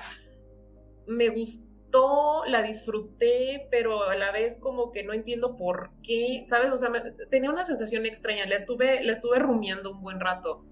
me 1.06 1.28
gustó, 1.30 2.44
la 2.46 2.62
disfruté, 2.62 3.66
pero 3.70 4.04
a 4.04 4.14
la 4.14 4.30
vez 4.30 4.56
como 4.56 4.92
que 4.92 5.02
no 5.02 5.12
entiendo 5.12 5.56
por 5.56 5.90
qué, 6.02 6.44
¿sabes? 6.46 6.70
O 6.70 6.76
sea, 6.76 6.90
tenía 7.30 7.50
una 7.50 7.64
sensación 7.64 8.06
extraña, 8.06 8.46
la 8.46 8.56
estuve, 8.56 9.02
la 9.02 9.12
estuve 9.12 9.38
rumiando 9.38 9.90
un 9.90 10.02
buen 10.02 10.20
rato. 10.20 10.64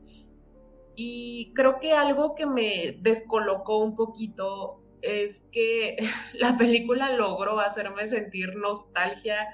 Y 0.94 1.53
creo 1.55 1.78
que 1.80 1.92
algo 1.92 2.34
que 2.34 2.46
me 2.46 2.99
descolocó 3.01 3.78
un 3.78 3.94
poquito 3.94 4.78
es 5.03 5.46
que 5.53 5.96
la 6.34 6.57
película 6.57 7.12
logró 7.12 7.61
hacerme 7.61 8.07
sentir 8.07 8.57
nostalgia 8.57 9.49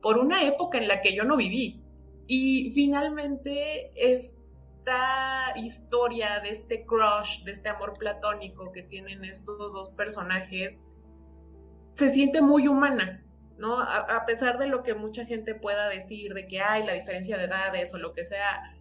por 0.00 0.18
una 0.18 0.44
época 0.44 0.78
en 0.78 0.88
la 0.88 1.00
que 1.00 1.14
yo 1.14 1.24
no 1.24 1.36
viví. 1.36 1.82
Y 2.26 2.70
finalmente 2.74 3.92
esta 3.94 5.52
historia 5.56 6.40
de 6.40 6.50
este 6.50 6.84
crush, 6.84 7.42
de 7.44 7.52
este 7.52 7.68
amor 7.68 7.94
platónico 7.98 8.72
que 8.72 8.82
tienen 8.82 9.24
estos 9.24 9.72
dos 9.72 9.90
personajes, 9.90 10.82
se 11.94 12.12
siente 12.12 12.42
muy 12.42 12.68
humana, 12.68 13.24
¿no? 13.58 13.80
A, 13.80 14.26
pesar 14.26 14.58
de 14.58 14.66
lo 14.66 14.82
que 14.82 14.94
mucha 14.94 15.24
gente 15.24 15.54
pueda 15.54 15.88
decir, 15.88 16.34
de 16.34 16.46
que 16.46 16.60
hay 16.60 16.84
la 16.84 16.92
diferencia 16.92 17.38
de 17.38 17.44
edades 17.44 17.94
o 17.94 17.98
lo 17.98 18.12
que 18.12 18.24
sea, 18.24 18.75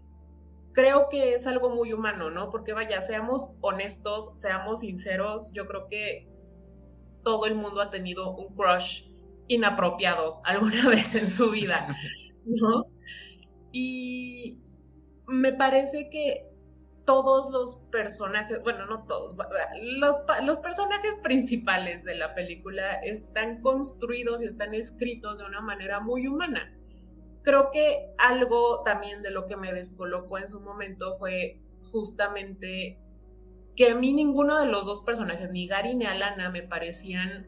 creo 0.76 1.08
que 1.10 1.34
es 1.34 1.48
algo 1.48 1.70
muy 1.70 1.94
humano, 1.94 2.30
¿no? 2.30 2.50
Porque 2.50 2.74
vaya, 2.74 3.02
seamos 3.02 3.56
honestos, 3.62 4.32
seamos 4.36 4.82
sinceros, 4.82 5.50
yo 5.54 5.66
creo 5.66 5.88
que 5.88 6.28
todo 7.24 7.46
el 7.48 7.56
mundo 7.56 7.82
ha 7.82 7.90
tenido 7.90 8.36
un 8.36 8.54
crush 8.56 9.06
inapropiado 9.48 10.42
alguna 10.44 10.88
vez 10.90 11.16
en 11.16 11.32
su 11.32 11.50
vida, 11.50 11.88
¿no? 12.46 12.86
Y 13.72 14.60
me 15.28 15.54
parece 15.54 16.10
que 16.10 16.52
todos 17.06 17.52
los 17.52 17.78
personajes, 17.92 18.62
bueno, 18.64 18.86
no 18.86 19.06
todos, 19.06 19.36
los, 20.44 20.58
personajes 20.60 21.16
principales 21.24 22.04
de 22.04 22.16
la 22.16 22.34
película 22.36 22.96
están 22.96 23.62
construidos 23.62 24.44
y 24.44 24.48
están 24.48 24.74
escritos 24.74 25.38
de 25.38 25.46
una 25.46 25.62
manera 25.62 26.00
muy 26.00 26.28
humana. 26.28 26.76
Creo 27.46 27.72
que 27.72 28.10
algo 28.18 28.82
también 28.84 29.22
de 29.22 29.32
lo 29.32 29.46
que 29.46 29.56
me 29.56 29.72
descolocó 29.72 30.38
en 30.38 30.50
su 30.50 30.60
momento 30.60 31.16
fue 31.16 31.62
justamente 31.92 33.00
que 33.78 33.92
a 33.92 33.96
mí 33.96 34.12
ninguno 34.12 34.60
de 34.60 34.66
los 34.66 34.86
dos 34.86 35.02
personajes, 35.02 35.50
ni 35.52 35.68
Gary 35.68 35.96
ni 35.96 36.06
Alana, 36.06 36.50
me 36.50 36.64
parecían 36.64 37.48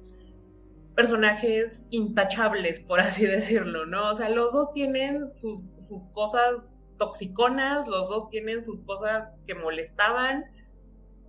personajes 0.95 1.85
intachables, 1.89 2.79
por 2.79 3.01
así 3.01 3.25
decirlo, 3.25 3.85
¿no? 3.85 4.11
O 4.11 4.15
sea, 4.15 4.29
los 4.29 4.53
dos 4.53 4.71
tienen 4.71 5.29
sus, 5.29 5.73
sus 5.77 6.05
cosas 6.13 6.79
toxiconas, 6.97 7.87
los 7.87 8.07
dos 8.07 8.29
tienen 8.29 8.63
sus 8.63 8.79
cosas 8.79 9.33
que 9.45 9.55
molestaban, 9.55 10.45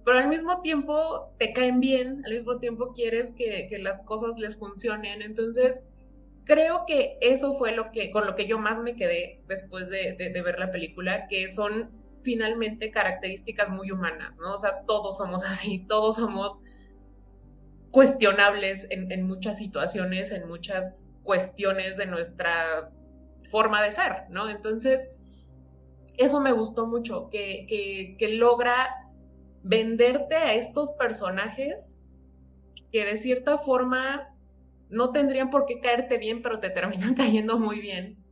pero 0.09 0.21
al 0.21 0.29
mismo 0.29 0.63
tiempo 0.63 1.35
te 1.39 1.53
caen 1.53 1.81
bien, 1.81 2.23
al 2.25 2.33
mismo 2.33 2.59
tiempo 2.59 2.93
quieres 2.95 3.31
que, 3.31 3.69
las 3.79 3.99
cosas 3.99 4.39
les 4.39 4.57
funcionen. 4.57 5.21
Entonces, 5.21 5.83
creo 6.49 6.85
que 6.87 7.19
eso 7.21 7.55
fue 7.55 7.73
lo 7.73 7.93
que, 7.93 8.11
con 8.11 8.27
lo 8.27 8.35
que 8.35 8.49
yo 8.49 8.59
más 8.59 8.81
me 8.81 8.97
quedé 8.97 9.43
después 9.47 9.89
de, 9.91 10.17
ver 10.17 10.59
la 10.59 10.73
película, 10.73 11.29
que 11.29 11.49
son 11.49 11.91
finalmente 12.23 12.91
características 12.91 13.71
muy 13.71 13.93
humanas, 13.93 14.39
¿no? 14.41 14.55
O 14.55 14.57
sea, 14.57 14.83
todos 14.87 15.19
somos 15.19 15.45
así, 15.49 15.85
todos 15.87 16.17
somos 16.17 16.59
cuestionables 17.91 18.87
en, 18.91 19.13
en, 19.13 19.27
muchas 19.27 19.59
situaciones, 19.59 20.33
en 20.33 20.49
muchas 20.49 21.13
cuestiones 21.23 21.97
de 21.97 22.07
nuestra 22.07 22.91
forma 23.51 23.83
de 23.83 23.93
ser, 23.93 24.25
¿no? 24.31 24.49
Entonces, 24.51 25.09
eso 26.19 26.41
me 26.41 26.53
gustó 26.53 26.87
mucho, 26.87 27.29
que, 27.31 28.17
logra 28.39 28.89
venderte 29.63 30.35
a 30.35 30.55
estos 30.55 30.91
personajes 30.93 31.99
que 32.91 33.05
de 33.05 33.19
cierta 33.19 33.59
forma 33.59 34.35
no 34.91 35.13
tendrían 35.13 35.51
por 35.51 35.67
qué 35.67 35.81
caerte 35.81 36.19
bien, 36.19 36.43
pero 36.43 36.61
te 36.61 36.71
terminan 36.71 37.15
cayendo 37.15 37.59
muy 37.59 37.81
bien. 37.81 38.25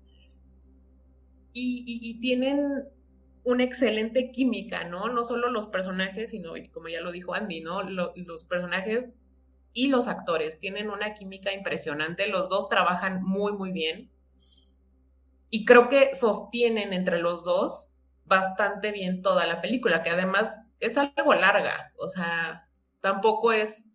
Y, 1.58 2.20
tienen 2.20 2.84
una 3.44 3.64
excelente 3.64 4.30
química, 4.30 4.84
¿no? 4.84 5.08
No 5.08 5.24
solo 5.24 5.48
los 5.48 5.68
personajes, 5.68 6.30
sino, 6.30 6.52
como 6.70 6.88
ya 6.88 7.00
lo 7.00 7.12
dijo 7.12 7.32
Andy, 7.34 7.62
¿no? 7.62 7.82
los 7.82 8.44
personajes 8.44 9.08
y 9.72 9.88
los 9.88 10.06
actores 10.06 10.58
tienen 10.58 10.90
una 10.90 11.14
química 11.14 11.54
impresionante, 11.54 12.28
los 12.28 12.50
dos 12.50 12.68
trabajan 12.68 13.22
muy, 13.22 13.52
muy 13.52 13.72
bien 13.72 14.10
y 15.50 15.64
creo 15.64 15.88
que 15.88 16.14
sostienen 16.14 16.92
entre 16.92 17.20
los 17.20 17.44
dos 17.44 17.90
bastante 18.24 18.90
bien 18.90 19.22
toda 19.22 19.46
la 19.46 19.60
película, 19.60 20.02
que 20.02 20.10
además 20.10 20.60
es 20.80 20.96
algo 20.96 21.34
larga, 21.34 21.92
o 21.98 22.08
sea, 22.08 22.68
tampoco 23.00 23.52
es 23.52 23.90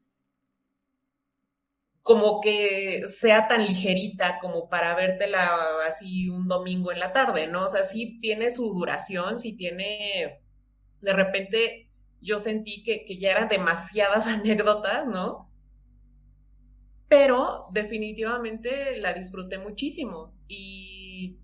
como 2.04 2.42
que 2.42 3.04
sea 3.08 3.48
tan 3.48 3.66
ligerita 3.66 4.40
como 4.40 4.70
para 4.70 4.96
vértela 4.96 5.52
así 5.88 6.30
un 6.30 6.48
domingo 6.48 6.92
en 6.92 7.00
la 7.00 7.14
tarde, 7.14 7.48
¿no? 7.48 7.66
O 7.66 7.70
sea, 7.70 7.84
sí 7.84 8.20
tiene 8.22 8.52
su 8.52 8.70
duración, 8.72 9.40
sí 9.40 9.54
tiene, 9.54 10.42
de 11.02 11.14
repente 11.14 11.90
yo 12.22 12.40
sentí 12.40 12.84
que, 12.84 13.06
que 13.06 13.18
ya 13.18 13.32
eran 13.32 13.50
demasiadas 13.50 14.28
anécdotas, 14.30 15.08
¿no? 15.08 15.50
Pero 17.08 17.68
definitivamente 17.72 18.98
la 18.98 19.14
disfruté 19.14 19.58
muchísimo 19.60 20.34
y 20.48 21.38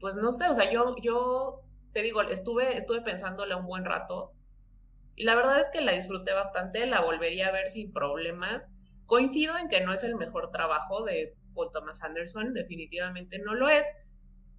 pues 0.00 0.16
no 0.16 0.32
sé, 0.32 0.48
o 0.48 0.54
sea, 0.54 0.70
yo, 0.70 0.96
yo 1.02 1.62
te 1.92 2.02
digo, 2.02 2.22
estuve, 2.22 2.76
estuve 2.76 3.02
pensándola 3.02 3.56
un 3.56 3.66
buen 3.66 3.84
rato 3.84 4.32
y 5.16 5.24
la 5.24 5.34
verdad 5.34 5.60
es 5.60 5.70
que 5.70 5.80
la 5.80 5.92
disfruté 5.92 6.32
bastante, 6.34 6.86
la 6.86 7.00
volvería 7.00 7.48
a 7.48 7.52
ver 7.52 7.68
sin 7.68 7.92
problemas. 7.92 8.68
Coincido 9.06 9.56
en 9.56 9.68
que 9.68 9.80
no 9.80 9.92
es 9.92 10.02
el 10.04 10.16
mejor 10.16 10.50
trabajo 10.50 11.04
de 11.04 11.34
Paul 11.54 11.70
Thomas 11.72 12.02
Anderson, 12.02 12.52
definitivamente 12.52 13.38
no 13.38 13.54
lo 13.54 13.68
es, 13.68 13.86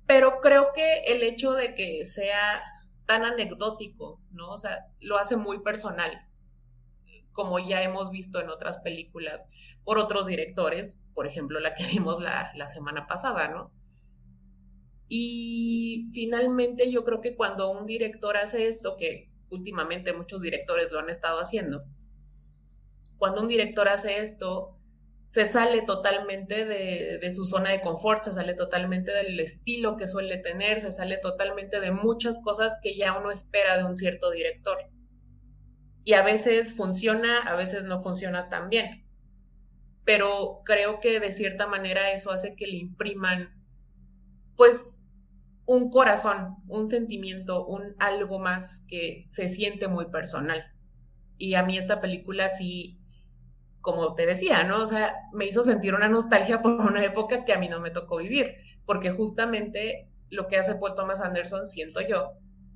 pero 0.05 0.39
creo 0.41 0.71
que 0.73 0.99
el 1.07 1.21
hecho 1.21 1.53
de 1.53 1.75
que 1.75 2.05
sea 2.05 2.63
tan 3.05 3.23
anecdótico, 3.23 4.21
¿no? 4.31 4.51
O 4.51 4.57
sea, 4.57 4.87
lo 4.99 5.17
hace 5.17 5.35
muy 5.35 5.59
personal, 5.59 6.11
como 7.33 7.59
ya 7.59 7.83
hemos 7.83 8.09
visto 8.09 8.39
en 8.39 8.49
otras 8.49 8.79
películas 8.79 9.45
por 9.83 9.97
otros 9.97 10.25
directores, 10.25 10.99
por 11.13 11.27
ejemplo, 11.27 11.59
la 11.59 11.73
que 11.73 11.85
vimos 11.85 12.21
la, 12.21 12.51
la 12.55 12.67
semana 12.67 13.05
pasada, 13.05 13.47
¿no? 13.49 13.71
Y 15.09 16.09
finalmente 16.13 16.91
yo 16.91 17.03
creo 17.03 17.21
que 17.21 17.35
cuando 17.35 17.69
un 17.69 17.85
director 17.85 18.37
hace 18.37 18.67
esto, 18.67 18.97
que 18.97 19.29
últimamente 19.49 20.13
muchos 20.13 20.41
directores 20.41 20.91
lo 20.91 20.99
han 20.99 21.09
estado 21.09 21.39
haciendo, 21.39 21.85
cuando 23.27 23.41
un 23.41 23.49
director 23.49 23.89
hace 23.89 24.19
esto, 24.19 24.77
se 25.27 25.45
sale 25.45 25.81
totalmente 25.81 26.63
de, 26.63 27.33
su 27.33 27.43
zona 27.43 27.71
de 27.71 27.81
confort, 27.81 28.23
se 28.23 28.31
sale 28.31 28.53
totalmente 28.53 29.11
del 29.11 29.37
estilo 29.41 29.97
que 29.97 30.07
suele 30.07 30.37
tener, 30.37 30.79
se 30.79 30.93
sale 30.93 31.17
totalmente 31.17 31.81
de 31.81 31.91
muchas 31.91 32.37
cosas 32.41 32.77
que 32.81 32.95
ya 32.95 33.17
uno 33.17 33.29
espera 33.29 33.77
de 33.77 33.83
un 33.83 33.97
cierto 33.97 34.31
director. 34.31 34.77
Y 36.05 36.13
a 36.13 36.23
veces 36.23 36.73
funciona, 36.73 37.39
a 37.39 37.55
veces 37.55 37.83
no 37.83 37.99
funciona 37.99 38.47
tan 38.47 38.69
bien. 38.69 39.05
Pero 40.05 40.61
creo 40.63 41.01
que 41.01 41.19
de 41.19 41.33
cierta 41.33 41.67
manera 41.67 42.11
eso 42.11 42.31
hace 42.31 42.55
que 42.55 42.67
le 42.67 42.77
impriman 42.77 43.49
pues 44.55 45.01
un 45.65 45.89
corazón, 45.89 46.55
un 46.69 46.87
sentimiento, 46.87 47.65
un 47.65 47.93
algo 47.99 48.39
más 48.39 48.85
que 48.87 49.25
se 49.29 49.49
siente 49.49 49.89
muy 49.89 50.05
personal. 50.09 50.63
Y 51.37 51.55
a 51.55 51.63
mí 51.63 51.77
esta 51.77 51.99
película 51.99 52.47
sí, 52.47 53.01
como 53.87 54.15
te 54.15 54.25
decía, 54.25 54.65
¿no? 54.65 54.81
O 54.81 54.85
sea, 54.85 55.15
me 55.31 55.45
hizo 55.45 55.63
sentir 55.63 55.95
una 55.95 56.09
nostalgia 56.09 56.61
por 56.61 56.73
una 56.73 57.05
época 57.05 57.45
que 57.45 57.53
a 57.53 57.57
mí 57.57 57.69
no 57.69 57.79
me 57.79 57.89
tocó 57.89 58.17
vivir, 58.17 58.55
porque 58.85 59.11
justamente 59.11 60.09
lo 60.29 60.49
que 60.49 60.57
hace 60.57 60.75
Paul 60.75 60.93
Thomas 60.93 61.21
Anderson, 61.21 61.65
siento 61.65 62.01
yo, 62.01 62.33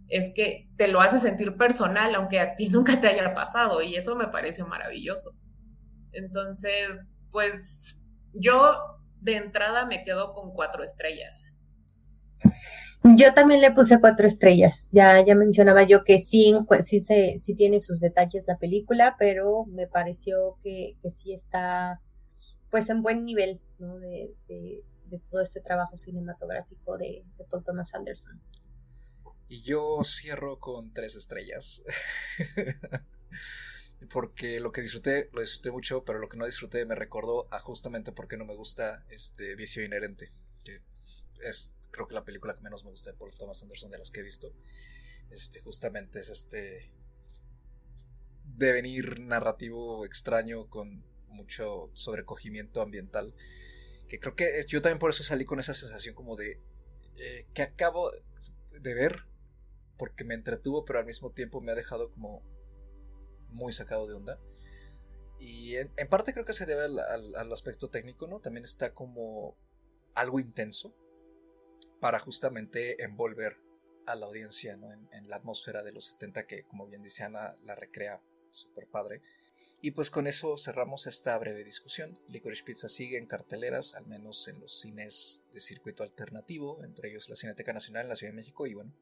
es 0.07 0.31
que 0.33 0.69
te 0.77 0.87
lo 0.87 1.01
hace 1.01 1.19
sentir 1.19 1.57
personal, 1.57 2.15
aunque 2.15 2.39
a 2.39 2.55
ti 2.55 2.69
nunca 2.71 3.01
te 3.01 3.09
haya 3.09 3.33
pasado, 3.33 3.81
y 3.81 3.97
eso 3.97 4.15
me 4.15 4.29
parece 4.29 4.63
maravilloso. 4.63 5.35
Entonces, 6.13 7.13
pues 7.29 7.99
yo 8.31 8.77
de 9.19 9.35
entrada 9.35 9.85
me 9.85 10.05
quedo 10.05 10.33
con 10.33 10.53
cuatro 10.53 10.81
estrellas. 10.81 11.57
Yo 13.03 13.33
también 13.33 13.61
le 13.61 13.71
puse 13.71 13.99
cuatro 13.99 14.27
estrellas. 14.27 14.89
Ya, 14.91 15.25
ya 15.25 15.33
mencionaba 15.33 15.83
yo 15.83 16.03
que 16.03 16.19
sí, 16.19 16.53
sí, 16.81 16.99
se, 16.99 17.37
tiene 17.55 17.79
sus 17.79 17.99
detalles 17.99 18.45
la 18.47 18.57
película, 18.57 19.15
pero 19.17 19.65
me 19.65 19.87
pareció 19.87 20.57
que, 20.63 20.97
sí 21.11 21.33
está 21.33 21.99
pues 22.69 22.89
en 22.89 23.01
buen 23.01 23.25
nivel 23.25 23.59
¿no? 23.79 23.97
de, 23.99 24.33
todo 25.29 25.41
este 25.41 25.59
trabajo 25.59 25.97
cinematográfico 25.97 26.97
de, 26.97 27.25
de, 27.37 27.43
Paul 27.45 27.63
Thomas 27.63 27.93
Anderson. 27.95 28.39
Y 29.49 29.61
yo 29.63 30.01
cierro 30.05 30.59
con 30.59 30.93
tres 30.93 31.15
estrellas. 31.15 31.83
porque 34.13 34.59
lo 34.59 34.71
que 34.71 34.81
disfruté, 34.81 35.29
lo 35.33 35.41
disfruté 35.41 35.71
mucho, 35.71 36.05
pero 36.05 36.19
lo 36.19 36.29
que 36.29 36.37
no 36.37 36.45
disfruté 36.45 36.85
me 36.85 36.95
recordó 36.95 37.47
a 37.51 37.59
justamente 37.59 38.11
porque 38.11 38.37
no 38.37 38.45
me 38.45 38.55
gusta 38.55 39.03
este 39.09 39.55
vicio 39.55 39.83
inherente. 39.83 40.31
Que 40.63 40.81
es 41.43 41.75
creo 41.91 42.07
que 42.07 42.15
la 42.15 42.23
película 42.23 42.55
que 42.55 42.61
menos 42.61 42.83
me 42.83 42.91
gusta 42.91 43.11
de 43.11 43.17
Paul 43.17 43.35
Thomas 43.35 43.61
Anderson 43.61 43.91
de 43.91 43.97
las 43.97 44.11
que 44.11 44.21
he 44.21 44.23
visto. 44.23 44.53
Este, 45.29 45.59
justamente 45.59 46.19
es 46.19 46.29
este 46.29 46.91
devenir 48.43 49.19
narrativo 49.19 50.05
extraño 50.05 50.69
con 50.69 51.05
mucho 51.27 51.89
sobrecogimiento 51.93 52.81
ambiental. 52.81 53.35
Que 54.07 54.19
creo 54.19 54.35
que 54.35 54.63
yo 54.67 54.81
también 54.81 54.99
por 54.99 55.11
eso 55.11 55.23
salí 55.23 55.45
con 55.45 55.59
esa 55.59 55.73
sensación 55.73 56.15
como 56.15 56.35
de 56.35 56.59
eh, 57.17 57.45
que 57.53 57.61
acabo 57.61 58.11
de 58.79 58.93
ver, 58.93 59.25
porque 59.97 60.23
me 60.23 60.33
entretuvo, 60.33 60.85
pero 60.85 60.99
al 60.99 61.05
mismo 61.05 61.31
tiempo 61.31 61.61
me 61.61 61.71
ha 61.71 61.75
dejado 61.75 62.11
como 62.11 62.43
muy 63.49 63.71
sacado 63.73 64.07
de 64.07 64.15
onda. 64.15 64.39
Y 65.39 65.75
en, 65.75 65.89
parte 66.09 66.33
creo 66.33 66.45
que 66.45 66.53
se 66.53 66.65
debe 66.65 66.83
al, 66.83 66.99
al, 67.35 67.51
aspecto 67.51 67.89
técnico, 67.89 68.27
¿no? 68.27 68.41
También 68.41 68.63
está 68.63 68.93
como 68.93 69.57
algo 70.13 70.39
intenso 70.39 70.95
para 72.01 72.19
justamente 72.19 73.01
envolver 73.03 73.57
a 74.07 74.15
la 74.15 74.25
audiencia 74.25 74.73
en, 74.73 75.29
la 75.29 75.37
atmósfera 75.37 75.83
de 75.83 75.93
los 75.93 76.07
70 76.07 76.47
que 76.47 76.63
como 76.63 76.87
bien 76.87 77.03
dice 77.03 77.23
Ana 77.23 77.55
la 77.63 77.75
recrea 77.75 78.21
súper 78.49 78.87
padre 78.87 79.21
Y 79.81 79.91
pues 79.91 80.11
con 80.11 80.27
eso 80.27 80.57
cerramos 80.57 81.07
esta 81.07 81.37
breve 81.37 81.63
discusión. 81.63 82.19
Licorice 82.27 82.63
Pizza 82.63 82.89
sigue 82.89 83.17
en 83.17 83.25
carteleras, 83.25 83.95
al 83.95 84.05
menos 84.05 84.47
en 84.47 84.59
los 84.59 84.79
cines 84.79 85.43
de 85.53 85.59
circuito 85.59 86.03
alternativo, 86.03 86.83
entre 86.83 87.09
ellos 87.09 87.29
la 87.29 87.35
Cineteca 87.35 87.71
Nacional 87.73 88.03
en 88.03 88.09
la 88.09 88.15
Ciudad 88.15 88.33
de 88.33 88.37
México 88.37 88.67
y 88.67 88.73
bueno, 88.73 88.93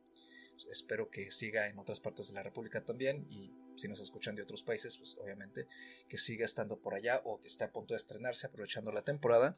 espero 0.69 1.09
que 1.09 1.31
siga 1.31 1.67
en 1.67 1.79
otras 1.79 1.99
partes 1.99 2.27
de 2.27 2.35
la 2.35 2.43
República 2.43 2.85
también 2.85 3.25
y 3.29 3.51
si 3.75 3.87
nos 3.87 3.99
escuchan 3.99 4.35
de 4.35 4.43
otros 4.43 4.63
países, 4.63 4.97
pues 4.97 5.17
obviamente 5.19 5.67
que 6.07 6.17
siga 6.17 6.45
estando 6.45 6.79
por 6.81 6.93
allá 6.93 7.21
o 7.23 7.39
que 7.39 7.47
esté 7.47 7.63
a 7.63 7.71
punto 7.71 7.93
de 7.93 7.97
estrenarse 7.97 8.47
aprovechando 8.47 8.91
la 8.91 9.03
temporada. 9.03 9.55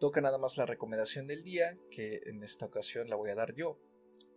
Toca 0.00 0.20
nada 0.20 0.38
más 0.38 0.56
la 0.56 0.66
recomendación 0.66 1.26
del 1.26 1.44
día, 1.44 1.78
que 1.90 2.20
en 2.26 2.42
esta 2.42 2.66
ocasión 2.66 3.08
la 3.08 3.16
voy 3.16 3.30
a 3.30 3.34
dar 3.34 3.54
yo. 3.54 3.78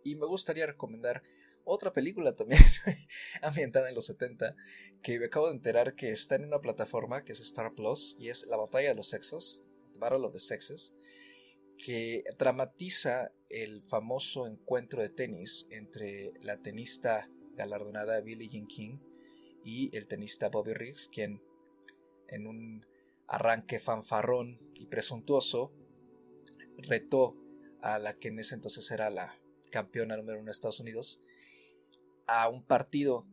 Y 0.04 0.16
me 0.16 0.26
gustaría 0.26 0.66
recomendar 0.66 1.22
otra 1.64 1.92
película 1.92 2.34
también 2.34 2.62
ambientada 3.42 3.88
en 3.88 3.94
los 3.94 4.06
70, 4.06 4.56
que 5.02 5.18
me 5.18 5.26
acabo 5.26 5.48
de 5.48 5.54
enterar 5.54 5.94
que 5.94 6.10
está 6.10 6.36
en 6.36 6.46
una 6.46 6.60
plataforma 6.60 7.24
que 7.24 7.32
es 7.32 7.40
Star 7.40 7.74
Plus 7.74 8.16
y 8.18 8.30
es 8.30 8.46
La 8.46 8.56
Batalla 8.56 8.88
de 8.88 8.94
los 8.94 9.10
Sexos, 9.10 9.62
The 9.92 10.00
Battle 10.00 10.26
of 10.26 10.32
the 10.32 10.40
Sexes, 10.40 10.94
que 11.76 12.24
dramatiza 12.38 13.32
el 13.50 13.82
famoso 13.82 14.46
encuentro 14.46 15.02
de 15.02 15.10
tenis 15.10 15.68
entre 15.70 16.32
la 16.40 16.60
tenista 16.60 17.30
galardonada 17.54 18.20
Billie 18.20 18.48
Jean 18.48 18.66
King 18.66 18.98
y 19.64 19.94
el 19.96 20.08
tenista 20.08 20.48
Bobby 20.48 20.72
Riggs, 20.72 21.08
quien 21.08 21.42
en 22.28 22.46
un 22.46 22.86
arranque 23.28 23.78
fanfarrón 23.78 24.58
y 24.74 24.86
presuntuoso 24.86 25.72
retó 26.78 27.36
a 27.82 27.98
la 27.98 28.14
que 28.14 28.28
en 28.28 28.38
ese 28.38 28.54
entonces 28.54 28.90
era 28.90 29.10
la 29.10 29.38
campeona 29.70 30.16
número 30.16 30.38
uno 30.38 30.46
de 30.46 30.52
Estados 30.52 30.80
Unidos 30.80 31.20
a 32.26 32.48
un 32.48 32.64
partido, 32.64 33.26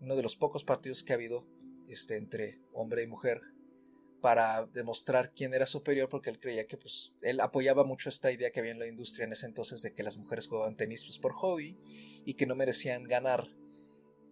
uno 0.00 0.16
de 0.16 0.22
los 0.22 0.36
pocos 0.36 0.64
partidos 0.64 1.02
que 1.02 1.12
ha 1.12 1.16
habido 1.16 1.46
este, 1.88 2.16
entre 2.16 2.60
hombre 2.72 3.02
y 3.02 3.06
mujer 3.06 3.40
para 4.20 4.66
demostrar 4.66 5.32
quién 5.32 5.54
era 5.54 5.64
superior 5.64 6.08
porque 6.08 6.30
él 6.30 6.40
creía 6.40 6.66
que 6.66 6.76
pues 6.76 7.14
él 7.22 7.40
apoyaba 7.40 7.84
mucho 7.84 8.08
esta 8.08 8.32
idea 8.32 8.50
que 8.50 8.60
había 8.60 8.72
en 8.72 8.78
la 8.78 8.86
industria 8.86 9.24
en 9.24 9.32
ese 9.32 9.46
entonces 9.46 9.80
de 9.82 9.94
que 9.94 10.02
las 10.02 10.16
mujeres 10.16 10.48
jugaban 10.48 10.76
tenis 10.76 11.04
pues, 11.04 11.18
por 11.18 11.32
hobby 11.32 11.78
y 12.24 12.34
que 12.34 12.46
no 12.46 12.56
merecían 12.56 13.04
ganar 13.04 13.46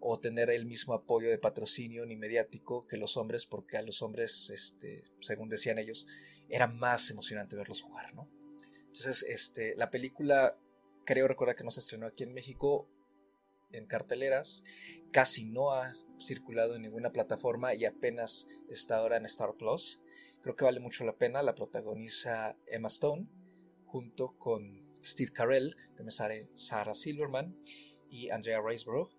o 0.08 0.20
tener 0.20 0.50
el 0.50 0.66
mismo 0.66 0.94
apoyo 0.94 1.28
de 1.28 1.38
patrocinio 1.38 2.06
ni 2.06 2.14
mediático 2.14 2.86
que 2.86 2.96
los 2.96 3.16
hombres, 3.16 3.44
porque 3.44 3.76
a 3.76 3.82
los 3.82 4.02
hombres, 4.02 4.50
este, 4.50 5.02
según 5.18 5.48
decían 5.48 5.78
ellos, 5.78 6.06
era 6.48 6.68
más 6.68 7.10
emocionante 7.10 7.56
verlos 7.56 7.82
jugar, 7.82 8.14
¿no? 8.14 8.30
Entonces, 8.86 9.24
este, 9.28 9.74
la 9.74 9.90
película, 9.90 10.56
creo 11.04 11.26
recordar 11.26 11.56
que 11.56 11.64
no 11.64 11.72
se 11.72 11.80
estrenó 11.80 12.06
aquí 12.06 12.22
en 12.22 12.34
México 12.34 12.88
en 13.72 13.86
carteleras, 13.86 14.62
casi 15.10 15.44
no 15.44 15.72
ha 15.72 15.92
circulado 16.20 16.76
en 16.76 16.82
ninguna 16.82 17.10
plataforma 17.10 17.74
y 17.74 17.84
apenas 17.84 18.46
está 18.68 18.98
ahora 18.98 19.16
en 19.16 19.26
Star 19.26 19.56
Plus. 19.56 20.02
Creo 20.40 20.54
que 20.54 20.64
vale 20.64 20.78
mucho 20.78 21.04
la 21.04 21.16
pena, 21.16 21.42
la 21.42 21.56
protagoniza 21.56 22.56
Emma 22.68 22.86
Stone, 22.86 23.26
junto 23.86 24.38
con 24.38 24.86
Steve 25.04 25.32
Carell, 25.32 25.74
también 25.96 26.12
Sarah 26.54 26.94
Silverman 26.94 27.60
y 28.08 28.30
Andrea 28.30 28.62
Riseborough. 28.64 29.15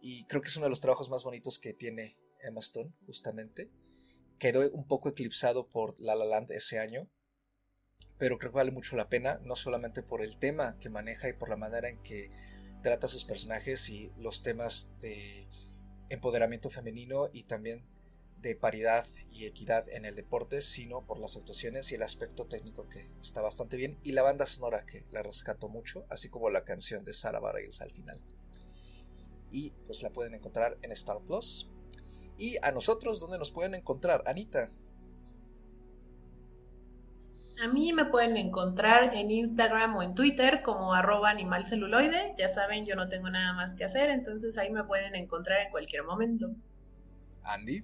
Y 0.00 0.24
creo 0.24 0.42
que 0.42 0.48
es 0.48 0.56
uno 0.56 0.66
de 0.66 0.70
los 0.70 0.80
trabajos 0.80 1.10
más 1.10 1.24
bonitos 1.24 1.58
que 1.58 1.72
tiene 1.72 2.16
Emma 2.40 2.60
Stone, 2.60 2.92
justamente. 3.06 3.70
Quedó 4.38 4.70
un 4.70 4.86
poco 4.86 5.08
eclipsado 5.08 5.68
por 5.68 5.98
La 5.98 6.14
La 6.14 6.24
Land 6.24 6.52
ese 6.52 6.78
año, 6.78 7.08
pero 8.18 8.38
creo 8.38 8.52
que 8.52 8.56
vale 8.56 8.70
mucho 8.70 8.96
la 8.96 9.08
pena, 9.08 9.40
no 9.44 9.56
solamente 9.56 10.02
por 10.02 10.22
el 10.22 10.38
tema 10.38 10.78
que 10.78 10.90
maneja 10.90 11.28
y 11.28 11.32
por 11.32 11.48
la 11.48 11.56
manera 11.56 11.88
en 11.88 12.02
que 12.02 12.30
trata 12.82 13.08
sus 13.08 13.24
personajes 13.24 13.88
y 13.88 14.12
los 14.18 14.42
temas 14.42 14.90
de 15.00 15.48
empoderamiento 16.08 16.70
femenino 16.70 17.28
y 17.32 17.44
también 17.44 17.84
de 18.38 18.54
paridad 18.54 19.06
y 19.30 19.46
equidad 19.46 19.88
en 19.88 20.04
el 20.04 20.14
deporte, 20.14 20.60
sino 20.60 21.04
por 21.04 21.18
las 21.18 21.36
actuaciones 21.36 21.90
y 21.90 21.96
el 21.96 22.02
aspecto 22.02 22.46
técnico 22.46 22.88
que 22.88 23.10
está 23.20 23.40
bastante 23.40 23.76
bien 23.76 23.98
y 24.04 24.12
la 24.12 24.22
banda 24.22 24.46
sonora 24.46 24.84
que 24.86 25.04
la 25.10 25.22
rescato 25.22 25.68
mucho, 25.68 26.06
así 26.10 26.28
como 26.28 26.50
la 26.50 26.64
canción 26.64 27.04
de 27.04 27.14
Sarah 27.14 27.40
Bareilles 27.40 27.80
al 27.80 27.90
final 27.90 28.22
y 29.50 29.70
pues 29.84 30.02
la 30.02 30.10
pueden 30.10 30.34
encontrar 30.34 30.78
en 30.82 30.92
Star 30.92 31.18
Plus. 31.20 31.70
Y 32.38 32.56
a 32.62 32.70
nosotros, 32.70 33.20
¿dónde 33.20 33.38
nos 33.38 33.50
pueden 33.50 33.74
encontrar? 33.74 34.22
Anita. 34.26 34.68
A 37.62 37.68
mí 37.68 37.92
me 37.94 38.04
pueden 38.04 38.36
encontrar 38.36 39.14
en 39.14 39.30
Instagram 39.30 39.96
o 39.96 40.02
en 40.02 40.14
Twitter 40.14 40.60
como 40.62 40.92
arroba 40.92 41.30
animalceluloide. 41.30 42.34
Ya 42.36 42.50
saben, 42.50 42.84
yo 42.84 42.96
no 42.96 43.08
tengo 43.08 43.30
nada 43.30 43.54
más 43.54 43.74
que 43.74 43.84
hacer, 43.84 44.10
entonces 44.10 44.58
ahí 44.58 44.70
me 44.70 44.84
pueden 44.84 45.14
encontrar 45.14 45.62
en 45.62 45.70
cualquier 45.70 46.04
momento. 46.04 46.54
Andy. 47.42 47.82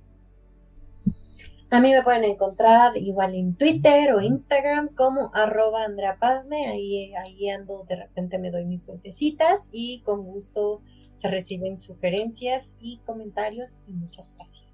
A 1.70 1.80
mí 1.80 1.90
me 1.90 2.02
pueden 2.02 2.24
encontrar 2.24 2.98
igual 2.98 3.34
en 3.34 3.56
Twitter 3.56 4.12
o 4.12 4.20
Instagram 4.20 4.94
como 4.94 5.30
arroba 5.34 5.84
Andrea 5.84 6.18
Ahí, 6.20 7.14
ahí 7.14 7.48
ando, 7.48 7.84
de 7.88 7.96
repente 7.96 8.38
me 8.38 8.50
doy 8.50 8.66
mis 8.66 8.84
vueltecitas 8.84 9.70
y 9.72 10.02
con 10.02 10.22
gusto 10.22 10.82
se 11.22 11.30
reciben 11.30 11.78
sugerencias 11.78 12.74
y 12.80 12.98
comentarios 13.06 13.76
y 13.86 13.92
muchas 13.92 14.32
gracias. 14.34 14.72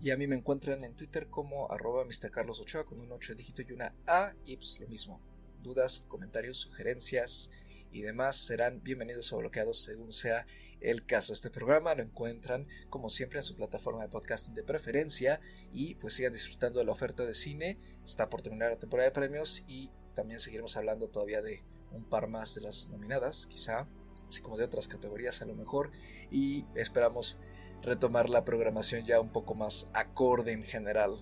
Y 0.00 0.12
a 0.12 0.16
mí 0.16 0.28
me 0.28 0.36
encuentran 0.36 0.84
en 0.84 0.94
Twitter 0.94 1.26
como 1.28 1.72
arroba 1.72 2.06
Ochoa 2.06 2.86
con 2.86 3.00
un 3.00 3.10
8 3.10 3.34
dígito 3.34 3.62
y 3.62 3.72
una 3.72 3.92
A 4.06 4.32
y 4.44 4.56
pues 4.56 4.78
lo 4.78 4.86
mismo. 4.86 5.20
Dudas, 5.60 6.04
comentarios, 6.06 6.58
sugerencias 6.58 7.50
y 7.90 8.02
demás 8.02 8.36
serán 8.36 8.80
bienvenidos 8.84 9.32
o 9.32 9.38
bloqueados 9.38 9.82
según 9.82 10.12
sea 10.12 10.46
el 10.80 11.04
caso. 11.04 11.32
Este 11.32 11.50
programa 11.50 11.96
lo 11.96 12.04
encuentran 12.04 12.68
como 12.88 13.08
siempre 13.08 13.40
en 13.40 13.44
su 13.44 13.56
plataforma 13.56 14.02
de 14.02 14.10
podcasting 14.10 14.54
de 14.54 14.62
preferencia 14.62 15.40
y 15.72 15.96
pues 15.96 16.14
sigan 16.14 16.32
disfrutando 16.32 16.78
de 16.78 16.84
la 16.84 16.92
oferta 16.92 17.26
de 17.26 17.34
cine. 17.34 17.76
Está 18.04 18.30
por 18.30 18.40
terminar 18.40 18.70
la 18.70 18.78
temporada 18.78 19.08
de 19.08 19.14
premios 19.14 19.64
y 19.66 19.90
también 20.14 20.38
seguiremos 20.38 20.76
hablando 20.76 21.08
todavía 21.08 21.42
de 21.42 21.64
un 21.90 22.04
par 22.04 22.28
más 22.28 22.54
de 22.54 22.60
las 22.60 22.88
nominadas, 22.88 23.48
quizá 23.48 23.88
así 24.28 24.42
como 24.42 24.56
de 24.56 24.64
otras 24.64 24.88
categorías 24.88 25.42
a 25.42 25.46
lo 25.46 25.54
mejor, 25.54 25.90
y 26.30 26.64
esperamos 26.74 27.38
retomar 27.82 28.30
la 28.30 28.44
programación 28.44 29.04
ya 29.04 29.20
un 29.20 29.30
poco 29.30 29.54
más 29.54 29.90
acorde 29.92 30.52
en 30.52 30.62
general 30.62 31.14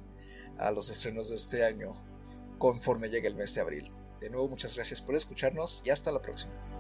a 0.59 0.71
los 0.71 0.91
estrenos 0.91 1.29
de 1.29 1.37
este 1.37 1.65
año 1.65 1.93
conforme 2.59 3.09
llegue 3.09 3.29
el 3.29 3.35
mes 3.35 3.55
de 3.55 3.61
abril. 3.61 3.91
De 4.21 4.31
nuevo, 4.31 4.49
muchas 4.49 4.77
gracias 4.77 5.03
por 5.03 5.17
escucharnos 5.17 5.83
y 5.85 5.91
hasta 5.91 6.13
la 6.13 6.23
próxima. 6.23 6.72